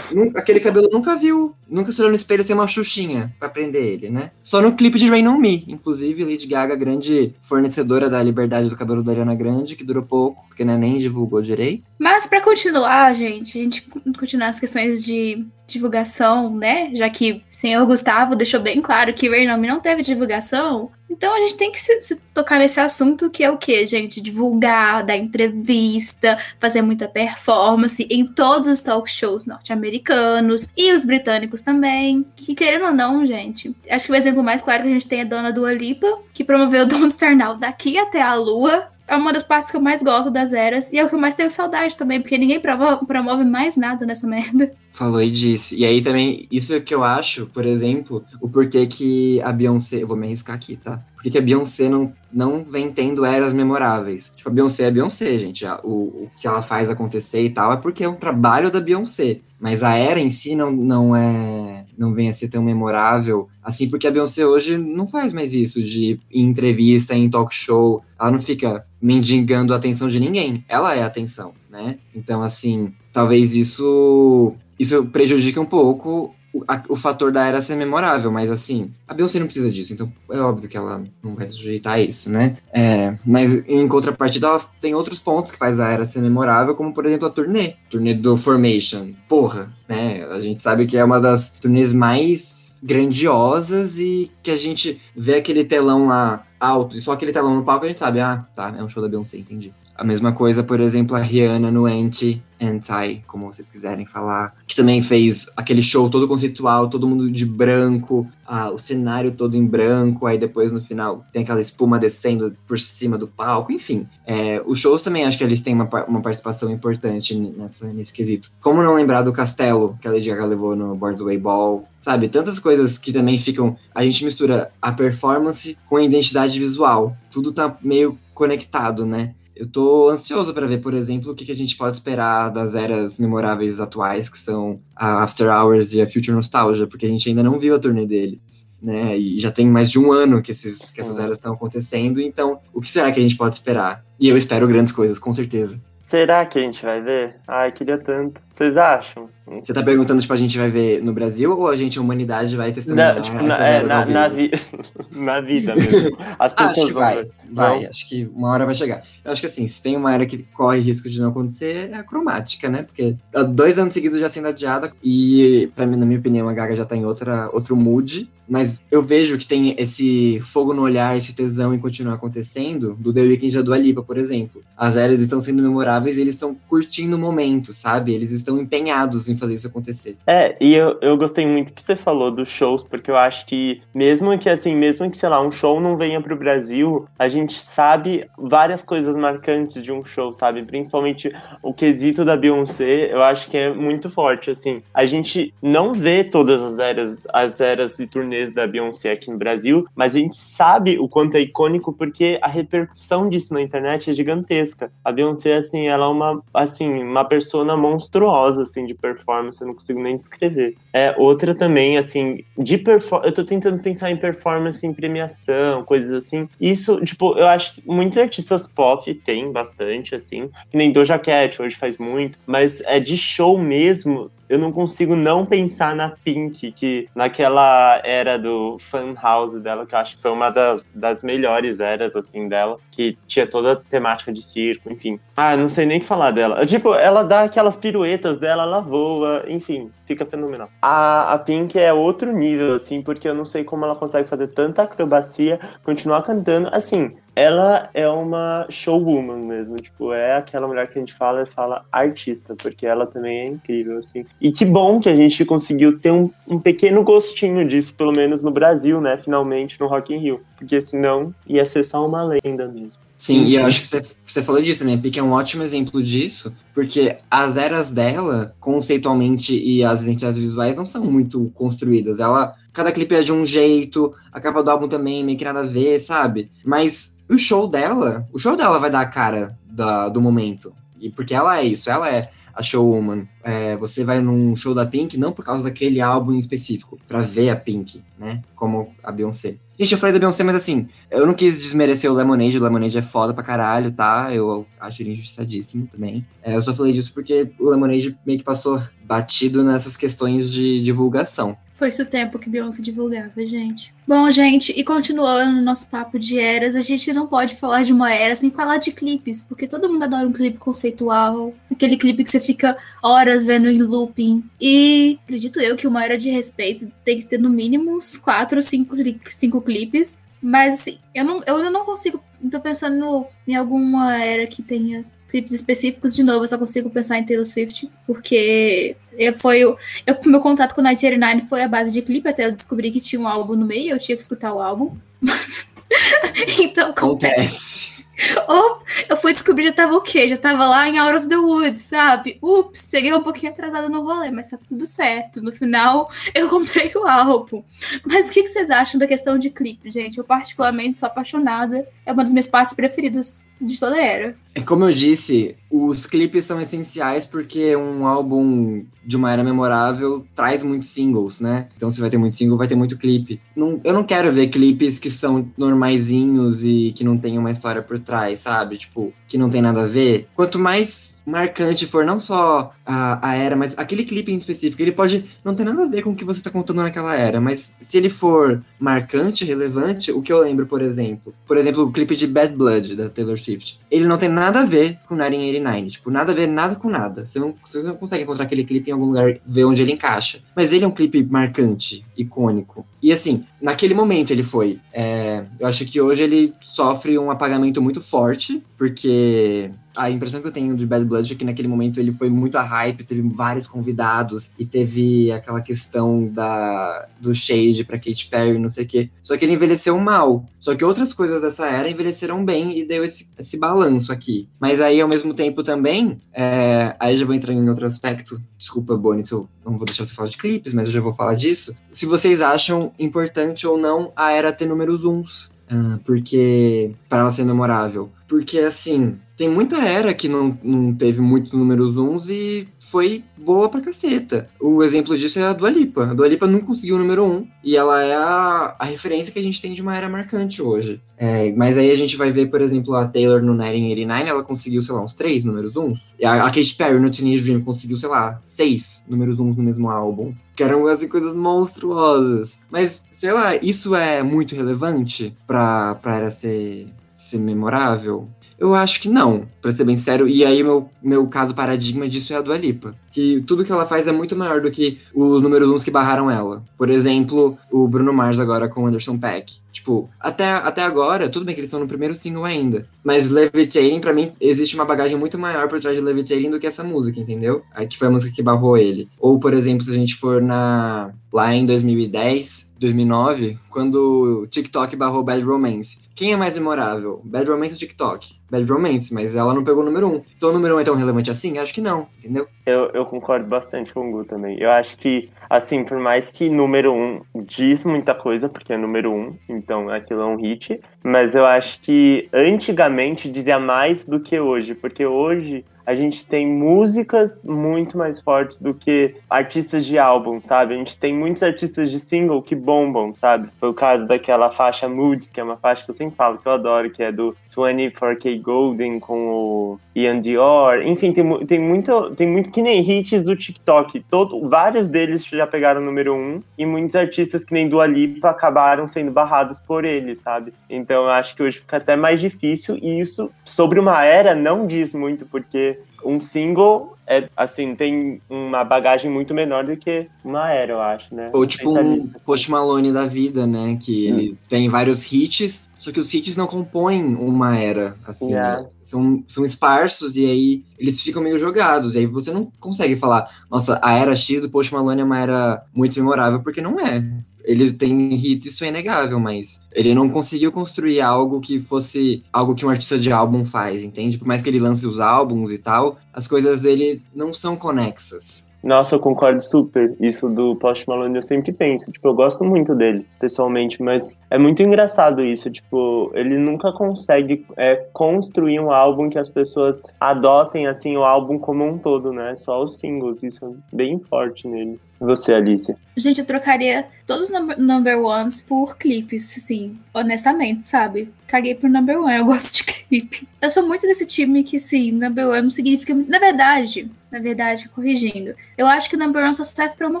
aquele 0.36 0.60
cabelo 0.60 0.88
nunca 0.90 1.16
viu. 1.16 1.54
Nunca 1.68 1.92
se 1.92 2.00
olhou 2.00 2.10
no 2.10 2.16
espelho 2.16 2.44
sem 2.44 2.54
uma 2.54 2.66
xuxinha 2.66 3.34
pra 3.38 3.48
prender 3.48 3.84
ele, 3.84 4.10
né? 4.10 4.30
Só 4.42 4.60
no 4.60 4.74
clipe 4.74 4.98
de 4.98 5.08
Rain 5.08 5.26
On 5.26 5.38
Me. 5.38 5.64
Inclusive, 5.68 6.24
Lady 6.24 6.46
Gaga, 6.46 6.76
grande 6.76 7.34
fornecedora 7.40 8.10
da 8.10 8.22
liberdade 8.22 8.68
do 8.68 8.76
cabelo 8.76 9.02
da 9.02 9.12
Ariana 9.12 9.34
Grande, 9.34 9.76
que 9.76 9.84
durou 9.84 10.02
pouco, 10.02 10.44
porque 10.48 10.64
né, 10.64 10.76
nem 10.76 10.98
divulgou 10.98 11.40
direito. 11.40 11.84
Mas 11.98 12.11
para 12.28 12.40
continuar, 12.40 13.14
gente, 13.14 13.58
a 13.58 13.62
gente 13.62 13.82
continuar 14.18 14.48
as 14.48 14.58
questões 14.60 15.04
de 15.04 15.46
divulgação, 15.66 16.54
né? 16.54 16.90
Já 16.94 17.08
que 17.08 17.32
o 17.32 17.42
senhor 17.50 17.86
Gustavo 17.86 18.36
deixou 18.36 18.60
bem 18.60 18.82
claro 18.82 19.12
que 19.14 19.28
Rain 19.28 19.50
On 19.50 19.56
Me 19.56 19.68
não 19.68 19.80
teve 19.80 20.02
divulgação, 20.02 20.90
então 21.08 21.34
a 21.34 21.40
gente 21.40 21.56
tem 21.56 21.70
que 21.70 21.80
se, 21.80 22.02
se, 22.02 22.20
tocar 22.34 22.58
nesse 22.58 22.80
assunto 22.80 23.30
que 23.30 23.44
é 23.44 23.50
o 23.50 23.58
que, 23.58 23.86
gente? 23.86 24.20
Divulgar, 24.20 25.04
dar 25.04 25.16
entrevista, 25.16 26.38
fazer 26.58 26.82
muita 26.82 27.06
performance 27.06 28.06
em 28.10 28.26
todos 28.26 28.68
os 28.68 28.82
talk 28.82 29.10
shows 29.10 29.44
norte-americanos 29.44 30.68
e 30.76 30.92
os 30.92 31.04
britânicos 31.04 31.60
também. 31.60 32.26
Que 32.34 32.54
querendo 32.54 32.86
ou 32.86 32.92
não, 32.92 33.24
gente, 33.24 33.74
acho 33.90 34.06
que 34.06 34.12
o 34.12 34.16
exemplo 34.16 34.42
mais 34.42 34.60
claro 34.60 34.82
que 34.82 34.88
a 34.88 34.92
gente 34.92 35.06
tem 35.06 35.20
é 35.20 35.22
a 35.22 35.26
dona 35.26 35.52
Dua 35.52 35.72
Lipa, 35.72 36.06
que 36.32 36.44
promoveu 36.44 36.82
o 36.82 36.86
Don't 36.88 37.12
Star 37.12 37.36
Now 37.36 37.56
daqui 37.56 37.98
até 37.98 38.20
a 38.20 38.34
Lua 38.34 38.91
é 39.12 39.16
uma 39.16 39.32
das 39.32 39.42
partes 39.42 39.70
que 39.70 39.76
eu 39.76 39.80
mais 39.80 40.02
gosto 40.02 40.30
das 40.30 40.54
eras. 40.54 40.90
E 40.90 40.98
é 40.98 41.04
o 41.04 41.08
que 41.08 41.14
eu 41.14 41.18
mais 41.18 41.34
tenho 41.34 41.50
saudade 41.50 41.96
também, 41.96 42.20
porque 42.20 42.38
ninguém 42.38 42.58
promove, 42.58 43.44
mais 43.44 43.76
nada 43.76 44.06
nessa 44.06 44.26
merda. 44.26 44.72
Falou 44.92 45.22
e 45.22 45.30
disse. 45.30 45.74
E 45.74 45.86
aí 45.86 46.02
também, 46.02 46.46
isso 46.50 46.74
é 46.74 46.80
que 46.80 46.94
eu 46.94 47.02
acho, 47.02 47.46
por 47.46 47.64
exemplo, 47.64 48.22
o 48.40 48.48
porquê 48.48 48.86
que 48.86 49.40
a 49.40 49.50
Beyoncé. 49.50 50.02
Eu 50.02 50.06
vou 50.06 50.16
me 50.16 50.26
arriscar 50.26 50.54
aqui, 50.54 50.76
tá? 50.76 51.02
Por 51.14 51.30
que 51.30 51.38
a 51.38 51.42
Beyoncé 51.42 51.88
não, 51.88 52.12
não 52.32 52.62
vem 52.62 52.90
tendo 52.90 53.24
eras 53.24 53.52
memoráveis? 53.52 54.30
Tipo, 54.36 54.50
a 54.50 54.52
Beyoncé 54.52 54.84
é 54.84 54.88
a 54.88 54.90
Beyoncé, 54.90 55.38
gente. 55.38 55.64
O, 55.82 56.24
o 56.24 56.30
que 56.38 56.46
ela 56.46 56.60
faz 56.60 56.90
acontecer 56.90 57.42
e 57.42 57.50
tal 57.50 57.72
é 57.72 57.76
porque 57.76 58.04
é 58.04 58.08
um 58.08 58.16
trabalho 58.16 58.70
da 58.70 58.80
Beyoncé. 58.80 59.38
Mas 59.58 59.84
a 59.84 59.94
era 59.94 60.18
em 60.18 60.28
si 60.28 60.56
não, 60.56 60.72
não 60.72 61.14
é. 61.14 61.86
não 61.96 62.12
vem 62.12 62.28
a 62.28 62.32
ser 62.32 62.48
tão 62.48 62.62
memorável. 62.62 63.48
Assim, 63.62 63.88
porque 63.88 64.08
a 64.08 64.10
Beyoncé 64.10 64.44
hoje 64.44 64.76
não 64.76 65.06
faz 65.06 65.32
mais 65.32 65.54
isso 65.54 65.80
de 65.80 66.18
em 66.30 66.44
entrevista, 66.44 67.14
em 67.14 67.30
talk 67.30 67.54
show. 67.54 68.02
Ela 68.20 68.32
não 68.32 68.40
fica 68.40 68.84
mendigando 69.00 69.72
a 69.72 69.76
atenção 69.76 70.08
de 70.08 70.18
ninguém. 70.18 70.64
Ela 70.68 70.96
é 70.96 71.02
a 71.02 71.06
atenção, 71.06 71.52
né? 71.70 71.98
Então, 72.14 72.42
assim, 72.42 72.92
talvez 73.12 73.54
isso. 73.54 74.54
Isso 74.78 75.04
prejudique 75.06 75.58
um 75.58 75.64
pouco 75.64 76.34
o, 76.52 76.62
a, 76.68 76.82
o 76.88 76.96
fator 76.96 77.32
da 77.32 77.46
era 77.46 77.60
ser 77.60 77.76
memorável, 77.76 78.30
mas 78.30 78.50
assim, 78.50 78.92
a 79.08 79.14
Beyoncé 79.14 79.38
não 79.38 79.46
precisa 79.46 79.70
disso, 79.70 79.92
então 79.92 80.12
é 80.30 80.38
óbvio 80.38 80.68
que 80.68 80.76
ela 80.76 81.02
não 81.22 81.34
vai 81.34 81.48
sujeitar 81.48 82.00
isso, 82.00 82.30
né? 82.30 82.56
É, 82.72 83.16
mas 83.24 83.54
em 83.68 83.88
contrapartida, 83.88 84.46
ela 84.46 84.60
tem 84.80 84.94
outros 84.94 85.18
pontos 85.18 85.50
que 85.50 85.58
faz 85.58 85.80
a 85.80 85.88
era 85.88 86.04
ser 86.04 86.20
memorável, 86.20 86.74
como 86.74 86.92
por 86.92 87.06
exemplo 87.06 87.26
a 87.26 87.30
turnê, 87.30 87.74
turnê 87.88 88.14
do 88.14 88.36
Formation. 88.36 89.12
Porra, 89.28 89.72
né? 89.88 90.24
A 90.26 90.38
gente 90.38 90.62
sabe 90.62 90.86
que 90.86 90.96
é 90.96 91.04
uma 91.04 91.20
das 91.20 91.50
turnês 91.50 91.92
mais 91.92 92.80
grandiosas 92.82 93.98
e 93.98 94.30
que 94.42 94.50
a 94.50 94.56
gente 94.56 95.00
vê 95.16 95.36
aquele 95.36 95.64
telão 95.64 96.08
lá 96.08 96.44
alto, 96.58 96.96
e 96.96 97.00
só 97.00 97.12
aquele 97.12 97.32
telão 97.32 97.54
no 97.54 97.64
palco 97.64 97.84
a 97.84 97.88
gente 97.88 98.00
sabe, 98.00 98.20
ah, 98.20 98.44
tá, 98.54 98.74
é 98.76 98.82
um 98.82 98.88
show 98.88 99.02
da 99.02 99.08
Beyoncé, 99.08 99.38
entendi. 99.38 99.72
A 100.02 100.04
mesma 100.04 100.32
coisa, 100.32 100.64
por 100.64 100.80
exemplo, 100.80 101.16
a 101.16 101.20
Rihanna 101.20 101.70
no 101.70 101.86
Anti, 101.86 102.42
Anti, 102.60 103.22
como 103.24 103.46
vocês 103.46 103.68
quiserem 103.68 104.04
falar, 104.04 104.52
que 104.66 104.74
também 104.74 105.00
fez 105.00 105.46
aquele 105.56 105.80
show 105.80 106.10
todo 106.10 106.26
conceitual, 106.26 106.90
todo 106.90 107.06
mundo 107.06 107.30
de 107.30 107.46
branco, 107.46 108.26
ah, 108.44 108.68
o 108.70 108.80
cenário 108.80 109.30
todo 109.30 109.56
em 109.56 109.64
branco, 109.64 110.26
aí 110.26 110.36
depois 110.36 110.72
no 110.72 110.80
final 110.80 111.24
tem 111.32 111.44
aquela 111.44 111.60
espuma 111.60 112.00
descendo 112.00 112.52
por 112.66 112.80
cima 112.80 113.16
do 113.16 113.28
palco, 113.28 113.70
enfim. 113.70 114.04
É, 114.26 114.60
os 114.66 114.80
shows 114.80 115.02
também 115.02 115.24
acho 115.24 115.38
que 115.38 115.44
eles 115.44 115.60
têm 115.60 115.72
uma, 115.72 115.88
uma 116.08 116.20
participação 116.20 116.68
importante 116.68 117.36
nessa, 117.36 117.92
nesse 117.92 118.12
quesito. 118.12 118.50
Como 118.60 118.82
não 118.82 118.94
lembrar 118.94 119.22
do 119.22 119.32
castelo 119.32 119.96
que 120.02 120.08
a 120.08 120.10
Lady 120.10 120.28
Gaga 120.28 120.46
levou 120.46 120.74
no 120.74 120.96
Broadway 120.96 121.38
Ball, 121.38 121.84
sabe? 122.00 122.28
Tantas 122.28 122.58
coisas 122.58 122.98
que 122.98 123.12
também 123.12 123.38
ficam. 123.38 123.76
A 123.94 124.02
gente 124.02 124.24
mistura 124.24 124.72
a 124.82 124.90
performance 124.90 125.78
com 125.88 125.94
a 125.94 126.02
identidade 126.02 126.58
visual. 126.58 127.16
Tudo 127.30 127.52
tá 127.52 127.76
meio 127.80 128.18
conectado, 128.34 129.06
né? 129.06 129.32
Eu 129.62 129.68
tô 129.68 130.10
ansioso 130.10 130.52
para 130.52 130.66
ver, 130.66 130.78
por 130.78 130.92
exemplo, 130.92 131.30
o 131.30 131.36
que, 131.36 131.44
que, 131.44 131.52
a 131.52 131.56
gente 131.56 131.76
pode 131.76 131.94
esperar 131.94 132.48
das 132.48 132.74
eras 132.74 133.16
memoráveis 133.16 133.80
atuais, 133.80 134.28
que 134.28 134.36
são 134.36 134.80
a 134.96 135.22
After 135.22 135.48
Hours 135.48 135.94
e 135.94 136.02
a 136.02 136.06
Future 136.06 136.32
Nostalgia, 136.32 136.88
porque 136.88 137.06
a 137.06 137.08
gente 137.08 137.28
ainda 137.28 137.44
não 137.44 137.56
viu 137.60 137.76
a 137.76 137.78
turnê 137.78 138.04
deles, 138.04 138.68
né? 138.82 139.16
E 139.16 139.38
já 139.38 139.50
tem 139.50 139.66
mais 139.66 139.90
de 139.90 139.98
um 139.98 140.12
ano 140.12 140.42
que, 140.42 140.50
esses, 140.50 140.92
que 140.92 141.00
essas 141.00 141.18
eras 141.18 141.36
estão 141.36 141.54
acontecendo, 141.54 142.20
então 142.20 142.58
o 142.72 142.80
que 142.80 142.90
será 142.90 143.12
que 143.12 143.20
a 143.20 143.22
gente 143.22 143.36
pode 143.36 143.54
esperar? 143.54 144.04
E 144.18 144.28
eu 144.28 144.36
espero 144.36 144.66
grandes 144.68 144.92
coisas, 144.92 145.18
com 145.18 145.32
certeza. 145.32 145.80
Será 145.98 146.44
que 146.44 146.58
a 146.58 146.62
gente 146.62 146.84
vai 146.84 147.00
ver? 147.00 147.36
Ai, 147.46 147.70
queria 147.70 147.96
tanto. 147.96 148.40
Vocês 148.52 148.76
acham? 148.76 149.28
Você 149.60 149.72
tá 149.72 149.82
perguntando, 149.82 150.20
tipo, 150.20 150.32
a 150.32 150.36
gente 150.36 150.56
vai 150.58 150.68
ver 150.68 151.02
no 151.02 151.12
Brasil 151.12 151.56
ou 151.56 151.68
a 151.68 151.76
gente, 151.76 151.98
a 151.98 152.02
humanidade, 152.02 152.56
vai 152.56 152.72
testando 152.72 153.00
tipo, 153.20 153.42
na, 153.42 153.56
é, 153.58 153.82
na, 153.82 154.04
na, 154.04 154.28
vi 154.28 154.50
na, 155.14 155.40
vida 155.40 155.74
mesmo. 155.74 156.16
As 156.38 156.52
pessoas 156.52 156.78
acho 156.78 156.86
que 156.86 156.92
vai, 156.92 157.26
vai. 157.50 157.84
Acho 157.86 158.08
que 158.08 158.30
uma 158.34 158.50
hora 158.50 158.66
vai 158.66 158.74
chegar. 158.74 159.02
Eu 159.24 159.32
acho 159.32 159.40
que 159.40 159.46
assim, 159.46 159.66
se 159.66 159.82
tem 159.82 159.96
uma 159.96 160.12
era 160.12 160.26
que 160.26 160.42
corre 160.54 160.80
risco 160.80 161.08
de 161.08 161.20
não 161.20 161.30
acontecer, 161.30 161.90
é 161.92 161.94
a 161.94 162.02
cromática, 162.02 162.68
né? 162.68 162.82
Porque 162.82 163.16
há 163.34 163.42
dois 163.42 163.78
anos 163.78 163.94
seguidos 163.94 164.20
já 164.20 164.28
sendo 164.28 164.48
adiada 164.48 164.92
e, 165.02 165.70
pra 165.74 165.86
mim, 165.86 165.96
na 165.96 166.06
minha 166.06 166.18
opinião, 166.18 166.48
a 166.48 166.52
Gaga 166.52 166.76
já 166.76 166.84
tá 166.84 166.96
em 166.96 167.04
outra, 167.04 167.48
outro 167.52 167.76
mood. 167.76 168.30
Mas 168.48 168.71
eu 168.90 169.02
vejo 169.02 169.36
que 169.36 169.46
tem 169.46 169.74
esse 169.78 170.40
fogo 170.40 170.72
no 170.72 170.82
olhar, 170.82 171.16
esse 171.16 171.34
tesão 171.34 171.74
em 171.74 171.78
continuar 171.78 172.14
acontecendo, 172.14 172.94
do 172.98 173.12
The 173.12 173.20
Weeknd 173.20 173.58
e 173.58 173.62
da 173.62 173.76
Lipa, 173.76 174.02
por 174.02 174.16
exemplo. 174.16 174.62
As 174.76 174.96
eras 174.96 175.20
estão 175.20 175.40
sendo 175.40 175.62
memoráveis 175.62 176.16
e 176.16 176.20
eles 176.20 176.34
estão 176.34 176.56
curtindo 176.68 177.16
o 177.16 177.18
momento, 177.18 177.72
sabe? 177.72 178.14
Eles 178.14 178.32
estão 178.32 178.58
empenhados 178.58 179.28
em 179.28 179.36
fazer 179.36 179.54
isso 179.54 179.66
acontecer. 179.66 180.16
É, 180.26 180.56
e 180.60 180.74
eu, 180.74 180.98
eu 181.00 181.16
gostei 181.16 181.46
muito 181.46 181.72
que 181.72 181.82
você 181.82 181.96
falou 181.96 182.30
dos 182.30 182.48
shows, 182.48 182.82
porque 182.82 183.10
eu 183.10 183.16
acho 183.16 183.46
que, 183.46 183.82
mesmo 183.94 184.36
que 184.38 184.48
assim, 184.48 184.74
mesmo 184.74 185.10
que, 185.10 185.16
sei 185.16 185.28
lá, 185.28 185.40
um 185.40 185.50
show 185.50 185.80
não 185.80 185.96
venha 185.96 186.20
pro 186.20 186.36
Brasil, 186.36 187.06
a 187.18 187.28
gente 187.28 187.60
sabe 187.60 188.26
várias 188.38 188.82
coisas 188.82 189.16
marcantes 189.16 189.82
de 189.82 189.92
um 189.92 190.04
show, 190.04 190.32
sabe? 190.32 190.62
Principalmente 190.62 191.32
o 191.62 191.72
quesito 191.72 192.24
da 192.24 192.36
Beyoncé, 192.36 193.12
eu 193.12 193.22
acho 193.22 193.50
que 193.50 193.56
é 193.56 193.72
muito 193.72 194.10
forte, 194.10 194.50
assim. 194.50 194.82
A 194.92 195.06
gente 195.06 195.52
não 195.62 195.94
vê 195.94 196.24
todas 196.24 196.60
as 196.60 196.78
eras, 196.78 197.26
as 197.32 197.60
eras 197.60 197.98
e 197.98 198.06
turnês 198.06 198.52
da 198.52 198.61
Beyoncé 198.66 199.12
aqui 199.12 199.30
no 199.30 199.38
Brasil, 199.38 199.86
mas 199.94 200.14
a 200.16 200.18
gente 200.18 200.36
sabe 200.36 200.98
o 200.98 201.08
quanto 201.08 201.36
é 201.36 201.40
icônico 201.40 201.92
porque 201.92 202.38
a 202.40 202.48
repercussão 202.48 203.28
disso 203.28 203.54
na 203.54 203.60
internet 203.60 203.82
internet 203.82 204.10
é 204.10 204.12
gigantesca. 204.12 204.92
A 205.04 205.12
Beyoncé, 205.12 205.54
assim, 205.54 205.88
ela 205.88 206.06
é 206.06 206.08
uma, 206.08 206.42
assim, 206.54 207.02
uma 207.02 207.24
persona 207.24 207.76
monstruosa, 207.76 208.62
assim, 208.62 208.86
de 208.86 208.94
performance, 208.94 209.60
eu 209.60 209.66
não 209.66 209.74
consigo 209.74 210.00
nem 210.00 210.16
descrever. 210.16 210.74
É, 210.92 211.14
outra 211.18 211.54
também, 211.54 211.98
assim, 211.98 212.44
de 212.56 212.78
performance, 212.78 213.28
eu 213.28 213.34
tô 213.34 213.44
tentando 213.44 213.82
pensar 213.82 214.10
em 214.10 214.16
performance 214.16 214.86
em 214.86 214.92
premiação, 214.92 215.84
coisas 215.84 216.12
assim. 216.12 216.48
Isso, 216.60 217.00
tipo, 217.04 217.36
eu 217.36 217.46
acho 217.46 217.74
que 217.74 217.82
muitos 217.86 218.18
artistas 218.18 218.68
pop 218.68 219.12
têm 219.14 219.50
bastante, 219.50 220.14
assim, 220.14 220.50
que 220.70 220.76
nem 220.76 220.92
Doja 220.92 221.18
Cat 221.18 221.60
hoje 221.60 221.76
faz 221.76 221.98
muito, 221.98 222.38
mas 222.46 222.80
é 222.82 223.00
de 223.00 223.16
show 223.16 223.58
mesmo, 223.58 224.30
eu 224.52 224.58
não 224.58 224.70
consigo 224.70 225.16
não 225.16 225.46
pensar 225.46 225.96
na 225.96 226.10
Pink, 226.10 226.72
que 226.72 227.08
naquela 227.14 227.98
era 228.04 228.38
do 228.38 228.76
fan 228.78 229.14
house 229.14 229.54
dela, 229.54 229.86
que 229.86 229.94
eu 229.94 229.98
acho 229.98 230.16
que 230.16 230.20
foi 230.20 230.30
uma 230.30 230.50
das, 230.50 230.84
das 230.94 231.22
melhores 231.22 231.80
eras, 231.80 232.14
assim, 232.14 232.46
dela, 232.46 232.76
que 232.90 233.16
tinha 233.26 233.46
toda 233.46 233.72
a 233.72 233.76
temática 233.76 234.30
de 234.30 234.42
circo, 234.42 234.92
enfim. 234.92 235.18
Ah, 235.44 235.56
não 235.56 235.68
sei 235.68 235.86
nem 235.86 235.98
o 235.98 236.00
que 236.00 236.06
falar 236.06 236.30
dela. 236.30 236.64
Tipo, 236.64 236.94
ela 236.94 237.24
dá 237.24 237.42
aquelas 237.42 237.74
piruetas 237.74 238.38
dela, 238.38 238.62
ela 238.62 238.80
voa, 238.80 239.42
enfim, 239.48 239.90
fica 240.06 240.24
fenomenal. 240.24 240.68
A, 240.80 241.32
a 241.32 241.38
Pink 241.40 241.76
é 241.76 241.92
outro 241.92 242.32
nível, 242.32 242.74
assim, 242.74 243.02
porque 243.02 243.28
eu 243.28 243.34
não 243.34 243.44
sei 243.44 243.64
como 243.64 243.84
ela 243.84 243.96
consegue 243.96 244.28
fazer 244.28 244.46
tanta 244.46 244.84
acrobacia, 244.84 245.58
continuar 245.82 246.22
cantando, 246.22 246.68
assim, 246.70 247.16
ela 247.34 247.90
é 247.92 248.06
uma 248.06 248.66
showwoman 248.70 249.38
mesmo, 249.38 249.74
tipo, 249.78 250.12
é 250.12 250.36
aquela 250.36 250.68
mulher 250.68 250.86
que 250.86 250.96
a 250.96 251.00
gente 251.00 251.12
fala 251.12 251.42
e 251.42 251.46
fala 251.46 251.84
artista, 251.90 252.54
porque 252.62 252.86
ela 252.86 253.04
também 253.04 253.40
é 253.40 253.44
incrível, 253.46 253.98
assim. 253.98 254.24
E 254.40 254.52
que 254.52 254.64
bom 254.64 255.00
que 255.00 255.08
a 255.08 255.16
gente 255.16 255.44
conseguiu 255.44 255.98
ter 255.98 256.12
um, 256.12 256.30
um 256.46 256.60
pequeno 256.60 257.02
gostinho 257.02 257.66
disso, 257.66 257.96
pelo 257.96 258.12
menos 258.12 258.44
no 258.44 258.52
Brasil, 258.52 259.00
né, 259.00 259.16
finalmente, 259.16 259.80
no 259.80 259.88
Rock 259.88 260.14
in 260.14 260.18
Rio, 260.18 260.40
porque 260.56 260.80
senão 260.80 261.34
ia 261.48 261.66
ser 261.66 261.82
só 261.82 262.06
uma 262.06 262.22
lenda 262.22 262.68
mesmo. 262.68 263.02
Sim, 263.22 263.44
e 263.44 263.54
eu 263.54 263.64
acho 263.64 263.82
que 263.82 263.86
você, 263.86 264.04
você 264.26 264.42
falou 264.42 264.60
disso 264.60 264.80
também. 264.80 264.96
A 264.96 264.98
Pique 264.98 265.20
é 265.20 265.22
um 265.22 265.30
ótimo 265.30 265.62
exemplo 265.62 266.02
disso, 266.02 266.52
porque 266.74 267.18
as 267.30 267.56
eras 267.56 267.92
dela, 267.92 268.52
conceitualmente, 268.58 269.56
e 269.56 269.84
as 269.84 270.02
identidades 270.02 270.40
visuais 270.40 270.74
não 270.74 270.84
são 270.84 271.04
muito 271.04 271.48
construídas. 271.54 272.18
Ela. 272.18 272.52
Cada 272.72 272.90
clipe 272.90 273.14
é 273.14 273.22
de 273.22 273.32
um 273.32 273.46
jeito, 273.46 274.12
a 274.32 274.40
capa 274.40 274.60
do 274.60 274.68
álbum 274.68 274.88
também 274.88 275.22
meio 275.22 275.38
que 275.38 275.44
nada 275.44 275.60
a 275.60 275.64
ver, 275.64 276.00
sabe? 276.00 276.50
Mas 276.64 277.14
o 277.30 277.38
show 277.38 277.68
dela, 277.68 278.26
o 278.32 278.40
show 278.40 278.56
dela 278.56 278.80
vai 278.80 278.90
dar 278.90 279.02
a 279.02 279.06
cara 279.06 279.56
da, 279.66 280.08
do 280.08 280.20
momento. 280.20 280.74
E 281.00 281.08
porque 281.08 281.32
ela 281.32 281.60
é 281.60 281.62
isso, 281.62 281.88
ela 281.88 282.10
é 282.10 282.28
a 282.54 282.62
showwoman. 282.62 283.26
É, 283.42 283.76
você 283.76 284.04
vai 284.04 284.20
num 284.20 284.54
show 284.54 284.74
da 284.74 284.86
Pink 284.86 285.16
não 285.16 285.32
por 285.32 285.44
causa 285.44 285.64
daquele 285.64 286.00
álbum 286.00 286.32
em 286.32 286.38
específico, 286.38 286.98
para 287.08 287.20
ver 287.20 287.50
a 287.50 287.56
Pink, 287.56 288.02
né? 288.18 288.42
Como 288.54 288.94
a 289.02 289.10
Beyoncé. 289.10 289.56
Gente, 289.78 289.92
eu 289.92 289.98
falei 289.98 290.12
da 290.12 290.18
Beyoncé, 290.18 290.44
mas 290.44 290.54
assim, 290.54 290.86
eu 291.10 291.26
não 291.26 291.34
quis 291.34 291.58
desmerecer 291.58 292.10
o 292.10 292.14
Lemonade, 292.14 292.58
o 292.58 292.62
Lemonade 292.62 292.96
é 292.96 293.02
foda 293.02 293.34
pra 293.34 293.42
caralho, 293.42 293.90
tá? 293.90 294.32
Eu 294.32 294.66
acho 294.78 295.02
ele 295.02 295.12
injustiçadíssimo 295.12 295.86
também. 295.86 296.24
É, 296.42 296.54
eu 296.54 296.62
só 296.62 296.72
falei 296.74 296.92
disso 296.92 297.12
porque 297.12 297.50
o 297.58 297.70
Lemonade 297.70 298.16
meio 298.24 298.38
que 298.38 298.44
passou 298.44 298.80
batido 299.04 299.64
nessas 299.64 299.96
questões 299.96 300.50
de 300.52 300.82
divulgação. 300.82 301.56
Foi 301.74 301.88
isso 301.88 302.02
o 302.02 302.06
tempo 302.06 302.38
que 302.38 302.48
Beyoncé 302.48 302.82
divulgava, 302.82 303.44
gente. 303.46 303.92
Bom, 304.06 304.30
gente, 304.30 304.72
e 304.72 304.84
continuando 304.84 305.52
no 305.56 305.62
nosso 305.62 305.88
papo 305.88 306.18
de 306.18 306.38
eras, 306.38 306.76
a 306.76 306.80
gente 306.80 307.12
não 307.12 307.26
pode 307.26 307.56
falar 307.56 307.82
de 307.82 307.92
uma 307.92 308.12
era 308.12 308.36
sem 308.36 308.50
falar 308.50 308.76
de 308.76 308.92
clipes, 308.92 309.42
porque 309.42 309.66
todo 309.66 309.88
mundo 309.88 310.04
adora 310.04 310.28
um 310.28 310.32
clipe 310.32 310.58
conceitual, 310.58 311.52
aquele 311.70 311.96
clipe 311.96 312.22
que 312.22 312.30
você 312.30 312.40
fica 312.40 312.76
horas 313.02 313.46
vendo 313.46 313.68
em 313.68 313.82
looping. 313.82 314.44
E 314.60 315.18
acredito 315.24 315.60
eu 315.60 315.76
que 315.76 315.86
uma 315.86 316.04
era 316.04 316.18
de 316.18 316.30
respeito 316.30 316.90
tem 317.04 317.18
que 317.18 317.26
ter 317.26 317.38
no 317.38 317.50
mínimo 317.50 317.96
uns 317.96 318.16
4 318.16 318.58
ou 318.58 318.62
5, 318.62 318.96
cinco 319.30 319.60
clipes. 319.60 320.26
Mas 320.42 320.74
assim, 320.80 320.98
eu 321.14 321.24
não, 321.24 321.40
eu 321.46 321.70
não 321.70 321.84
consigo. 321.84 322.22
Não 322.40 322.50
tô 322.50 322.60
pensando 322.60 323.24
em 323.46 323.54
alguma 323.54 324.16
era 324.16 324.46
que 324.46 324.60
tenha 324.60 325.04
clipes 325.32 325.52
específicos, 325.52 326.14
de 326.14 326.22
novo, 326.22 326.44
eu 326.44 326.46
só 326.46 326.58
consigo 326.58 326.90
pensar 326.90 327.18
em 327.18 327.24
Taylor 327.24 327.46
Swift, 327.46 327.90
porque 328.06 328.94
foi 329.38 329.64
o 329.64 329.76
eu, 330.06 330.14
meu 330.26 330.40
contato 330.40 330.74
com 330.74 330.82
1989 330.82 331.48
foi 331.48 331.62
a 331.62 331.68
base 331.68 331.90
de 331.90 332.02
clipe, 332.02 332.28
até 332.28 332.44
eu 332.44 332.52
descobri 332.52 332.90
que 332.90 333.00
tinha 333.00 333.20
um 333.20 333.26
álbum 333.26 333.54
no 333.54 333.64
meio, 333.64 333.94
eu 333.94 333.98
tinha 333.98 334.14
que 334.14 334.22
escutar 334.22 334.52
o 334.52 334.60
álbum. 334.60 334.94
então, 336.60 336.90
acontece. 336.90 337.92
Ou 338.46 338.82
eu 339.08 339.16
fui 339.16 339.32
descobrir, 339.32 339.64
já 339.64 339.72
tava 339.72 339.94
o 339.94 340.00
quê? 340.02 340.28
Já 340.28 340.36
tava 340.36 340.66
lá 340.66 340.88
em 340.88 340.98
Out 340.98 341.16
of 341.16 341.28
the 341.28 341.36
Woods, 341.36 341.82
sabe? 341.82 342.38
Ups, 342.42 342.90
cheguei 342.90 343.12
um 343.12 343.22
pouquinho 343.22 343.52
atrasada 343.52 343.88
no 343.88 344.02
rolê, 344.02 344.30
mas 344.30 344.50
tá 344.50 344.58
tudo 344.68 344.86
certo. 344.86 345.40
No 345.40 345.52
final, 345.52 346.10
eu 346.34 346.48
comprei 346.48 346.92
o 346.94 347.06
álbum. 347.06 347.64
Mas 348.04 348.28
o 348.28 348.32
que, 348.32 348.42
que 348.42 348.48
vocês 348.48 348.70
acham 348.70 348.98
da 348.98 349.06
questão 349.06 349.38
de 349.38 349.50
clipe, 349.50 349.90
gente? 349.90 350.18
Eu 350.18 350.24
particularmente 350.24 350.98
sou 350.98 351.06
apaixonada. 351.06 351.86
É 352.04 352.12
uma 352.12 352.22
das 352.22 352.32
minhas 352.32 352.48
partes 352.48 352.74
preferidas 352.74 353.44
de 353.66 353.78
toda 353.78 353.96
a 353.96 354.04
era. 354.04 354.34
Como 354.66 354.84
eu 354.84 354.92
disse, 354.92 355.56
os 355.70 356.04
clipes 356.04 356.44
são 356.44 356.60
essenciais 356.60 357.24
porque 357.24 357.74
um 357.74 358.06
álbum 358.06 358.84
de 359.04 359.16
uma 359.16 359.32
era 359.32 359.42
memorável 359.42 360.24
traz 360.34 360.62
muitos 360.62 360.90
singles, 360.90 361.40
né? 361.40 361.68
Então 361.76 361.90
se 361.90 362.00
vai 362.00 362.10
ter 362.10 362.18
muito 362.18 362.36
single, 362.36 362.58
vai 362.58 362.68
ter 362.68 362.74
muito 362.74 362.98
clipe. 362.98 363.40
Não, 363.56 363.80
eu 363.82 363.94
não 363.94 364.04
quero 364.04 364.30
ver 364.30 364.48
clipes 364.48 364.98
que 364.98 365.10
são 365.10 365.48
normaisinhos 365.56 366.64
e 366.64 366.92
que 366.94 367.02
não 367.02 367.16
tem 367.16 367.38
uma 367.38 367.50
história 367.50 367.82
por 367.82 367.98
trás, 367.98 368.40
sabe? 368.40 368.76
Tipo, 368.76 369.12
que 369.26 369.38
não 369.38 369.48
tem 369.48 369.62
nada 369.62 369.82
a 369.82 369.86
ver. 369.86 370.28
Quanto 370.36 370.58
mais 370.58 371.22
marcante 371.26 371.86
for 371.86 372.04
não 372.04 372.20
só 372.20 372.72
a, 372.84 373.30
a 373.30 373.34
era, 373.34 373.56
mas 373.56 373.74
aquele 373.78 374.04
clipe 374.04 374.30
em 374.30 374.36
específico, 374.36 374.82
ele 374.82 374.92
pode 374.92 375.24
não 375.44 375.54
ter 375.54 375.64
nada 375.64 375.84
a 375.84 375.88
ver 375.88 376.02
com 376.02 376.10
o 376.10 376.16
que 376.16 376.24
você 376.24 376.42
tá 376.42 376.50
contando 376.50 376.82
naquela 376.82 377.14
era, 377.16 377.40
mas 377.40 377.76
se 377.80 377.96
ele 377.96 378.10
for 378.10 378.62
marcante, 378.78 379.44
relevante, 379.44 380.12
o 380.12 380.20
que 380.20 380.32
eu 380.32 380.38
lembro, 380.38 380.66
por 380.66 380.82
exemplo, 380.82 381.32
por 381.46 381.56
exemplo, 381.56 381.84
o 381.84 381.92
clipe 381.92 382.14
de 382.14 382.26
Bad 382.26 382.54
Blood 382.54 382.96
da 382.96 383.08
Taylor 383.08 383.38
Swift, 383.38 383.51
ele 383.90 384.06
não 384.06 384.18
tem 384.18 384.28
nada 384.28 384.60
a 384.60 384.64
ver 384.64 384.98
com 385.06 385.14
1989, 385.14 385.90
tipo, 385.90 386.10
nada 386.10 386.32
a 386.32 386.34
ver 386.34 386.46
nada 386.46 386.76
com 386.76 386.88
nada. 386.88 387.24
Você 387.24 387.38
não, 387.38 387.54
você 387.64 387.82
não 387.82 387.94
consegue 387.94 388.22
encontrar 388.22 388.44
aquele 388.44 388.64
clipe 388.64 388.90
em 388.90 388.92
algum 388.92 389.06
lugar, 389.06 389.36
ver 389.46 389.64
onde 389.64 389.82
ele 389.82 389.92
encaixa. 389.92 390.40
Mas 390.54 390.72
ele 390.72 390.84
é 390.84 390.88
um 390.88 390.92
clipe 390.92 391.22
marcante, 391.22 392.04
icônico. 392.16 392.86
E 393.02 393.12
assim, 393.12 393.44
naquele 393.60 393.94
momento 393.94 394.30
ele 394.30 394.42
foi. 394.42 394.78
É, 394.92 395.44
eu 395.58 395.66
acho 395.66 395.84
que 395.84 396.00
hoje 396.00 396.22
ele 396.22 396.54
sofre 396.60 397.18
um 397.18 397.30
apagamento 397.30 397.82
muito 397.82 398.00
forte, 398.00 398.62
porque 398.76 399.70
a 399.96 400.10
impressão 400.10 400.40
que 400.40 400.46
eu 400.46 400.52
tenho 400.52 400.76
de 400.76 400.86
Bad 400.86 401.04
Blood 401.04 401.32
é 401.32 401.36
que 401.36 401.44
naquele 401.44 401.68
momento 401.68 402.00
ele 402.00 402.12
foi 402.12 402.28
muito 402.28 402.56
a 402.56 402.62
hype, 402.62 403.04
teve 403.04 403.22
vários 403.22 403.66
convidados 403.66 404.52
e 404.58 404.64
teve 404.64 405.30
aquela 405.32 405.60
questão 405.60 406.26
da 406.28 407.08
do 407.20 407.34
shade 407.34 407.84
para 407.84 407.98
Katy 407.98 408.28
Perry, 408.28 408.58
não 408.58 408.68
sei 408.68 408.84
o 408.84 408.88
quê. 408.88 409.10
Só 409.22 409.36
que 409.36 409.44
ele 409.44 409.52
envelheceu 409.52 409.98
mal. 409.98 410.44
Só 410.58 410.74
que 410.74 410.84
outras 410.84 411.12
coisas 411.12 411.40
dessa 411.40 411.66
era 411.66 411.88
envelheceram 411.88 412.44
bem 412.44 412.78
e 412.78 412.84
deu 412.84 413.04
esse, 413.04 413.28
esse 413.38 413.58
balanço 413.58 414.12
aqui. 414.12 414.48
Mas 414.58 414.80
aí, 414.80 415.00
ao 415.00 415.08
mesmo 415.08 415.34
tempo, 415.34 415.62
também, 415.62 416.18
é, 416.32 416.94
aí 416.98 417.16
já 417.16 417.24
vou 417.24 417.34
entrar 417.34 417.52
em 417.52 417.68
outro 417.68 417.86
aspecto. 417.86 418.40
Desculpa, 418.58 418.96
Bonnie, 418.96 419.24
se 419.24 419.32
eu 419.32 419.48
não 419.64 419.76
vou 419.76 419.86
deixar 419.86 420.04
você 420.04 420.14
falar 420.14 420.28
de 420.28 420.36
clipes, 420.36 420.72
mas 420.72 420.86
eu 420.86 420.92
já 420.92 421.00
vou 421.00 421.12
falar 421.12 421.34
disso. 421.34 421.76
Se 421.92 422.06
vocês 422.06 422.40
acham 422.40 422.92
importante 422.98 423.66
ou 423.66 423.78
não 423.78 424.12
a 424.16 424.32
era 424.32 424.52
ter 424.52 424.66
números 424.66 425.04
uns. 425.04 425.52
Uh, 425.72 425.98
porque 426.04 426.92
para 427.08 427.20
ela 427.20 427.32
ser 427.32 427.44
memorável. 427.44 428.10
Porque 428.32 428.60
assim, 428.60 429.18
tem 429.36 429.46
muita 429.46 429.76
era 429.76 430.14
que 430.14 430.26
não, 430.26 430.58
não 430.62 430.94
teve 430.94 431.20
muitos 431.20 431.52
números 431.52 431.98
uns 431.98 432.30
e 432.30 432.66
foi 432.80 433.22
boa 433.36 433.68
pra 433.68 433.82
caceta. 433.82 434.48
O 434.58 434.82
exemplo 434.82 435.18
disso 435.18 435.38
é 435.38 435.42
a 435.42 435.52
Dua 435.52 435.68
Lipa. 435.68 436.04
A 436.04 436.14
Dua 436.14 436.28
Lipa 436.28 436.46
não 436.46 436.60
conseguiu 436.60 436.96
o 436.96 436.98
número 436.98 437.26
um 437.26 437.46
e 437.62 437.76
ela 437.76 438.02
é 438.02 438.14
a, 438.14 438.74
a 438.78 438.84
referência 438.86 439.30
que 439.30 439.38
a 439.38 439.42
gente 439.42 439.60
tem 439.60 439.74
de 439.74 439.82
uma 439.82 439.94
era 439.94 440.08
marcante 440.08 440.62
hoje. 440.62 440.98
É, 441.18 441.52
mas 441.52 441.76
aí 441.76 441.90
a 441.90 441.94
gente 441.94 442.16
vai 442.16 442.32
ver, 442.32 442.46
por 442.46 442.62
exemplo, 442.62 442.94
a 442.94 443.06
Taylor 443.06 443.42
no 443.42 443.52
1989, 443.52 444.30
ela 444.30 444.42
conseguiu, 444.42 444.82
sei 444.82 444.94
lá, 444.94 445.04
uns 445.04 445.12
três 445.12 445.44
números 445.44 445.76
uns. 445.76 446.00
A, 446.24 446.46
a 446.46 446.50
Katy 446.50 446.74
Perry 446.74 446.98
no 446.98 447.10
Teenage 447.10 447.44
Dream 447.44 447.60
conseguiu, 447.60 447.98
sei 447.98 448.08
lá, 448.08 448.38
seis 448.40 449.04
números 449.06 449.38
uns 449.40 449.58
no 449.58 449.62
mesmo 449.62 449.90
álbum. 449.90 450.32
Que 450.56 450.62
eram 450.62 450.86
assim, 450.86 451.06
coisas 451.06 451.34
monstruosas. 451.34 452.56
Mas, 452.70 453.04
sei 453.10 453.32
lá, 453.32 453.56
isso 453.56 453.94
é 453.94 454.22
muito 454.22 454.54
relevante 454.54 455.36
pra, 455.46 455.96
pra 455.96 456.16
era 456.16 456.30
ser, 456.30 456.86
ser 457.24 457.38
memorável? 457.38 458.28
Eu 458.58 458.74
acho 458.74 459.00
que 459.00 459.08
não, 459.08 459.44
pra 459.60 459.72
ser 459.72 459.84
bem 459.84 459.96
sério. 459.96 460.28
E 460.28 460.44
aí, 460.44 460.62
meu, 460.62 460.88
meu 461.02 461.26
caso 461.26 461.52
paradigma 461.52 462.08
disso 462.08 462.32
é 462.32 462.36
a 462.36 462.40
Dua 462.40 462.56
Lipa. 462.56 462.94
Que 463.10 463.42
tudo 463.44 463.64
que 463.64 463.72
ela 463.72 463.86
faz 463.86 464.06
é 464.06 464.12
muito 464.12 464.36
maior 464.36 464.60
do 464.60 464.70
que 464.70 465.00
os 465.12 465.42
números 465.42 465.68
uns 465.68 465.82
que 465.82 465.90
barraram 465.90 466.30
ela. 466.30 466.62
Por 466.78 466.88
exemplo, 466.88 467.58
o 467.72 467.88
Bruno 467.88 468.12
Mars 468.12 468.38
agora 468.38 468.68
com 468.68 468.84
o 468.84 468.86
Anderson 468.86 469.18
Peck. 469.18 469.54
Tipo, 469.72 470.10
até, 470.20 470.44
até 470.44 470.82
agora, 470.82 471.28
tudo 471.28 471.46
bem 471.46 471.54
que 471.54 471.60
eles 471.60 471.68
estão 471.68 471.80
no 471.80 471.88
primeiro 471.88 472.14
single 472.14 472.44
ainda. 472.44 472.86
Mas 473.02 473.30
Levitating, 473.30 474.00
pra 474.00 474.12
mim, 474.12 474.32
existe 474.40 474.74
uma 474.74 474.84
bagagem 474.84 475.18
muito 475.18 475.38
maior 475.38 475.68
por 475.68 475.80
trás 475.80 475.96
de 475.96 476.02
Levitating 476.02 476.50
do 476.50 476.60
que 476.60 476.66
essa 476.66 476.84
música, 476.84 477.18
entendeu? 477.18 477.62
Aí 477.74 477.86
que 477.86 477.98
foi 477.98 478.08
a 478.08 478.10
música 478.10 478.34
que 478.34 478.42
barrou 478.42 478.76
ele. 478.76 479.08
Ou, 479.18 479.40
por 479.40 479.54
exemplo, 479.54 479.84
se 479.84 479.90
a 479.90 479.94
gente 479.94 480.14
for 480.14 480.42
na 480.42 481.12
lá 481.32 481.54
em 481.54 481.64
2010, 481.64 482.70
2009, 482.78 483.58
quando 483.70 484.42
o 484.42 484.46
TikTok 484.46 484.94
barrou 484.96 485.22
Bad 485.22 485.42
Romance. 485.44 485.98
Quem 486.14 486.32
é 486.32 486.36
mais 486.36 486.56
memorável? 486.56 487.22
Bad 487.24 487.48
Romance 487.50 487.72
ou 487.72 487.78
TikTok? 487.78 488.36
Bad 488.50 488.70
Romance, 488.70 489.14
mas 489.14 489.34
ela 489.34 489.54
não 489.54 489.64
pegou 489.64 489.82
o 489.82 489.86
número 489.86 490.08
1. 490.08 490.14
Um. 490.14 490.22
Então 490.36 490.50
o 490.50 490.52
número 490.52 490.74
1 490.74 490.76
um 490.76 490.80
é 490.80 490.84
tão 490.84 490.94
relevante 490.94 491.30
assim? 491.30 491.56
Acho 491.58 491.72
que 491.72 491.80
não, 491.80 492.06
entendeu? 492.18 492.46
Eu, 492.66 492.90
eu 492.92 493.06
concordo 493.06 493.46
bastante 493.46 493.92
com 493.92 494.08
o 494.08 494.12
Gu 494.12 494.24
também. 494.24 494.58
Eu 494.60 494.70
acho 494.70 494.98
que, 494.98 495.30
assim, 495.48 495.84
por 495.84 495.98
mais 495.98 496.30
que 496.30 496.50
número 496.50 496.92
1 496.92 497.20
um 497.34 497.42
diz 497.44 497.84
muita 497.84 498.14
coisa, 498.14 498.48
porque 498.48 498.72
é 498.72 498.76
número 498.76 499.10
1, 499.10 499.38
um, 499.48 499.61
então 499.62 499.88
aquilo 499.88 500.22
é 500.22 500.26
um 500.26 500.36
hit. 500.36 500.74
Mas 501.04 501.34
eu 501.34 501.46
acho 501.46 501.80
que 501.80 502.28
antigamente 502.32 503.30
dizia 503.30 503.58
mais 503.58 504.04
do 504.04 504.20
que 504.20 504.38
hoje, 504.38 504.74
porque 504.74 505.04
hoje 505.04 505.64
a 505.84 505.94
gente 505.94 506.24
tem 506.24 506.46
músicas 506.46 507.44
muito 507.44 507.98
mais 507.98 508.20
fortes 508.20 508.58
do 508.58 508.72
que 508.72 509.16
artistas 509.28 509.84
de 509.84 509.98
álbum, 509.98 510.40
sabe? 510.42 510.74
A 510.74 510.76
gente 510.76 510.98
tem 510.98 511.12
muitos 511.12 511.42
artistas 511.42 511.90
de 511.90 511.98
single 511.98 512.40
que 512.40 512.54
bombam, 512.54 513.14
sabe? 513.16 513.48
Foi 513.58 513.68
o 513.68 513.74
caso 513.74 514.06
daquela 514.06 514.50
faixa 514.50 514.88
Moods, 514.88 515.30
que 515.30 515.40
é 515.40 515.44
uma 515.44 515.56
faixa 515.56 515.84
que 515.84 515.90
eu 515.90 515.94
sempre 515.94 516.14
falo, 516.14 516.38
que 516.38 516.46
eu 516.46 516.52
adoro, 516.52 516.90
que 516.90 517.02
é 517.02 517.10
do 517.10 517.36
24K 517.56 518.40
Golden 518.40 518.98
com 518.98 519.28
o 519.28 519.80
Ian 519.94 520.20
Dior. 520.20 520.82
Enfim, 520.82 521.12
tem, 521.12 521.46
tem, 521.46 521.58
muito, 521.58 522.10
tem 522.14 522.26
muito 522.26 522.50
que 522.50 522.62
nem 522.62 522.80
hits 522.80 523.22
do 523.22 523.36
TikTok. 523.36 524.04
Todo, 524.10 524.48
vários 524.48 524.88
deles 524.88 525.24
já 525.24 525.46
pegaram 525.46 525.80
o 525.80 525.84
número 525.84 526.14
um 526.14 526.40
e 526.56 526.64
muitos 526.64 526.96
artistas 526.96 527.44
que 527.44 527.52
nem 527.52 527.68
Dua 527.68 527.86
Lipa 527.86 528.30
acabaram 528.30 528.88
sendo 528.88 529.12
barrados 529.12 529.58
por 529.58 529.84
ele, 529.84 530.14
sabe? 530.14 530.52
Então 530.68 531.04
eu 531.04 531.10
acho 531.10 531.36
que 531.36 531.42
hoje 531.42 531.60
fica 531.60 531.76
até 531.76 531.96
mais 531.96 532.20
difícil 532.20 532.78
e 532.80 533.00
isso 533.00 533.30
sobre 533.44 533.78
uma 533.78 534.04
era 534.04 534.34
não 534.34 534.66
diz 534.66 534.94
muito, 534.94 535.26
porque 535.26 535.78
um 536.04 536.20
single 536.20 536.86
é 537.06 537.28
assim 537.36 537.74
tem 537.74 538.20
uma 538.28 538.64
bagagem 538.64 539.10
muito 539.10 539.34
menor 539.34 539.64
do 539.64 539.76
que 539.76 540.08
uma 540.24 540.50
era, 540.50 540.72
eu 540.72 540.80
acho, 540.80 541.14
né? 541.14 541.30
Ou 541.32 541.46
tipo 541.46 541.78
um 541.78 542.08
Post 542.24 542.50
Malone 542.50 542.92
da 542.92 543.04
vida, 543.04 543.46
né? 543.46 543.78
Que 543.80 544.12
hum. 544.12 544.18
ele 544.18 544.38
tem 544.48 544.68
vários 544.68 545.10
hits, 545.10 545.68
só 545.78 545.90
que 545.90 546.00
os 546.00 546.12
hits 546.12 546.36
não 546.36 546.46
compõem 546.46 547.14
uma 547.14 547.58
era, 547.58 547.96
assim, 548.06 548.32
yeah. 548.32 548.62
né? 548.62 548.68
são, 548.82 549.24
são 549.26 549.44
esparsos 549.44 550.16
e 550.16 550.26
aí 550.26 550.64
eles 550.78 551.00
ficam 551.00 551.22
meio 551.22 551.38
jogados. 551.38 551.94
E 551.94 551.98
aí 551.98 552.06
você 552.06 552.30
não 552.30 552.50
consegue 552.60 552.94
falar, 552.96 553.28
nossa, 553.50 553.80
a 553.82 553.92
era 553.92 554.14
X 554.14 554.42
do 554.42 554.50
Post 554.50 554.74
Malone 554.74 555.00
é 555.00 555.04
uma 555.04 555.18
era 555.18 555.64
muito 555.74 555.98
memorável, 555.98 556.40
porque 556.40 556.60
não 556.60 556.78
é 556.78 557.02
ele 557.44 557.72
tem 557.72 558.14
hit, 558.14 558.46
isso 558.46 558.64
é 558.64 558.68
inegável, 558.68 559.18
mas 559.18 559.60
ele 559.72 559.94
não 559.94 560.08
conseguiu 560.08 560.52
construir 560.52 561.00
algo 561.00 561.40
que 561.40 561.58
fosse 561.60 562.22
algo 562.32 562.54
que 562.54 562.64
um 562.64 562.70
artista 562.70 562.98
de 562.98 563.12
álbum 563.12 563.44
faz, 563.44 563.82
entende? 563.82 564.18
Por 564.18 564.26
mais 564.26 564.42
que 564.42 564.48
ele 564.48 564.60
lance 564.60 564.86
os 564.86 565.00
álbuns 565.00 565.50
e 565.50 565.58
tal, 565.58 565.98
as 566.12 566.26
coisas 566.26 566.60
dele 566.60 567.02
não 567.14 567.32
são 567.34 567.56
conexas. 567.56 568.46
Nossa, 568.62 568.94
eu 568.94 569.00
concordo 569.00 569.42
super. 569.42 569.96
Isso 570.00 570.28
do 570.28 570.54
Post 570.54 570.88
Malone 570.88 571.16
eu 571.16 571.22
sempre 571.22 571.52
penso. 571.52 571.90
Tipo, 571.90 572.08
eu 572.08 572.14
gosto 572.14 572.44
muito 572.44 572.74
dele, 572.74 573.04
pessoalmente, 573.18 573.82
mas 573.82 574.16
é 574.30 574.38
muito 574.38 574.62
engraçado 574.62 575.24
isso. 575.24 575.50
Tipo, 575.50 576.12
ele 576.14 576.38
nunca 576.38 576.72
consegue 576.72 577.44
é, 577.56 577.74
construir 577.92 578.60
um 578.60 578.70
álbum 578.70 579.10
que 579.10 579.18
as 579.18 579.28
pessoas 579.28 579.82
adotem, 579.98 580.66
assim, 580.68 580.96
o 580.96 581.02
álbum 581.02 581.38
como 581.38 581.66
um 581.66 581.76
todo, 581.76 582.12
né? 582.12 582.36
Só 582.36 582.62
os 582.62 582.78
singles. 582.78 583.22
Isso 583.22 583.44
é 583.44 583.76
bem 583.76 583.98
forte 583.98 584.46
nele. 584.46 584.78
E 585.02 585.04
você, 585.04 585.34
Alicia? 585.34 585.76
Gente, 585.96 586.20
eu 586.20 586.24
trocaria 586.24 586.86
todos 587.04 587.24
os 587.24 587.30
number, 587.30 587.60
number 587.60 588.00
ones 588.00 588.40
por 588.40 588.76
clipes, 588.76 589.36
assim, 589.36 589.76
honestamente, 589.92 590.64
sabe? 590.64 591.12
Caguei 591.26 591.56
por 591.56 591.68
number 591.68 592.00
one, 592.00 592.18
eu 592.18 592.24
gosto 592.24 592.58
de 592.58 592.62
clipe. 592.62 593.28
Eu 593.40 593.50
sou 593.50 593.66
muito 593.66 593.82
desse 593.82 594.06
time 594.06 594.44
que, 594.44 594.60
sim, 594.60 594.92
number 594.92 595.26
one 595.26 595.42
não 595.42 595.50
significa. 595.50 595.92
Na 595.92 596.20
verdade, 596.20 596.88
na 597.10 597.18
verdade, 597.18 597.68
corrigindo, 597.68 598.32
eu 598.56 598.68
acho 598.68 598.88
que 598.88 598.96
number 598.96 599.24
one 599.24 599.34
só 599.34 599.42
serve 599.42 599.74
pra 599.74 599.88
uma 599.88 600.00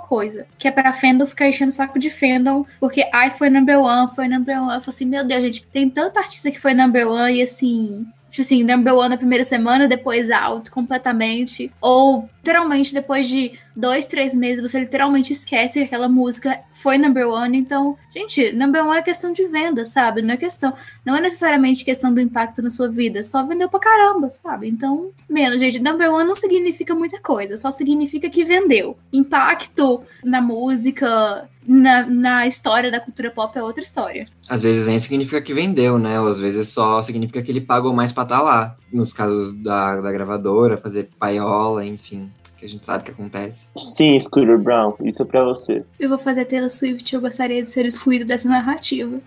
coisa, 0.00 0.46
que 0.56 0.68
é 0.68 0.70
pra 0.70 0.92
fandom 0.92 1.26
ficar 1.26 1.48
enchendo 1.48 1.70
o 1.70 1.74
saco 1.74 1.98
de 1.98 2.08
fandom, 2.08 2.64
porque 2.78 3.10
ai, 3.12 3.32
foi 3.32 3.50
number 3.50 3.80
one, 3.80 4.14
foi 4.14 4.28
number 4.28 4.56
one. 4.56 4.76
Eu 4.76 4.80
falei 4.80 4.94
assim, 4.94 5.04
meu 5.04 5.24
Deus, 5.26 5.42
gente, 5.42 5.66
tem 5.66 5.90
tanta 5.90 6.20
artista 6.20 6.48
que 6.48 6.60
foi 6.60 6.74
number 6.74 7.08
one 7.08 7.40
e 7.40 7.42
assim 7.42 8.06
tipo 8.32 8.40
assim, 8.40 8.64
number 8.64 8.94
one 8.94 9.10
na 9.10 9.18
primeira 9.18 9.44
semana, 9.44 9.86
depois 9.86 10.30
out 10.30 10.70
completamente. 10.70 11.70
Ou 11.82 12.30
literalmente 12.38 12.94
depois 12.94 13.28
de 13.28 13.52
dois, 13.76 14.06
três 14.06 14.34
meses, 14.34 14.62
você 14.62 14.80
literalmente 14.80 15.34
esquece 15.34 15.78
que 15.78 15.84
aquela 15.84 16.08
música 16.08 16.58
foi 16.72 16.96
number 16.96 17.28
one. 17.28 17.58
Então, 17.58 17.96
gente, 18.12 18.50
number 18.52 18.82
one 18.84 18.98
é 18.98 19.02
questão 19.02 19.34
de 19.34 19.46
venda, 19.46 19.84
sabe? 19.84 20.22
Não 20.22 20.32
é 20.32 20.36
questão, 20.38 20.72
não 21.04 21.14
é 21.14 21.20
necessariamente 21.20 21.84
questão 21.84 22.12
do 22.12 22.20
impacto 22.20 22.62
na 22.62 22.70
sua 22.70 22.88
vida, 22.90 23.22
só 23.22 23.44
vendeu 23.44 23.68
pra 23.68 23.78
caramba, 23.78 24.30
sabe? 24.30 24.66
Então, 24.66 25.10
menos, 25.28 25.60
gente, 25.60 25.78
number 25.78 26.10
one 26.10 26.26
não 26.26 26.34
significa 26.34 26.94
muita 26.94 27.20
coisa, 27.20 27.58
só 27.58 27.70
significa 27.70 28.30
que 28.30 28.44
vendeu. 28.44 28.96
Impacto 29.12 30.02
na 30.24 30.40
música, 30.40 31.48
na, 31.66 32.06
na 32.06 32.46
história 32.46 32.90
da 32.90 33.00
cultura 33.00 33.30
pop 33.30 33.56
é 33.56 33.62
outra 33.62 33.82
história. 33.82 34.26
Às 34.48 34.62
vezes 34.62 34.86
nem 34.86 34.98
significa 34.98 35.40
que 35.40 35.54
vendeu, 35.54 35.98
né? 35.98 36.20
Ou 36.20 36.28
às 36.28 36.40
vezes 36.40 36.68
só 36.68 37.00
significa 37.02 37.42
que 37.42 37.50
ele 37.50 37.60
pagou 37.60 37.92
mais 37.92 38.12
pra 38.12 38.24
estar 38.24 38.38
tá 38.38 38.42
lá. 38.42 38.76
Nos 38.92 39.12
casos 39.12 39.54
da, 39.54 40.00
da 40.00 40.12
gravadora, 40.12 40.76
fazer 40.76 41.08
paiola, 41.18 41.84
enfim 41.84 42.30
que 42.62 42.66
a 42.66 42.68
gente 42.68 42.84
sabe 42.84 43.02
que 43.02 43.10
acontece. 43.10 43.66
Sim, 43.76 44.16
Scooter 44.20 44.56
Brown, 44.56 44.94
isso 45.02 45.20
é 45.20 45.24
pra 45.24 45.42
você. 45.42 45.82
Eu 45.98 46.08
vou 46.08 46.16
fazer 46.16 46.44
Taylor 46.44 46.70
Swift, 46.70 47.12
eu 47.12 47.20
gostaria 47.20 47.60
de 47.60 47.68
ser 47.68 47.84
excluído 47.84 48.24
dessa 48.24 48.48
narrativa. 48.48 49.18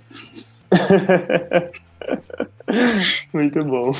Muito 3.33 3.61
bom. 3.65 3.93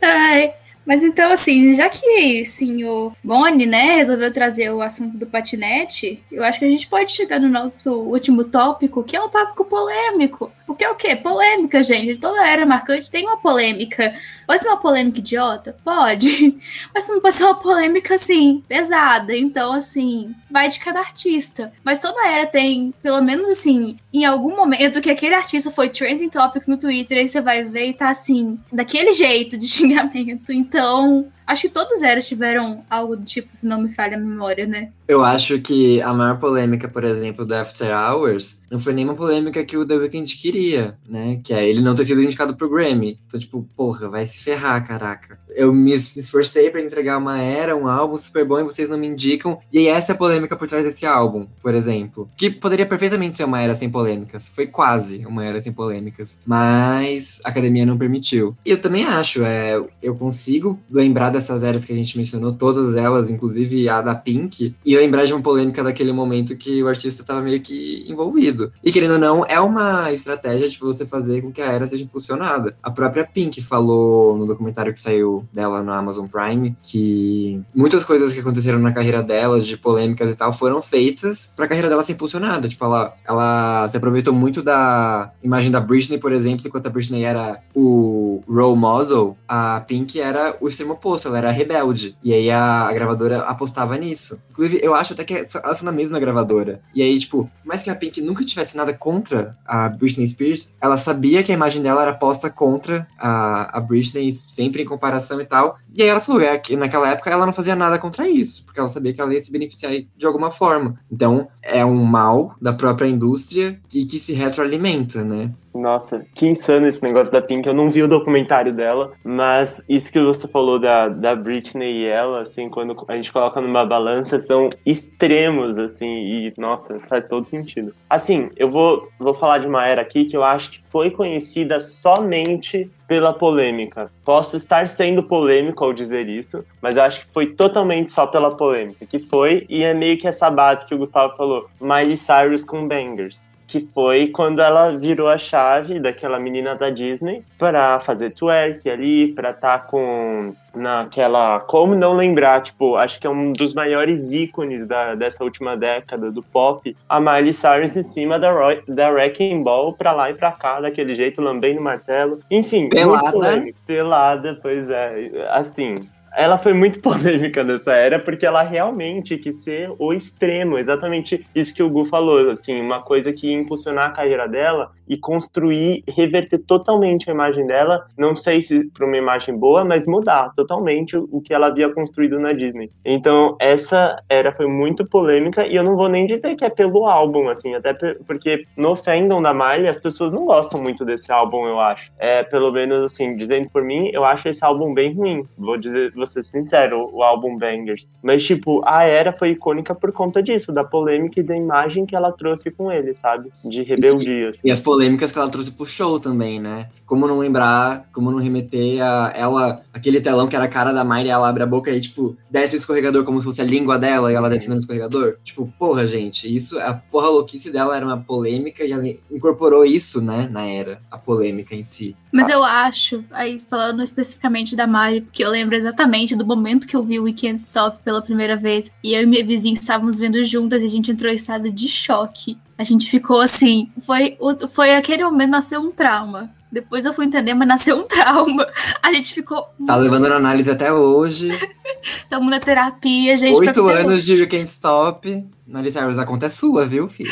Ai. 0.00 0.54
Mas 0.88 1.02
então, 1.02 1.30
assim, 1.30 1.74
já 1.74 1.90
que 1.90 2.40
o 2.40 2.46
senhor 2.46 3.12
Boni, 3.22 3.66
né, 3.66 3.96
resolveu 3.96 4.32
trazer 4.32 4.70
o 4.70 4.80
assunto 4.80 5.18
do 5.18 5.26
patinete, 5.26 6.24
eu 6.32 6.42
acho 6.42 6.58
que 6.58 6.64
a 6.64 6.70
gente 6.70 6.88
pode 6.88 7.12
chegar 7.12 7.38
no 7.38 7.46
nosso 7.46 7.92
último 7.92 8.42
tópico, 8.42 9.04
que 9.04 9.14
é 9.14 9.22
um 9.22 9.28
tópico 9.28 9.66
polêmico. 9.66 10.50
Porque 10.68 10.84
é 10.84 10.90
o 10.90 10.94
quê? 10.94 11.16
Polêmica, 11.16 11.82
gente. 11.82 12.18
Toda 12.18 12.46
era 12.46 12.66
marcante 12.66 13.10
tem 13.10 13.24
uma 13.24 13.38
polêmica. 13.38 14.14
Pode 14.46 14.62
ser 14.62 14.68
uma 14.68 14.76
polêmica 14.76 15.18
idiota? 15.18 15.74
Pode. 15.82 16.58
Mas 16.92 17.08
não 17.08 17.22
pode 17.22 17.36
ser 17.36 17.44
uma 17.44 17.54
polêmica, 17.54 18.16
assim, 18.16 18.62
pesada. 18.68 19.34
Então, 19.34 19.72
assim, 19.72 20.34
vai 20.50 20.68
de 20.68 20.78
cada 20.78 21.00
artista. 21.00 21.72
Mas 21.82 21.98
toda 21.98 22.28
era 22.28 22.46
tem, 22.46 22.92
pelo 23.02 23.22
menos 23.22 23.48
assim, 23.48 23.98
em 24.12 24.26
algum 24.26 24.54
momento 24.54 25.00
que 25.00 25.10
aquele 25.10 25.34
artista 25.34 25.70
foi 25.70 25.88
trending 25.88 26.28
topics 26.28 26.68
no 26.68 26.76
Twitter, 26.76 27.16
aí 27.16 27.28
você 27.30 27.40
vai 27.40 27.64
ver 27.64 27.88
e 27.88 27.94
tá 27.94 28.10
assim, 28.10 28.60
daquele 28.70 29.12
jeito 29.12 29.56
de 29.56 29.66
xingamento. 29.66 30.52
Então, 30.52 31.32
Acho 31.48 31.62
que 31.62 31.70
todos 31.70 32.02
eles 32.02 32.28
tiveram 32.28 32.84
algo 32.90 33.16
do 33.16 33.24
tipo, 33.24 33.48
se 33.56 33.66
não 33.66 33.80
me 33.80 33.88
falha 33.88 34.18
a 34.18 34.20
memória, 34.20 34.66
né? 34.66 34.90
Eu 35.08 35.24
acho 35.24 35.58
que 35.62 36.02
a 36.02 36.12
maior 36.12 36.38
polêmica, 36.38 36.86
por 36.86 37.02
exemplo, 37.02 37.46
do 37.46 37.54
After 37.54 37.88
Hours, 37.90 38.60
não 38.70 38.78
foi 38.78 38.92
nenhuma 38.92 39.14
polêmica 39.14 39.64
que 39.64 39.74
o 39.74 39.86
The 39.86 39.94
Weeknd 39.94 40.36
queria, 40.36 40.98
né? 41.08 41.40
Que 41.42 41.54
é 41.54 41.66
ele 41.66 41.80
não 41.80 41.94
ter 41.94 42.04
sido 42.04 42.22
indicado 42.22 42.54
pro 42.54 42.68
Grammy. 42.68 43.18
Então, 43.26 43.40
tipo, 43.40 43.66
porra, 43.74 44.10
vai 44.10 44.26
se 44.26 44.36
ferrar, 44.44 44.86
caraca. 44.86 45.38
Eu 45.48 45.72
me 45.72 45.94
esforcei 45.94 46.68
para 46.70 46.82
entregar 46.82 47.16
uma 47.16 47.40
era, 47.40 47.74
um 47.74 47.88
álbum 47.88 48.18
super 48.18 48.44
bom 48.44 48.60
e 48.60 48.64
vocês 48.64 48.86
não 48.86 48.98
me 48.98 49.06
indicam. 49.06 49.58
E 49.72 49.88
essa 49.88 50.12
é 50.12 50.14
a 50.14 50.18
polêmica 50.18 50.54
por 50.54 50.68
trás 50.68 50.84
desse 50.84 51.06
álbum, 51.06 51.46
por 51.62 51.74
exemplo. 51.74 52.28
Que 52.36 52.50
poderia 52.50 52.84
perfeitamente 52.84 53.38
ser 53.38 53.44
uma 53.44 53.62
era 53.62 53.74
sem 53.74 53.88
polêmicas. 53.88 54.50
Foi 54.50 54.66
quase 54.66 55.24
uma 55.24 55.42
era 55.42 55.62
sem 55.62 55.72
polêmicas. 55.72 56.38
Mas 56.44 57.40
a 57.46 57.48
academia 57.48 57.86
não 57.86 57.96
permitiu. 57.96 58.54
E 58.66 58.70
eu 58.70 58.78
também 58.78 59.04
acho, 59.04 59.42
é, 59.42 59.82
eu 60.02 60.14
consigo 60.14 60.78
lembrar 60.90 61.30
dessas 61.38 61.62
eras 61.62 61.84
que 61.84 61.92
a 61.92 61.96
gente 61.96 62.16
mencionou, 62.16 62.52
todas 62.52 62.96
elas, 62.96 63.30
inclusive 63.30 63.88
a 63.88 64.00
da 64.00 64.14
Pink, 64.14 64.74
e 64.84 64.96
lembrar 64.96 65.24
de 65.24 65.32
uma 65.32 65.42
polêmica 65.42 65.82
daquele 65.82 66.12
momento 66.12 66.56
que 66.56 66.82
o 66.82 66.88
artista 66.88 67.22
estava 67.22 67.40
meio 67.40 67.60
que 67.60 68.04
envolvido. 68.08 68.72
E 68.84 68.92
querendo 68.92 69.12
ou 69.12 69.18
não, 69.18 69.44
é 69.46 69.60
uma 69.60 70.12
estratégia 70.12 70.68
de 70.68 70.78
você 70.78 71.06
fazer 71.06 71.42
com 71.42 71.52
que 71.52 71.62
a 71.62 71.72
era 71.72 71.86
seja 71.86 72.04
impulsionada. 72.04 72.76
A 72.82 72.90
própria 72.90 73.24
Pink 73.24 73.62
falou 73.62 74.36
no 74.36 74.46
documentário 74.46 74.92
que 74.92 75.00
saiu 75.00 75.46
dela 75.52 75.82
no 75.82 75.92
Amazon 75.92 76.26
Prime 76.26 76.76
que 76.82 77.60
muitas 77.74 78.04
coisas 78.04 78.32
que 78.32 78.40
aconteceram 78.40 78.78
na 78.78 78.92
carreira 78.92 79.22
dela, 79.22 79.60
de 79.60 79.76
polêmicas 79.76 80.30
e 80.30 80.34
tal, 80.34 80.52
foram 80.52 80.82
feitas 80.82 81.52
para 81.54 81.64
a 81.64 81.68
carreira 81.68 81.88
dela 81.88 82.02
ser 82.02 82.12
impulsionada. 82.12 82.68
Tipo, 82.68 82.84
ela, 82.84 83.14
ela 83.26 83.88
se 83.88 83.96
aproveitou 83.96 84.32
muito 84.34 84.62
da 84.62 85.32
imagem 85.42 85.70
da 85.70 85.80
Britney, 85.80 86.18
por 86.18 86.32
exemplo, 86.32 86.66
enquanto 86.66 86.86
a 86.86 86.90
Britney 86.90 87.24
era 87.24 87.60
o 87.74 88.42
role 88.48 88.76
model, 88.76 89.36
a 89.46 89.80
Pink 89.80 90.20
era 90.20 90.56
o 90.60 90.68
extremo 90.68 90.94
oposto 90.94 91.27
ela 91.28 91.38
era 91.38 91.50
rebelde. 91.50 92.16
E 92.22 92.32
aí 92.32 92.50
a, 92.50 92.88
a, 92.88 92.92
gravadora 92.92 93.40
apostava 93.40 93.96
nisso. 93.96 94.42
Inclusive, 94.50 94.80
eu 94.82 94.94
acho 94.94 95.12
até 95.12 95.24
que 95.24 95.34
elas 95.34 95.78
são 95.78 95.86
da 95.86 95.92
mesma 95.92 96.18
gravadora. 96.18 96.80
E 96.94 97.02
aí, 97.02 97.18
tipo, 97.18 97.50
mais 97.64 97.82
que 97.82 97.90
a 97.90 97.94
Pink 97.94 98.20
nunca 98.20 98.44
tivesse 98.44 98.76
nada 98.76 98.92
contra 98.92 99.56
a 99.66 99.88
Britney 99.88 100.26
Spears, 100.28 100.68
ela 100.80 100.96
sabia 100.96 101.42
que 101.42 101.52
a 101.52 101.54
imagem 101.54 101.82
dela 101.82 102.02
era 102.02 102.14
posta 102.14 102.50
contra 102.50 103.06
a, 103.18 103.78
a 103.78 103.80
Britney, 103.80 104.32
sempre 104.32 104.82
em 104.82 104.86
comparação 104.86 105.40
e 105.40 105.44
tal. 105.44 105.78
E 105.94 106.02
aí 106.02 106.08
ela 106.08 106.20
falou 106.20 106.40
é, 106.40 106.58
que 106.58 106.76
naquela 106.76 107.08
época 107.08 107.30
ela 107.30 107.46
não 107.46 107.52
fazia 107.52 107.76
nada 107.76 107.98
contra 107.98 108.28
isso, 108.28 108.64
porque 108.78 108.80
ela 108.80 108.88
sabia 108.88 109.12
que 109.12 109.20
ela 109.20 109.34
ia 109.34 109.40
se 109.40 109.50
beneficiar 109.50 109.92
de 110.16 110.26
alguma 110.26 110.50
forma. 110.50 110.98
Então, 111.10 111.48
é 111.62 111.84
um 111.84 112.04
mal 112.04 112.54
da 112.60 112.72
própria 112.72 113.08
indústria 113.08 113.78
e 113.92 114.04
que 114.04 114.18
se 114.18 114.32
retroalimenta, 114.32 115.24
né? 115.24 115.50
Nossa, 115.74 116.24
que 116.34 116.46
insano 116.46 116.86
esse 116.86 117.02
negócio 117.02 117.32
da 117.32 117.40
Pink. 117.40 117.66
Eu 117.66 117.74
não 117.74 117.90
vi 117.90 118.02
o 118.02 118.08
documentário 118.08 118.72
dela, 118.72 119.12
mas 119.24 119.84
isso 119.88 120.12
que 120.12 120.20
você 120.20 120.48
falou 120.48 120.78
da, 120.78 121.08
da 121.08 121.36
Britney 121.36 122.02
e 122.02 122.06
ela, 122.06 122.40
assim, 122.40 122.68
quando 122.68 122.96
a 123.06 123.16
gente 123.16 123.32
coloca 123.32 123.60
numa 123.60 123.86
balança, 123.86 124.38
são 124.38 124.70
extremos, 124.84 125.78
assim, 125.78 126.06
e 126.06 126.54
nossa, 126.56 126.98
faz 127.00 127.26
todo 127.26 127.48
sentido. 127.48 127.94
Assim, 128.08 128.48
eu 128.56 128.70
vou, 128.70 129.08
vou 129.18 129.34
falar 129.34 129.58
de 129.58 129.68
uma 129.68 129.86
era 129.86 130.02
aqui 130.02 130.24
que 130.24 130.36
eu 130.36 130.42
acho 130.42 130.70
que 130.70 130.82
foi 130.90 131.10
conhecida 131.10 131.80
somente 131.80 132.90
pela 133.08 133.32
polêmica. 133.32 134.10
Posso 134.22 134.56
estar 134.56 134.86
sendo 134.86 135.22
polêmico 135.22 135.82
ao 135.82 135.94
dizer 135.94 136.28
isso, 136.28 136.62
mas 136.80 136.96
eu 136.96 137.02
acho 137.02 137.20
que 137.22 137.32
foi 137.32 137.46
totalmente 137.46 138.12
só 138.12 138.26
pela 138.26 138.54
polêmica, 138.54 139.06
que 139.06 139.18
foi, 139.18 139.64
e 139.68 139.82
é 139.82 139.94
meio 139.94 140.18
que 140.18 140.28
essa 140.28 140.50
base 140.50 140.84
que 140.84 140.94
o 140.94 140.98
Gustavo 140.98 141.34
falou, 141.34 141.64
Miley 141.80 142.18
Cyrus 142.18 142.64
com 142.64 142.86
Bangers. 142.86 143.48
Que 143.68 143.86
foi 143.94 144.28
quando 144.28 144.60
ela 144.60 144.96
virou 144.96 145.28
a 145.28 145.36
chave 145.36 146.00
daquela 146.00 146.40
menina 146.40 146.74
da 146.74 146.88
Disney 146.88 147.44
para 147.58 148.00
fazer 148.00 148.30
twerk 148.30 148.88
ali, 148.88 149.30
para 149.32 149.50
estar 149.50 149.78
tá 149.78 149.84
com 149.84 150.54
naquela. 150.74 151.60
Como 151.60 151.94
não 151.94 152.14
lembrar? 152.14 152.62
Tipo, 152.62 152.96
acho 152.96 153.20
que 153.20 153.26
é 153.26 153.30
um 153.30 153.52
dos 153.52 153.74
maiores 153.74 154.32
ícones 154.32 154.86
da, 154.86 155.14
dessa 155.14 155.44
última 155.44 155.76
década 155.76 156.32
do 156.32 156.42
pop. 156.42 156.96
A 157.06 157.20
Miley 157.20 157.52
Cyrus 157.52 157.96
em 157.96 158.02
cima 158.02 158.38
da, 158.38 158.50
Roy, 158.50 158.82
da 158.88 159.10
Wrecking 159.10 159.62
Ball 159.62 159.92
pra 159.92 160.12
lá 160.12 160.30
e 160.30 160.34
pra 160.34 160.50
cá, 160.50 160.80
daquele 160.80 161.14
jeito, 161.14 161.42
lambendo 161.42 161.80
martelo. 161.80 162.40
Enfim, 162.50 162.88
pelada. 162.88 163.64
Pelada, 163.86 164.58
pois 164.62 164.88
é. 164.88 165.46
Assim, 165.50 165.94
ela 166.34 166.58
foi 166.58 166.72
muito 166.72 167.00
polêmica 167.02 167.64
nessa 167.64 167.94
era, 167.94 168.18
porque 168.18 168.46
ela 168.46 168.62
realmente 168.62 169.36
quis 169.36 169.62
ser 169.62 169.90
o 169.98 170.12
extremo, 170.12 170.78
exatamente 170.78 171.46
isso 171.54 171.74
que 171.74 171.82
o 171.82 171.90
Gu 171.90 172.04
falou, 172.04 172.50
assim, 172.50 172.80
uma 172.80 173.02
coisa 173.02 173.32
que 173.32 173.48
ia 173.48 173.58
impulsionar 173.58 174.10
a 174.10 174.12
carreira 174.12 174.48
dela 174.48 174.90
e 175.08 175.16
construir, 175.16 176.04
reverter 176.06 176.58
totalmente 176.58 177.30
a 177.30 177.32
imagem 177.32 177.66
dela, 177.66 178.04
não 178.16 178.36
sei 178.36 178.60
se 178.60 178.84
para 178.90 179.06
uma 179.06 179.16
imagem 179.16 179.56
boa, 179.56 179.84
mas 179.84 180.06
mudar 180.06 180.52
totalmente 180.54 181.16
o 181.16 181.40
que 181.40 181.54
ela 181.54 181.68
havia 181.68 181.88
construído 181.88 182.38
na 182.38 182.52
Disney. 182.52 182.90
Então, 183.04 183.56
essa 183.58 184.22
era 184.28 184.52
foi 184.52 184.66
muito 184.66 185.04
polêmica 185.06 185.66
e 185.66 185.74
eu 185.74 185.82
não 185.82 185.96
vou 185.96 186.08
nem 186.08 186.26
dizer 186.26 186.54
que 186.54 186.64
é 186.64 186.70
pelo 186.70 187.06
álbum, 187.06 187.48
assim, 187.48 187.74
até 187.74 187.94
porque 188.26 188.62
no 188.76 188.94
fandom 188.94 189.40
da 189.40 189.54
Miley 189.54 189.88
as 189.88 189.98
pessoas 189.98 190.30
não 190.30 190.44
gostam 190.44 190.80
muito 190.80 191.04
desse 191.04 191.32
álbum, 191.32 191.66
eu 191.66 191.80
acho. 191.80 192.10
É, 192.18 192.42
pelo 192.42 192.70
menos 192.70 193.04
assim, 193.04 193.34
dizendo 193.36 193.70
por 193.70 193.82
mim, 193.82 194.10
eu 194.12 194.24
acho 194.24 194.48
esse 194.48 194.64
álbum 194.64 194.92
bem 194.92 195.14
ruim. 195.14 195.42
Vou 195.56 195.76
dizer, 195.76 196.12
vou 196.18 196.26
ser 196.26 196.42
sincero, 196.42 197.08
o 197.12 197.22
álbum 197.22 197.56
Bangers. 197.56 198.10
Mas 198.22 198.44
tipo, 198.44 198.82
a 198.84 199.04
era 199.04 199.32
foi 199.32 199.50
icônica 199.50 199.94
por 199.94 200.12
conta 200.12 200.42
disso, 200.42 200.72
da 200.72 200.84
polêmica 200.84 201.40
e 201.40 201.42
da 201.42 201.56
imagem 201.56 202.04
que 202.04 202.14
ela 202.14 202.32
trouxe 202.32 202.70
com 202.70 202.90
ele, 202.92 203.14
sabe? 203.14 203.50
De 203.64 203.82
rebeldia. 203.82 204.50
Assim. 204.50 204.68
E 204.68 204.70
as 204.70 204.80
polêmicas 204.80 205.32
que 205.32 205.38
ela 205.38 205.48
trouxe 205.48 205.72
pro 205.72 205.86
show 205.86 206.20
também, 206.20 206.60
né? 206.60 206.88
Como 207.06 207.26
não 207.26 207.38
lembrar, 207.38 208.06
como 208.12 208.30
não 208.30 208.38
remeter 208.38 209.02
a 209.02 209.32
ela, 209.34 209.82
aquele 209.92 210.20
telão 210.20 210.46
que 210.46 210.54
era 210.54 210.66
a 210.66 210.68
cara 210.68 210.92
da 210.92 211.04
Miley, 211.04 211.30
ela 211.30 211.48
abre 211.48 211.62
a 211.62 211.66
boca 211.66 211.90
e, 211.90 212.00
tipo, 212.00 212.36
desce 212.50 212.76
o 212.76 212.78
escorregador 212.78 213.24
como 213.24 213.38
se 213.38 213.44
fosse 213.44 213.62
a 213.62 213.64
língua 213.64 213.98
dela 213.98 214.30
e 214.30 214.34
ela 214.34 214.50
descendo 214.50 214.74
no 214.74 214.78
escorregador. 214.78 215.36
Tipo, 215.42 215.72
porra, 215.78 216.06
gente, 216.06 216.54
isso, 216.54 216.78
a 216.78 216.92
porra 216.92 217.28
louquice 217.28 217.72
dela 217.72 217.96
era 217.96 218.04
uma 218.04 218.18
polêmica 218.18 218.84
e 218.84 218.92
ela 218.92 219.04
incorporou 219.30 219.84
isso, 219.84 220.20
né, 220.20 220.48
na 220.50 220.66
era, 220.66 221.00
a 221.10 221.18
polêmica 221.18 221.74
em 221.74 221.82
si. 221.82 222.14
Mas 222.32 222.48
eu 222.48 222.62
acho, 222.62 223.24
aí 223.30 223.58
falando 223.58 224.02
especificamente 224.02 224.76
da 224.76 224.86
Miley, 224.86 225.22
porque 225.22 225.42
eu 225.42 225.50
lembro 225.50 225.74
exatamente 225.74 226.36
do 226.36 226.46
momento 226.46 226.86
que 226.86 226.94
eu 226.94 227.02
vi 227.02 227.18
o 227.18 227.24
Weekend 227.24 227.58
Stop 227.60 228.00
pela 228.04 228.22
primeira 228.22 228.56
vez, 228.56 228.90
e 229.02 229.14
eu 229.14 229.22
e 229.22 229.26
minha 229.26 229.44
vizinha 229.44 229.74
estávamos 229.74 230.18
vendo 230.18 230.44
juntas 230.44 230.82
e 230.82 230.84
a 230.84 230.88
gente 230.88 231.10
entrou 231.10 231.32
em 231.32 231.36
estado 231.36 231.70
de 231.70 231.88
choque. 231.88 232.58
A 232.76 232.84
gente 232.84 233.10
ficou 233.10 233.40
assim, 233.40 233.90
foi, 234.02 234.36
foi 234.68 234.94
aquele 234.94 235.24
momento 235.24 235.50
nasceu 235.50 235.80
um 235.80 235.90
trauma. 235.90 236.50
Depois 236.70 237.04
eu 237.04 237.14
fui 237.14 237.24
entender, 237.24 237.54
mas 237.54 237.66
nasceu 237.66 237.98
um 237.98 238.04
trauma. 238.06 238.66
A 239.02 239.12
gente 239.12 239.32
ficou. 239.32 239.66
Tá 239.86 239.96
levando 239.96 240.28
na 240.28 240.36
análise 240.36 240.70
até 240.70 240.92
hoje. 240.92 241.50
Estamos 242.02 242.48
na 242.50 242.60
terapia, 242.60 243.36
gente. 243.36 243.58
Oito 243.58 243.88
anos 243.88 244.24
de 244.24 244.46
Can't 244.46 244.70
Stop. 244.70 245.46
Miley 245.68 245.92
Cyrus, 245.92 246.18
a 246.18 246.24
conta 246.24 246.46
é 246.46 246.48
sua, 246.48 246.86
viu, 246.86 247.06
filho? 247.06 247.30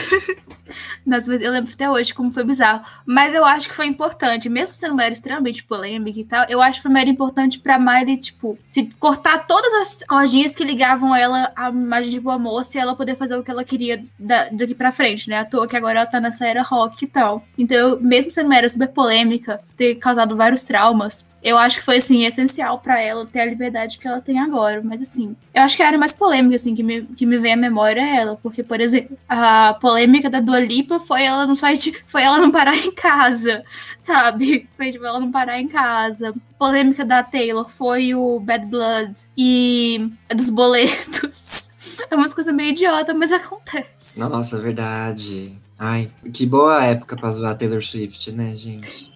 Nossa, 1.07 1.30
mas 1.30 1.41
eu 1.41 1.51
lembro 1.51 1.72
até 1.72 1.89
hoje 1.89 2.12
como 2.12 2.30
foi 2.30 2.45
bizarro. 2.45 2.82
Mas 3.07 3.34
eu 3.34 3.47
acho 3.47 3.66
que 3.66 3.74
foi 3.74 3.87
importante, 3.87 4.49
mesmo 4.51 4.74
sendo 4.74 4.93
uma 4.93 5.05
era 5.05 5.12
extremamente 5.12 5.64
polêmica 5.64 6.20
e 6.20 6.24
tal, 6.24 6.45
eu 6.49 6.61
acho 6.61 6.78
que 6.78 6.82
foi 6.82 6.91
uma 6.91 7.01
era 7.01 7.09
importante 7.09 7.59
pra 7.59 7.78
Miley, 7.78 8.18
tipo, 8.18 8.59
se 8.68 8.91
cortar 8.99 9.47
todas 9.47 9.72
as 9.74 10.03
cordinhas 10.07 10.55
que 10.55 10.64
ligavam 10.64 11.16
ela 11.16 11.51
à 11.57 11.70
imagem 11.70 12.11
de 12.11 12.20
boa 12.20 12.39
moça 12.39 12.76
e 12.76 12.80
ela 12.80 12.95
poder 12.95 13.16
fazer 13.16 13.37
o 13.37 13.43
que 13.43 13.51
ela 13.51 13.64
queria 13.64 14.05
da, 14.18 14.51
daqui 14.51 14.74
pra 14.74 14.93
frente, 14.93 15.30
né? 15.30 15.39
À 15.39 15.45
toa 15.45 15.66
que 15.66 15.76
agora 15.76 16.01
ela 16.01 16.07
tá 16.07 16.20
nessa 16.20 16.47
era 16.47 16.62
rock 16.62 17.05
e 17.05 17.09
tal. 17.09 17.43
Então, 17.57 17.99
mesmo 18.01 18.30
sendo 18.30 18.47
uma 18.47 18.57
era 18.57 18.68
super 18.68 18.89
polêmica, 18.89 19.61
ter 19.78 19.95
causado 19.95 20.37
vários 20.37 20.64
traumas, 20.64 21.24
eu 21.47 21.57
acho 21.57 21.78
que 21.78 21.84
foi, 21.84 21.99
assim, 21.99 22.26
essencial 22.26 22.80
para 22.80 23.01
ela 23.01 23.24
ter 23.24 23.38
a 23.38 23.47
liberdade 23.47 24.01
que 24.01 24.09
ela 24.09 24.20
tem 24.20 24.36
agora. 24.40 24.82
Mas, 24.82 25.01
assim, 25.01 25.36
eu 25.55 25.62
acho 25.62 25.76
que 25.76 25.82
a 25.84 25.86
área 25.86 25.97
mais 25.97 26.12
polêmica, 26.12 26.57
assim, 26.57 26.74
que 26.74 26.82
me, 26.82 27.03
que 27.03 27.24
me 27.24 27.38
vem 27.38 27.53
à 27.53 27.57
memória 27.57 28.01
é 28.01 28.16
ela. 28.16 28.36
Porque, 28.42 28.64
por 28.64 28.80
exemplo, 28.80 29.16
a 29.28 29.72
polêmica 29.80 30.28
da 30.28 30.40
Dua 30.40 30.59
Lipa 30.59 30.99
foi 30.99 31.22
ela 31.22 31.47
não 31.47 31.55
sair 31.55 31.76
foi 32.09 32.24
ela 32.24 32.38
não 32.38 32.51
parar 32.51 32.76
em 32.76 32.90
casa, 32.90 33.62
sabe? 33.97 34.68
Foi 34.76 34.90
tipo, 34.90 35.05
ela 35.05 35.20
não 35.20 35.30
parar 35.30 35.61
em 35.61 35.68
casa. 35.68 36.34
polêmica 36.59 37.05
da 37.05 37.22
Taylor 37.22 37.68
foi 37.68 38.12
o 38.12 38.40
Bad 38.40 38.66
Blood 38.66 39.14
e 39.38 40.11
a 40.28 40.34
dos 40.34 40.51
boletos. 40.51 41.70
É 42.11 42.14
umas 42.14 42.34
coisas 42.34 42.55
meio 42.55 42.70
idiota, 42.70 43.14
mas 43.14 43.32
acontece. 43.32 44.20
Nossa, 44.20 44.59
verdade. 44.59 45.57
Ai, 45.78 46.11
que 46.34 46.44
boa 46.44 46.84
época 46.84 47.16
pra 47.16 47.30
zoar 47.30 47.57
Taylor 47.57 47.82
Swift, 47.82 48.32
né, 48.32 48.55
gente? 48.55 49.15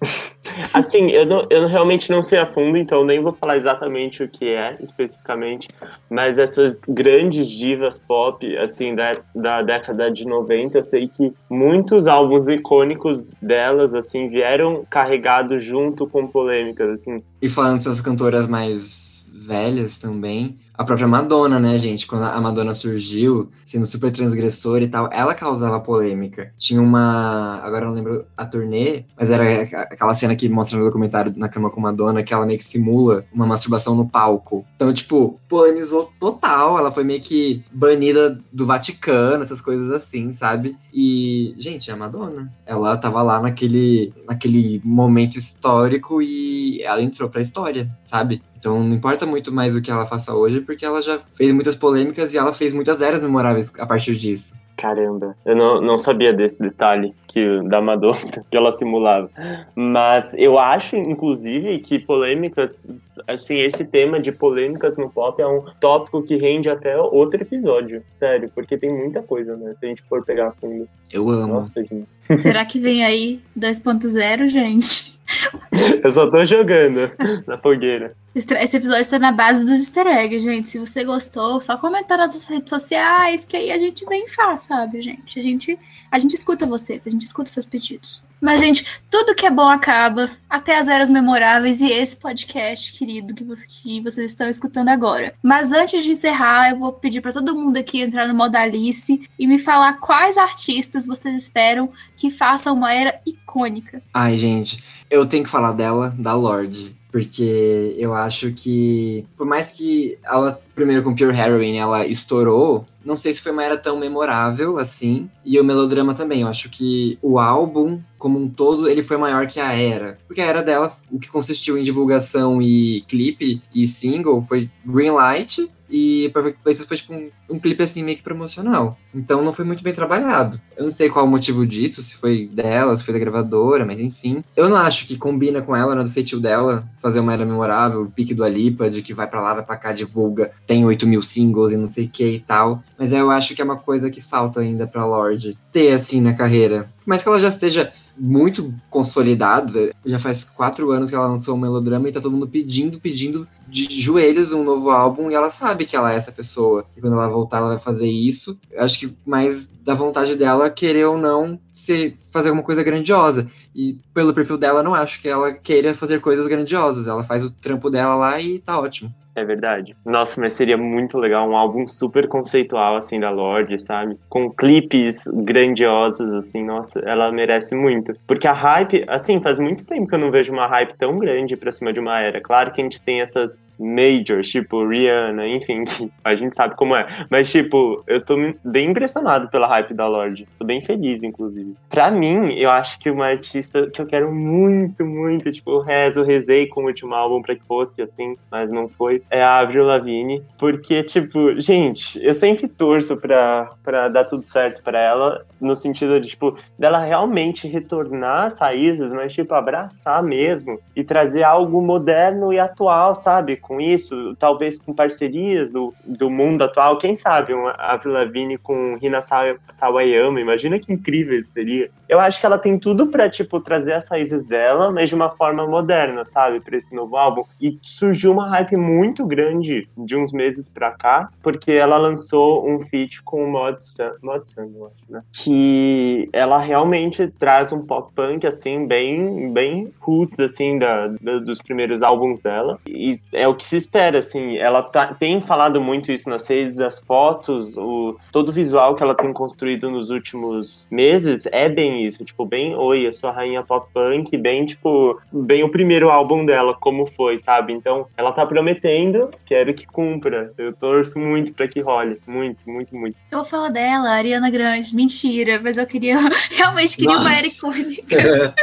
Assim, 0.72 1.10
eu, 1.10 1.26
não, 1.26 1.46
eu 1.50 1.66
realmente 1.66 2.10
não 2.10 2.22
sei 2.22 2.38
a 2.38 2.46
fundo, 2.46 2.76
então 2.76 3.04
nem 3.04 3.20
vou 3.20 3.32
falar 3.32 3.56
exatamente 3.56 4.22
o 4.22 4.28
que 4.28 4.48
é 4.48 4.76
especificamente, 4.80 5.68
mas 6.08 6.38
essas 6.38 6.80
grandes 6.88 7.48
divas 7.48 7.98
pop, 7.98 8.56
assim, 8.58 8.94
da, 8.94 9.12
da 9.34 9.62
década 9.62 10.10
de 10.10 10.24
90, 10.24 10.78
eu 10.78 10.84
sei 10.84 11.08
que 11.08 11.32
muitos 11.48 12.06
álbuns 12.06 12.48
icônicos 12.48 13.24
delas, 13.40 13.94
assim, 13.94 14.28
vieram 14.28 14.84
carregados 14.88 15.64
junto 15.64 16.06
com 16.06 16.26
polêmicas, 16.26 16.90
assim. 16.90 17.22
E 17.40 17.48
falando 17.48 17.78
dessas 17.78 18.00
cantoras 18.00 18.46
mais 18.46 19.30
velhas 19.32 19.98
também, 19.98 20.58
a 20.80 20.84
própria 20.84 21.06
Madonna, 21.06 21.60
né, 21.60 21.76
gente? 21.76 22.06
Quando 22.06 22.24
a 22.24 22.40
Madonna 22.40 22.72
surgiu, 22.72 23.50
sendo 23.66 23.84
super 23.84 24.10
transgressora 24.10 24.82
e 24.82 24.88
tal, 24.88 25.10
ela 25.12 25.34
causava 25.34 25.78
polêmica. 25.78 26.54
Tinha 26.56 26.80
uma. 26.80 27.60
Agora 27.62 27.84
eu 27.84 27.88
não 27.88 27.94
lembro 27.94 28.24
a 28.34 28.46
turnê, 28.46 29.04
mas 29.14 29.30
era 29.30 29.60
aquela 29.60 30.14
cena 30.14 30.34
que 30.34 30.48
mostra 30.48 30.78
no 30.78 30.86
documentário 30.86 31.34
na 31.36 31.50
cama 31.50 31.68
com 31.68 31.82
Madonna, 31.82 32.22
que 32.22 32.32
ela 32.32 32.46
meio 32.46 32.58
que 32.58 32.64
simula 32.64 33.26
uma 33.30 33.44
masturbação 33.46 33.94
no 33.94 34.08
palco. 34.08 34.64
Então, 34.74 34.90
tipo, 34.94 35.38
polemizou 35.46 36.10
total. 36.18 36.78
Ela 36.78 36.90
foi 36.90 37.04
meio 37.04 37.20
que 37.20 37.62
banida 37.70 38.38
do 38.50 38.64
Vaticano, 38.64 39.44
essas 39.44 39.60
coisas 39.60 39.92
assim, 39.92 40.32
sabe? 40.32 40.78
E, 40.94 41.54
gente, 41.58 41.90
a 41.90 41.96
Madonna. 41.96 42.50
Ela 42.64 42.96
tava 42.96 43.20
lá 43.20 43.38
naquele, 43.38 44.14
naquele 44.26 44.80
momento 44.82 45.36
histórico 45.36 46.22
e 46.22 46.80
ela 46.80 47.02
entrou 47.02 47.28
pra 47.28 47.42
história, 47.42 47.94
sabe? 48.02 48.40
Então 48.60 48.84
não 48.84 48.94
importa 48.94 49.24
muito 49.24 49.50
mais 49.50 49.74
o 49.74 49.80
que 49.80 49.90
ela 49.90 50.04
faça 50.04 50.34
hoje, 50.34 50.60
porque 50.70 50.86
ela 50.86 51.02
já 51.02 51.18
fez 51.34 51.52
muitas 51.52 51.74
polêmicas 51.74 52.32
e 52.32 52.38
ela 52.38 52.52
fez 52.52 52.72
muitas 52.72 53.02
eras 53.02 53.20
memoráveis 53.20 53.72
a 53.76 53.84
partir 53.84 54.14
disso. 54.14 54.54
Caramba, 54.76 55.36
eu 55.44 55.56
não, 55.56 55.80
não 55.80 55.98
sabia 55.98 56.32
desse 56.32 56.60
detalhe 56.60 57.12
que 57.26 57.60
da 57.68 57.82
Madonna 57.82 58.16
que 58.48 58.56
ela 58.56 58.70
simulava. 58.70 59.28
Mas 59.74 60.32
eu 60.34 60.60
acho, 60.60 60.94
inclusive, 60.94 61.80
que 61.80 61.98
polêmicas, 61.98 63.18
assim, 63.26 63.58
esse 63.58 63.84
tema 63.84 64.20
de 64.20 64.30
polêmicas 64.30 64.96
no 64.96 65.10
pop 65.10 65.42
é 65.42 65.46
um 65.46 65.64
tópico 65.80 66.22
que 66.22 66.36
rende 66.36 66.70
até 66.70 66.96
outro 66.96 67.42
episódio. 67.42 68.02
Sério, 68.14 68.48
porque 68.54 68.78
tem 68.78 68.94
muita 68.94 69.20
coisa, 69.22 69.56
né? 69.56 69.74
Se 69.78 69.86
a 69.86 69.88
gente 69.88 70.02
for 70.02 70.24
pegar 70.24 70.52
fundo. 70.52 70.88
Eu 71.12 71.28
amo. 71.28 71.54
Nossa, 71.54 71.82
gente. 71.82 72.06
Será 72.40 72.64
que 72.64 72.78
vem 72.78 73.04
aí 73.04 73.40
2.0, 73.58 74.48
gente? 74.48 75.18
Eu 76.02 76.12
só 76.12 76.28
tô 76.28 76.44
jogando 76.44 77.10
na 77.46 77.58
fogueira. 77.58 78.14
Esse 78.34 78.76
episódio 78.76 79.00
está 79.00 79.18
na 79.18 79.32
base 79.32 79.64
dos 79.64 79.78
easter 79.78 80.06
eggs, 80.06 80.44
gente. 80.44 80.68
Se 80.68 80.78
você 80.78 81.04
gostou, 81.04 81.60
só 81.60 81.76
comentar 81.76 82.18
nas 82.18 82.48
redes 82.48 82.70
sociais, 82.70 83.44
que 83.44 83.56
aí 83.56 83.70
a 83.70 83.78
gente 83.78 84.04
vem 84.06 84.26
e 84.26 84.28
faz, 84.28 84.62
sabe, 84.62 85.00
gente? 85.00 85.38
A 85.38 85.42
gente, 85.42 85.78
a 86.10 86.18
gente 86.18 86.34
escuta 86.34 86.66
vocês, 86.66 87.06
a 87.06 87.10
gente 87.10 87.24
escuta 87.24 87.50
seus 87.50 87.66
pedidos. 87.66 88.22
Mas, 88.40 88.60
gente, 88.60 88.84
tudo 89.10 89.34
que 89.34 89.44
é 89.44 89.50
bom 89.50 89.68
acaba, 89.68 90.30
até 90.48 90.78
as 90.78 90.88
eras 90.88 91.10
memoráveis 91.10 91.80
e 91.80 91.90
esse 91.90 92.16
podcast, 92.16 92.92
querido, 92.92 93.34
que, 93.34 93.44
que 93.66 94.00
vocês 94.00 94.30
estão 94.30 94.48
escutando 94.48 94.88
agora. 94.88 95.34
Mas 95.42 95.72
antes 95.72 96.02
de 96.02 96.12
encerrar, 96.12 96.70
eu 96.70 96.78
vou 96.78 96.92
pedir 96.92 97.20
para 97.20 97.32
todo 97.32 97.54
mundo 97.54 97.76
aqui 97.76 98.00
entrar 98.00 98.26
no 98.26 98.34
modo 98.34 98.56
Alice 98.56 99.28
e 99.38 99.46
me 99.46 99.58
falar 99.58 100.00
quais 100.00 100.38
artistas 100.38 101.06
vocês 101.06 101.42
esperam 101.42 101.90
que 102.16 102.30
façam 102.30 102.74
uma 102.74 102.92
era 102.92 103.20
icônica. 103.26 104.02
Ai, 104.14 104.38
gente, 104.38 104.82
eu 105.10 105.26
tenho 105.26 105.44
que 105.44 105.50
falar 105.50 105.72
dela, 105.72 106.14
da 106.18 106.34
Lorde. 106.34 106.98
Porque 107.12 107.96
eu 107.98 108.14
acho 108.14 108.52
que, 108.52 109.26
por 109.36 109.44
mais 109.44 109.72
que 109.72 110.16
ela, 110.24 110.60
primeiro 110.76 111.02
com 111.02 111.12
Pure 111.12 111.36
Heroine, 111.36 111.76
ela 111.76 112.06
estourou, 112.06 112.86
não 113.04 113.16
sei 113.16 113.32
se 113.32 113.40
foi 113.40 113.52
uma 113.52 113.64
era 113.64 113.76
tão 113.76 113.98
memorável 113.98 114.78
assim. 114.78 115.30
E 115.44 115.58
o 115.58 115.64
melodrama 115.64 116.14
também. 116.14 116.42
Eu 116.42 116.48
acho 116.48 116.68
que 116.68 117.18
o 117.22 117.38
álbum, 117.38 118.00
como 118.18 118.38
um 118.38 118.48
todo, 118.48 118.88
ele 118.88 119.02
foi 119.02 119.16
maior 119.16 119.46
que 119.46 119.60
a 119.60 119.72
era. 119.72 120.18
Porque 120.26 120.40
a 120.40 120.46
era 120.46 120.62
dela, 120.62 120.92
o 121.10 121.18
que 121.18 121.28
consistiu 121.28 121.78
em 121.78 121.82
divulgação 121.82 122.60
e 122.60 123.02
clipe 123.08 123.62
e 123.74 123.86
single 123.88 124.42
foi 124.42 124.70
Green 124.84 125.10
Light, 125.10 125.70
E 125.90 126.30
Perfect 126.32 126.62
Places 126.62 126.84
foi 126.84 126.96
tipo 126.96 127.12
um, 127.12 127.30
um 127.50 127.58
clipe 127.58 127.82
assim 127.82 128.02
meio 128.02 128.16
que 128.16 128.22
promocional. 128.22 128.96
Então 129.14 129.42
não 129.42 129.52
foi 129.52 129.64
muito 129.64 129.82
bem 129.82 129.92
trabalhado. 129.92 130.60
Eu 130.76 130.86
não 130.86 130.92
sei 130.92 131.10
qual 131.10 131.24
o 131.24 131.28
motivo 131.28 131.66
disso, 131.66 132.00
se 132.02 132.16
foi 132.16 132.48
dela, 132.52 132.96
se 132.96 133.04
foi 133.04 133.12
da 133.12 133.20
gravadora, 133.20 133.84
mas 133.84 133.98
enfim. 133.98 134.44
Eu 134.56 134.68
não 134.68 134.76
acho 134.76 135.06
que 135.06 135.16
combina 135.16 135.60
com 135.60 135.74
ela, 135.74 135.94
né, 135.94 136.02
do 136.02 136.10
feitio 136.10 136.38
dela, 136.38 136.88
fazer 137.00 137.20
uma 137.20 137.32
era 137.32 137.44
memorável, 137.44 138.02
o 138.02 138.10
pique 138.10 138.34
do 138.34 138.44
Alipa, 138.44 138.88
de 138.88 139.02
que 139.02 139.12
vai 139.12 139.26
para 139.26 139.40
lá, 139.40 139.54
vai 139.54 139.64
pra 139.64 139.76
cá, 139.76 139.92
divulga, 139.92 140.52
tem 140.66 140.84
8 140.84 141.06
mil 141.06 141.22
singles 141.22 141.72
e 141.72 141.76
não 141.76 141.88
sei 141.88 142.04
o 142.04 142.08
que 142.08 142.36
e 142.36 142.40
tal. 142.40 142.82
Mas 142.96 143.12
eu 143.12 143.30
acho 143.30 143.54
que 143.54 143.60
é 143.60 143.64
uma 143.64 143.76
coisa 143.76 144.10
que 144.10 144.20
falta 144.20 144.60
ainda 144.60 144.86
pra 144.86 145.04
Lorde 145.04 145.58
ter 145.72 145.92
assim 145.92 146.20
na 146.20 146.34
carreira. 146.34 146.88
Mas 147.04 147.22
que 147.22 147.28
ela 147.28 147.40
já 147.40 147.48
esteja 147.48 147.92
muito 148.20 148.74
consolidada. 148.90 149.94
Já 150.04 150.18
faz 150.18 150.44
quatro 150.44 150.90
anos 150.90 151.08
que 151.08 151.16
ela 151.16 151.26
lançou 151.26 151.54
o 151.54 151.58
melodrama 151.58 152.08
e 152.08 152.12
tá 152.12 152.20
todo 152.20 152.32
mundo 152.32 152.46
pedindo, 152.46 153.00
pedindo 153.00 153.48
de 153.66 154.00
joelhos 154.00 154.52
um 154.52 154.62
novo 154.62 154.90
álbum 154.90 155.30
e 155.30 155.34
ela 155.34 155.50
sabe 155.50 155.86
que 155.86 155.96
ela 155.96 156.12
é 156.12 156.16
essa 156.16 156.30
pessoa. 156.30 156.84
E 156.96 157.00
quando 157.00 157.14
ela 157.14 157.28
voltar, 157.28 157.58
ela 157.58 157.68
vai 157.68 157.78
fazer 157.78 158.08
isso. 158.08 158.58
Eu 158.70 158.84
acho 158.84 158.98
que 158.98 159.16
mais 159.24 159.72
da 159.82 159.94
vontade 159.94 160.36
dela 160.36 160.68
querer 160.68 161.06
ou 161.06 161.16
não 161.16 161.58
se 161.72 162.12
fazer 162.32 162.50
alguma 162.50 162.64
coisa 162.64 162.82
grandiosa. 162.82 163.48
E 163.74 163.96
pelo 164.12 164.34
perfil 164.34 164.58
dela, 164.58 164.82
não 164.82 164.94
acho 164.94 165.20
que 165.20 165.28
ela 165.28 165.52
queira 165.52 165.94
fazer 165.94 166.20
coisas 166.20 166.46
grandiosas. 166.46 167.06
Ela 167.06 167.24
faz 167.24 167.42
o 167.42 167.50
trampo 167.50 167.88
dela 167.88 168.14
lá 168.14 168.40
e 168.40 168.58
tá 168.58 168.78
ótimo. 168.78 169.14
É 169.34 169.44
verdade. 169.44 169.96
Nossa, 170.04 170.40
mas 170.40 170.54
seria 170.54 170.76
muito 170.76 171.16
legal 171.18 171.48
um 171.48 171.56
álbum 171.56 171.86
super 171.86 172.26
conceitual, 172.26 172.96
assim, 172.96 173.20
da 173.20 173.30
Lorde, 173.30 173.78
sabe? 173.78 174.18
Com 174.28 174.50
clipes 174.50 175.24
grandiosos, 175.32 176.32
assim, 176.34 176.64
nossa, 176.64 177.00
ela 177.00 177.30
merece 177.30 177.74
muito. 177.74 178.12
Porque 178.26 178.46
a 178.48 178.52
hype, 178.52 179.04
assim, 179.06 179.40
faz 179.40 179.58
muito 179.58 179.86
tempo 179.86 180.08
que 180.08 180.14
eu 180.14 180.18
não 180.18 180.30
vejo 180.30 180.52
uma 180.52 180.66
hype 180.66 180.94
tão 180.96 181.16
grande 181.16 181.56
pra 181.56 181.70
cima 181.72 181.92
de 181.92 182.00
uma 182.00 182.20
era. 182.20 182.40
Claro 182.40 182.72
que 182.72 182.80
a 182.80 182.84
gente 182.84 183.00
tem 183.00 183.20
essas 183.20 183.64
majors, 183.78 184.48
tipo 184.48 184.86
Rihanna, 184.86 185.46
enfim, 185.46 185.84
a 186.24 186.34
gente 186.34 186.54
sabe 186.56 186.74
como 186.74 186.96
é. 186.96 187.06
Mas, 187.30 187.50
tipo, 187.50 188.02
eu 188.06 188.24
tô 188.24 188.36
bem 188.64 188.90
impressionado 188.90 189.48
pela 189.48 189.66
hype 189.68 189.94
da 189.94 190.08
Lorde. 190.08 190.46
Tô 190.58 190.64
bem 190.64 190.80
feliz, 190.80 191.22
inclusive. 191.22 191.74
Pra 191.88 192.10
mim, 192.10 192.54
eu 192.54 192.70
acho 192.70 192.98
que 192.98 193.10
uma 193.10 193.26
artista 193.26 193.88
que 193.88 194.00
eu 194.00 194.06
quero 194.06 194.32
muito, 194.34 195.04
muito, 195.04 195.50
tipo, 195.52 195.78
rezo, 195.80 196.24
rezei 196.24 196.66
com 196.66 196.82
o 196.82 196.86
último 196.86 197.14
álbum 197.14 197.40
pra 197.40 197.54
que 197.54 197.64
fosse, 197.64 198.02
assim, 198.02 198.34
mas 198.50 198.70
não 198.72 198.88
foi 198.88 199.19
é 199.30 199.42
a 199.42 199.58
Avril 199.58 199.84
Lavigne, 199.84 200.42
porque, 200.58 201.02
tipo, 201.02 201.60
gente, 201.60 202.22
eu 202.24 202.34
sempre 202.34 202.68
torço 202.68 203.16
pra, 203.16 203.70
pra 203.82 204.08
dar 204.08 204.24
tudo 204.24 204.46
certo 204.46 204.82
pra 204.82 204.98
ela, 205.00 205.44
no 205.60 205.74
sentido 205.76 206.18
de, 206.20 206.28
tipo, 206.28 206.56
dela 206.78 206.98
realmente 206.98 207.68
retornar 207.68 208.44
às 208.44 208.58
raízes, 208.58 209.12
mas, 209.12 209.32
tipo, 209.32 209.54
abraçar 209.54 210.22
mesmo 210.22 210.78
e 210.94 211.04
trazer 211.04 211.42
algo 211.42 211.80
moderno 211.82 212.52
e 212.52 212.58
atual, 212.58 213.14
sabe? 213.14 213.56
Com 213.56 213.80
isso, 213.80 214.34
talvez 214.38 214.80
com 214.80 214.94
parcerias 214.94 215.70
do, 215.70 215.92
do 216.04 216.30
mundo 216.30 216.62
atual, 216.62 216.98
quem 216.98 217.14
sabe, 217.16 217.52
uma 217.52 217.72
Avril 217.72 218.12
Lavigne 218.12 218.58
com 218.58 218.96
Rina 218.96 219.20
Sawayama, 219.20 220.40
imagina 220.40 220.78
que 220.78 220.92
incrível 220.92 221.38
isso 221.38 221.52
seria. 221.52 221.90
Eu 222.08 222.20
acho 222.20 222.40
que 222.40 222.46
ela 222.46 222.58
tem 222.58 222.78
tudo 222.78 223.06
pra, 223.06 223.28
tipo, 223.28 223.60
trazer 223.60 223.92
as 223.92 224.08
raízes 224.08 224.42
dela, 224.42 224.90
mas 224.90 225.08
de 225.08 225.14
uma 225.14 225.30
forma 225.30 225.66
moderna, 225.66 226.24
sabe? 226.24 226.60
Pra 226.60 226.76
esse 226.76 226.94
novo 226.94 227.16
álbum. 227.16 227.44
E 227.60 227.78
surgiu 227.82 228.32
uma 228.32 228.48
hype 228.48 228.76
muito 228.76 229.09
muito 229.10 229.26
grande 229.26 229.88
de 229.96 230.16
uns 230.16 230.32
meses 230.32 230.70
pra 230.70 230.92
cá, 230.92 231.28
porque 231.42 231.72
ela 231.72 231.98
lançou 231.98 232.68
um 232.68 232.78
feat 232.80 233.22
com 233.22 233.44
o 233.44 233.50
Mod 233.50 233.84
Sun, 233.84 234.10
Mod 234.22 234.48
Sun 234.48 234.70
eu 234.74 234.86
acho, 234.86 235.04
né? 235.08 235.22
Que 235.32 236.28
ela 236.32 236.58
realmente 236.58 237.26
traz 237.38 237.72
um 237.72 237.84
pop 237.84 238.12
punk, 238.14 238.46
assim, 238.46 238.86
bem, 238.86 239.52
bem 239.52 239.92
roots, 239.98 240.38
assim, 240.38 240.78
da, 240.78 241.08
da, 241.20 241.38
dos 241.38 241.60
primeiros 241.60 242.02
álbuns 242.02 242.40
dela. 242.40 242.78
E 242.86 243.20
é 243.32 243.48
o 243.48 243.54
que 243.54 243.64
se 243.64 243.76
espera, 243.76 244.18
assim. 244.20 244.56
Ela 244.56 244.82
tá, 244.82 245.12
tem 245.14 245.40
falado 245.40 245.80
muito 245.80 246.12
isso 246.12 246.30
nas 246.30 246.46
redes, 246.46 246.78
as 246.78 247.00
fotos, 247.00 247.76
o, 247.76 248.16
todo 248.30 248.50
o 248.50 248.52
visual 248.52 248.94
que 248.94 249.02
ela 249.02 249.14
tem 249.14 249.32
construído 249.32 249.90
nos 249.90 250.10
últimos 250.10 250.86
meses 250.90 251.46
é 251.46 251.68
bem 251.68 252.06
isso. 252.06 252.24
Tipo, 252.24 252.46
bem, 252.46 252.76
oi, 252.76 253.06
eu 253.06 253.12
sou 253.12 253.28
a 253.28 253.32
rainha 253.32 253.64
pop 253.64 253.88
punk, 253.92 254.36
bem, 254.36 254.64
tipo, 254.64 255.20
bem 255.32 255.64
o 255.64 255.68
primeiro 255.68 256.10
álbum 256.10 256.44
dela, 256.44 256.74
como 256.74 257.06
foi, 257.06 257.38
sabe? 257.38 257.72
Então, 257.72 258.06
ela 258.16 258.30
tá 258.30 258.46
prometendo 258.46 258.99
quero 259.46 259.74
que 259.74 259.86
cumpra. 259.86 260.52
Eu 260.56 260.72
torço 260.72 261.18
muito 261.18 261.52
para 261.52 261.68
que 261.68 261.80
role. 261.80 262.20
Muito, 262.26 262.68
muito, 262.68 262.94
muito. 262.94 263.16
Eu 263.30 263.38
vou 263.38 263.46
falar 263.46 263.68
dela, 263.68 264.10
Ariana 264.10 264.50
Grande. 264.50 264.94
Mentira, 264.94 265.60
mas 265.62 265.76
eu 265.76 265.86
queria. 265.86 266.16
Realmente 266.50 266.96
queria 266.96 267.14
Nossa. 267.14 267.28
uma 267.28 267.36
era 267.36 267.46
icônica. 267.46 268.54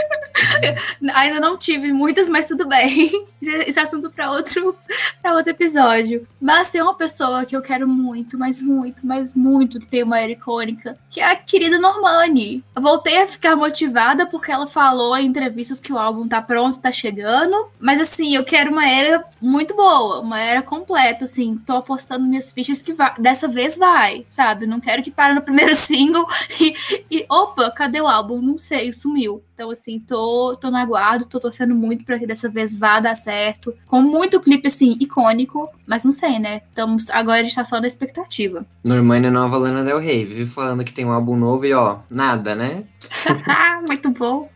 Ainda 1.14 1.40
não 1.40 1.58
tive 1.58 1.92
muitas, 1.92 2.28
mas 2.30 2.46
tudo 2.46 2.68
bem. 2.68 3.12
Esse 3.42 3.80
assunto 3.80 4.10
para 4.10 4.32
outro, 4.32 4.76
pra 5.22 5.34
outro 5.34 5.52
episódio. 5.52 6.28
Mas 6.42 6.70
tem 6.70 6.82
uma 6.82 6.94
pessoa 6.94 7.46
que 7.46 7.56
eu 7.56 7.62
quero 7.62 7.88
muito, 7.88 8.38
mas 8.38 8.62
muito, 8.62 9.06
mas 9.06 9.36
muito 9.36 9.80
que 9.80 9.88
tem 9.88 10.04
uma 10.04 10.20
era 10.20 10.32
icônica, 10.32 10.98
que 11.10 11.20
é 11.20 11.32
a 11.32 11.36
querida 11.36 11.80
Normani. 11.80 12.64
Eu 12.76 12.82
voltei 12.82 13.22
a 13.22 13.28
ficar 13.28 13.56
motivada 13.56 14.26
porque 14.26 14.52
ela 14.52 14.68
falou 14.68 15.16
em 15.18 15.28
entrevistas 15.28 15.80
que 15.80 15.94
o 15.94 15.98
álbum 15.98 16.28
tá 16.28 16.42
pronto, 16.42 16.80
tá 16.80 16.92
chegando. 16.92 17.70
Mas 17.80 18.00
assim, 18.00 18.36
eu 18.36 18.44
quero 18.44 18.72
uma 18.72 18.88
era 18.88 19.24
muito 19.42 19.76
boa, 19.76 20.22
uma 20.22 20.40
era 20.40 20.62
completa, 20.62 21.26
assim. 21.26 21.58
Tô 21.66 21.78
apostando 21.78 22.26
minhas 22.26 22.52
fichas 22.52 22.82
que 22.82 22.94
vai, 22.94 23.14
dessa 23.20 23.48
vez 23.48 23.78
vai, 23.78 24.26
sabe? 24.28 24.66
Não 24.66 24.80
quero 24.80 25.04
que 25.04 25.12
pare 25.12 25.34
no 25.34 25.42
primeiro 25.42 25.74
single 25.76 26.28
e, 26.60 26.76
e 27.10 27.26
opa, 27.30 27.72
cadê 27.72 28.02
o 28.02 28.08
álbum? 28.08 28.42
Não 28.42 28.58
sei, 28.58 28.92
sumiu. 28.92 29.44
Então, 29.58 29.72
assim, 29.72 30.00
tô, 30.00 30.56
tô 30.56 30.70
no 30.70 30.78
aguardo, 30.78 31.26
tô 31.26 31.40
torcendo 31.40 31.74
muito 31.74 32.06
pra 32.06 32.20
que 32.20 32.28
dessa 32.28 32.48
vez 32.48 32.76
vá 32.76 33.00
dar 33.00 33.16
certo. 33.16 33.74
Com 33.88 34.04
muito 34.04 34.40
clipe, 34.40 34.68
assim, 34.68 34.96
icônico, 35.00 35.68
mas 35.88 36.06
não 36.06 36.12
sei, 36.12 36.38
né? 36.38 36.62
Estamos, 36.70 37.10
agora 37.10 37.40
a 37.40 37.44
gente 37.44 37.56
tá 37.56 37.66
só 37.66 37.82
na 37.82 37.88
expectativa. 37.88 38.64
Normani 38.84 39.26
é 39.26 39.30
nova 39.32 39.58
Lana 39.58 39.84
Del 39.84 39.98
Rey, 39.98 40.24
vive 40.26 40.46
falando 40.46 40.84
que 40.84 40.94
tem 40.94 41.06
um 41.06 41.12
álbum 41.12 41.36
novo 41.36 41.66
e, 41.66 41.74
ó, 41.74 41.98
nada, 42.08 42.54
né? 42.54 42.84
muito 43.88 44.12
bom. 44.12 44.48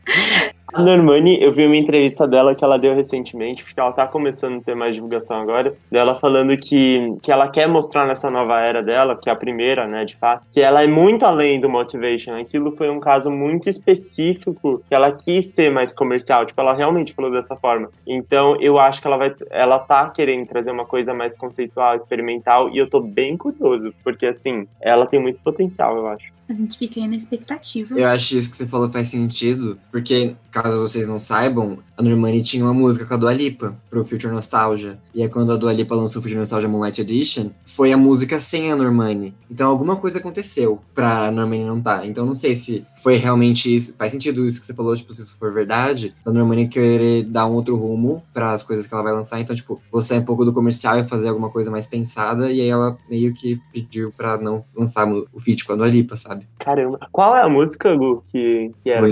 A 0.74 0.82
Normani, 0.82 1.38
eu 1.41 1.51
vi 1.51 1.65
uma 1.65 1.76
entrevista 1.76 2.26
dela 2.26 2.55
que 2.55 2.63
ela 2.63 2.80
deu 2.80 2.95
recentemente, 2.95 3.61
porque 3.61 3.78
ela 3.78 3.91
tá 3.91 4.07
começando 4.07 4.59
a 4.59 4.61
ter 4.61 4.74
mais 4.74 4.95
divulgação 4.95 5.38
agora, 5.41 5.74
dela 5.91 6.15
falando 6.15 6.55
que, 6.55 7.13
que 7.22 7.30
ela 7.30 7.49
quer 7.49 7.67
mostrar 7.67 8.07
nessa 8.07 8.30
nova 8.32 8.57
era 8.61 8.82
dela, 8.82 9.17
que 9.22 9.30
é 9.30 9.34
a 9.34 9.36
primeira, 9.36 9.86
né, 9.86 10.05
de 10.05 10.15
fato, 10.15 10.47
que 10.49 10.61
ela 10.61 10.82
é 10.82 10.88
muito 10.88 11.26
além 11.26 11.59
do 11.59 11.69
motivation. 11.69 12.36
Aquilo 12.36 12.72
foi 12.72 12.89
um 12.89 13.01
caso 13.01 13.30
muito 13.30 13.67
específico, 13.67 14.82
que 14.88 14.95
ela 14.95 15.11
quis 15.11 15.53
ser 15.53 15.69
mais 15.69 15.91
comercial, 15.91 16.45
tipo, 16.45 16.61
ela 16.61 16.74
realmente 16.74 17.13
falou 17.13 17.32
dessa 17.32 17.57
forma. 17.57 17.89
Então, 18.07 18.55
eu 18.61 18.80
acho 18.80 19.01
que 19.01 19.07
ela 19.07 19.17
vai, 19.17 19.36
ela 19.49 19.78
tá 19.78 20.09
querendo 20.09 20.47
trazer 20.47 20.72
uma 20.72 20.86
coisa 20.86 21.13
mais 21.13 21.36
conceitual, 21.36 21.95
experimental, 21.95 22.69
e 22.69 22.78
eu 22.78 22.89
tô 22.89 23.01
bem 23.01 23.36
curioso, 23.36 23.93
porque 24.05 24.26
assim, 24.26 24.65
ela 24.80 25.05
tem 25.05 25.19
muito 25.19 25.41
potencial, 25.41 25.97
eu 25.97 26.07
acho. 26.07 26.32
A 26.52 26.54
gente 26.54 26.78
fica 26.78 26.99
aí 26.99 27.08
na 27.08 27.16
expectativa. 27.16 27.97
Eu 27.97 28.06
acho 28.10 28.36
isso 28.36 28.52
que 28.52 28.58
você 28.58 28.68
falou 28.68 28.89
faz 28.89 29.08
sentido, 29.08 29.80
porque, 29.89 30.36
caso 30.52 30.82
vocês 30.82 31.08
não 31.08 31.18
saibam, 31.18 31.78
a 31.97 32.04
Normani 32.04 32.43
tinha 32.43 32.66
uma 32.66 32.74
música 32.74 33.06
com 33.06 33.14
a 33.14 33.18
Dua 33.18 33.34
Lipa 33.34 33.74
pro 33.89 34.04
Future 34.04 34.34
Nostalgia. 34.34 34.99
E 35.16 35.24
aí, 35.24 35.30
quando 35.30 35.54
a 35.54 35.56
Dua 35.56 35.72
Lipa 35.72 35.95
lançou 35.95 36.20
o 36.20 36.22
Future 36.22 36.39
Nostalgia 36.39 36.68
Moonlight 36.68 36.99
Edition, 36.99 37.52
foi 37.66 37.93
a 37.93 37.97
música 37.97 38.38
sem 38.38 38.70
a 38.70 38.76
Normani. 38.76 39.34
Então, 39.49 39.70
alguma 39.70 39.95
coisa 39.95 40.20
aconteceu 40.20 40.82
pra 40.93 41.32
Normani 41.32 41.64
não 41.64 41.78
estar. 41.78 41.99
Tá. 41.99 42.06
Então, 42.06 42.26
não 42.26 42.36
sei 42.36 42.54
se 42.54 42.86
foi 43.02 43.18
realmente 43.18 43.74
isso. 43.74 43.95
Faz 43.97 44.12
sentido 44.12 44.45
isso 44.45 44.60
que 44.60 44.66
você 44.66 44.74
falou, 44.74 44.95
tipo, 44.95 45.12
se 45.14 45.22
isso 45.22 45.36
for 45.38 45.52
verdade, 45.54 46.14
a 46.26 46.32
Normani 46.32 46.68
querer 46.68 47.24
dar 47.24 47.47
um 47.47 47.54
outro 47.54 47.76
rumo 47.76 48.24
para 48.34 48.52
as 48.52 48.64
coisas 48.64 48.86
que 48.86 48.93
ela 48.93 49.04
vai 49.04 49.14
lançar. 49.14 49.39
Então, 49.39 49.56
tipo, 49.56 49.82
vou 49.91 50.02
sair 50.02 50.20
um 50.20 50.26
pouco 50.26 50.45
do 50.45 50.54
comercial 50.54 50.99
e 50.99 51.04
fazer 51.04 51.30
alguma 51.30 51.49
coisa 51.49 51.72
mais 51.72 51.88
pensada. 51.88 52.52
E 52.52 52.62
aí, 52.62 52.70
ela 52.70 52.97
meio 53.10 53.34
que 53.34 53.60
pediu 53.74 54.14
pra 54.16 54.38
não 54.38 54.64
lançar 54.76 55.08
o 55.12 55.39
feat 55.39 55.66
com 55.66 55.74
a 55.74 55.76
Dua 55.76 55.88
Lipa, 55.88 56.16
sabe? 56.16 56.47
Caramba. 56.60 56.99
Qual 57.12 57.36
é 57.36 57.41
a 57.41 57.49
música, 57.49 57.95
Gu, 57.95 58.24
que, 58.32 58.72
que 58.84 58.89
era? 58.89 59.06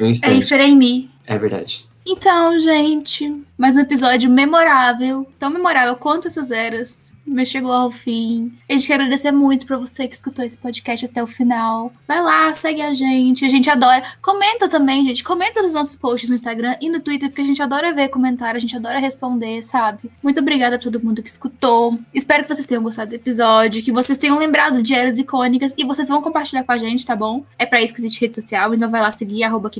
Um 0.00 0.06
instante. 0.06 0.54
É 0.54 0.74
Me. 0.74 1.10
É 1.26 1.38
verdade. 1.38 1.86
Então, 2.06 2.60
gente, 2.60 3.42
mais 3.56 3.76
um 3.76 3.80
episódio 3.80 4.28
memorável, 4.28 5.26
tão 5.38 5.48
memorável 5.48 5.94
quanto 5.94 6.26
essas 6.26 6.50
eras, 6.50 7.14
mas 7.24 7.48
chegou 7.48 7.72
ao 7.72 7.90
fim. 7.90 8.52
A 8.68 8.72
gente 8.72 8.86
quer 8.86 8.94
agradecer 8.94 9.30
muito 9.30 9.64
pra 9.64 9.76
você 9.76 10.08
que 10.08 10.14
escutou 10.14 10.44
esse 10.44 10.58
podcast 10.58 11.06
até 11.06 11.22
o 11.22 11.26
final. 11.26 11.92
Vai 12.06 12.20
lá, 12.20 12.52
segue 12.52 12.82
a 12.82 12.92
gente, 12.92 13.44
a 13.44 13.48
gente 13.48 13.70
adora. 13.70 14.02
Comenta 14.20 14.68
também, 14.68 15.04
gente, 15.04 15.22
comenta 15.22 15.62
nos 15.62 15.74
nossos 15.74 15.96
posts 15.96 16.28
no 16.28 16.34
Instagram 16.34 16.76
e 16.80 16.88
no 16.88 17.00
Twitter, 17.00 17.28
porque 17.28 17.42
a 17.42 17.44
gente 17.44 17.62
adora 17.62 17.94
ver 17.94 18.08
comentário, 18.08 18.56
a 18.56 18.60
gente 18.60 18.76
adora 18.76 18.98
responder, 18.98 19.62
sabe? 19.62 20.10
Muito 20.20 20.40
obrigada 20.40 20.74
a 20.74 20.78
todo 20.78 21.00
mundo 21.00 21.22
que 21.22 21.28
escutou. 21.28 21.98
Espero 22.12 22.42
que 22.42 22.52
vocês 22.52 22.66
tenham 22.66 22.82
gostado 22.82 23.10
do 23.10 23.14
episódio, 23.14 23.82
que 23.84 23.92
vocês 23.92 24.18
tenham 24.18 24.36
lembrado 24.36 24.82
de 24.82 24.94
eras 24.94 25.16
icônicas 25.16 25.72
e 25.78 25.84
vocês 25.84 26.08
vão 26.08 26.20
compartilhar 26.20 26.64
com 26.64 26.72
a 26.72 26.78
gente, 26.78 27.06
tá 27.06 27.14
bom? 27.14 27.44
É 27.56 27.64
pra 27.64 27.80
isso 27.80 27.94
que 27.94 28.00
existe 28.00 28.20
rede 28.20 28.34
social, 28.34 28.74
então 28.74 28.90
vai 28.90 29.00
lá 29.00 29.12
seguir, 29.12 29.44
arroba 29.44 29.70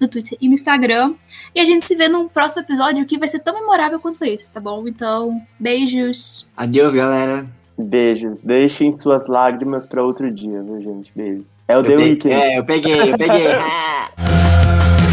no 0.00 0.08
Twitter 0.08 0.38
e 0.40 0.48
no 0.48 0.54
Instagram. 0.54 1.14
E 1.54 1.60
a 1.60 1.64
gente 1.64 1.84
se 1.84 1.94
vê 1.96 2.08
num 2.08 2.28
próximo 2.28 2.62
episódio 2.84 3.06
que 3.06 3.18
vai 3.18 3.28
ser 3.28 3.38
tão 3.38 3.54
memorável 3.54 3.98
quanto 3.98 4.24
esse, 4.24 4.52
tá 4.52 4.60
bom? 4.60 4.86
Então, 4.86 5.40
beijos. 5.58 6.46
Adeus, 6.56 6.94
galera. 6.94 7.46
Beijos. 7.78 8.42
Deixem 8.42 8.92
suas 8.92 9.26
lágrimas 9.26 9.86
para 9.86 10.02
outro 10.02 10.30
dia, 10.32 10.62
viu, 10.62 10.80
gente? 10.80 11.10
Beijos. 11.14 11.56
É 11.66 11.76
o 11.76 11.80
eu 11.80 11.84
The 11.84 11.96
Weeknd. 11.96 12.34
É, 12.34 12.58
eu 12.58 12.64
peguei, 12.64 13.12
eu 13.12 13.18
peguei. 13.18 13.46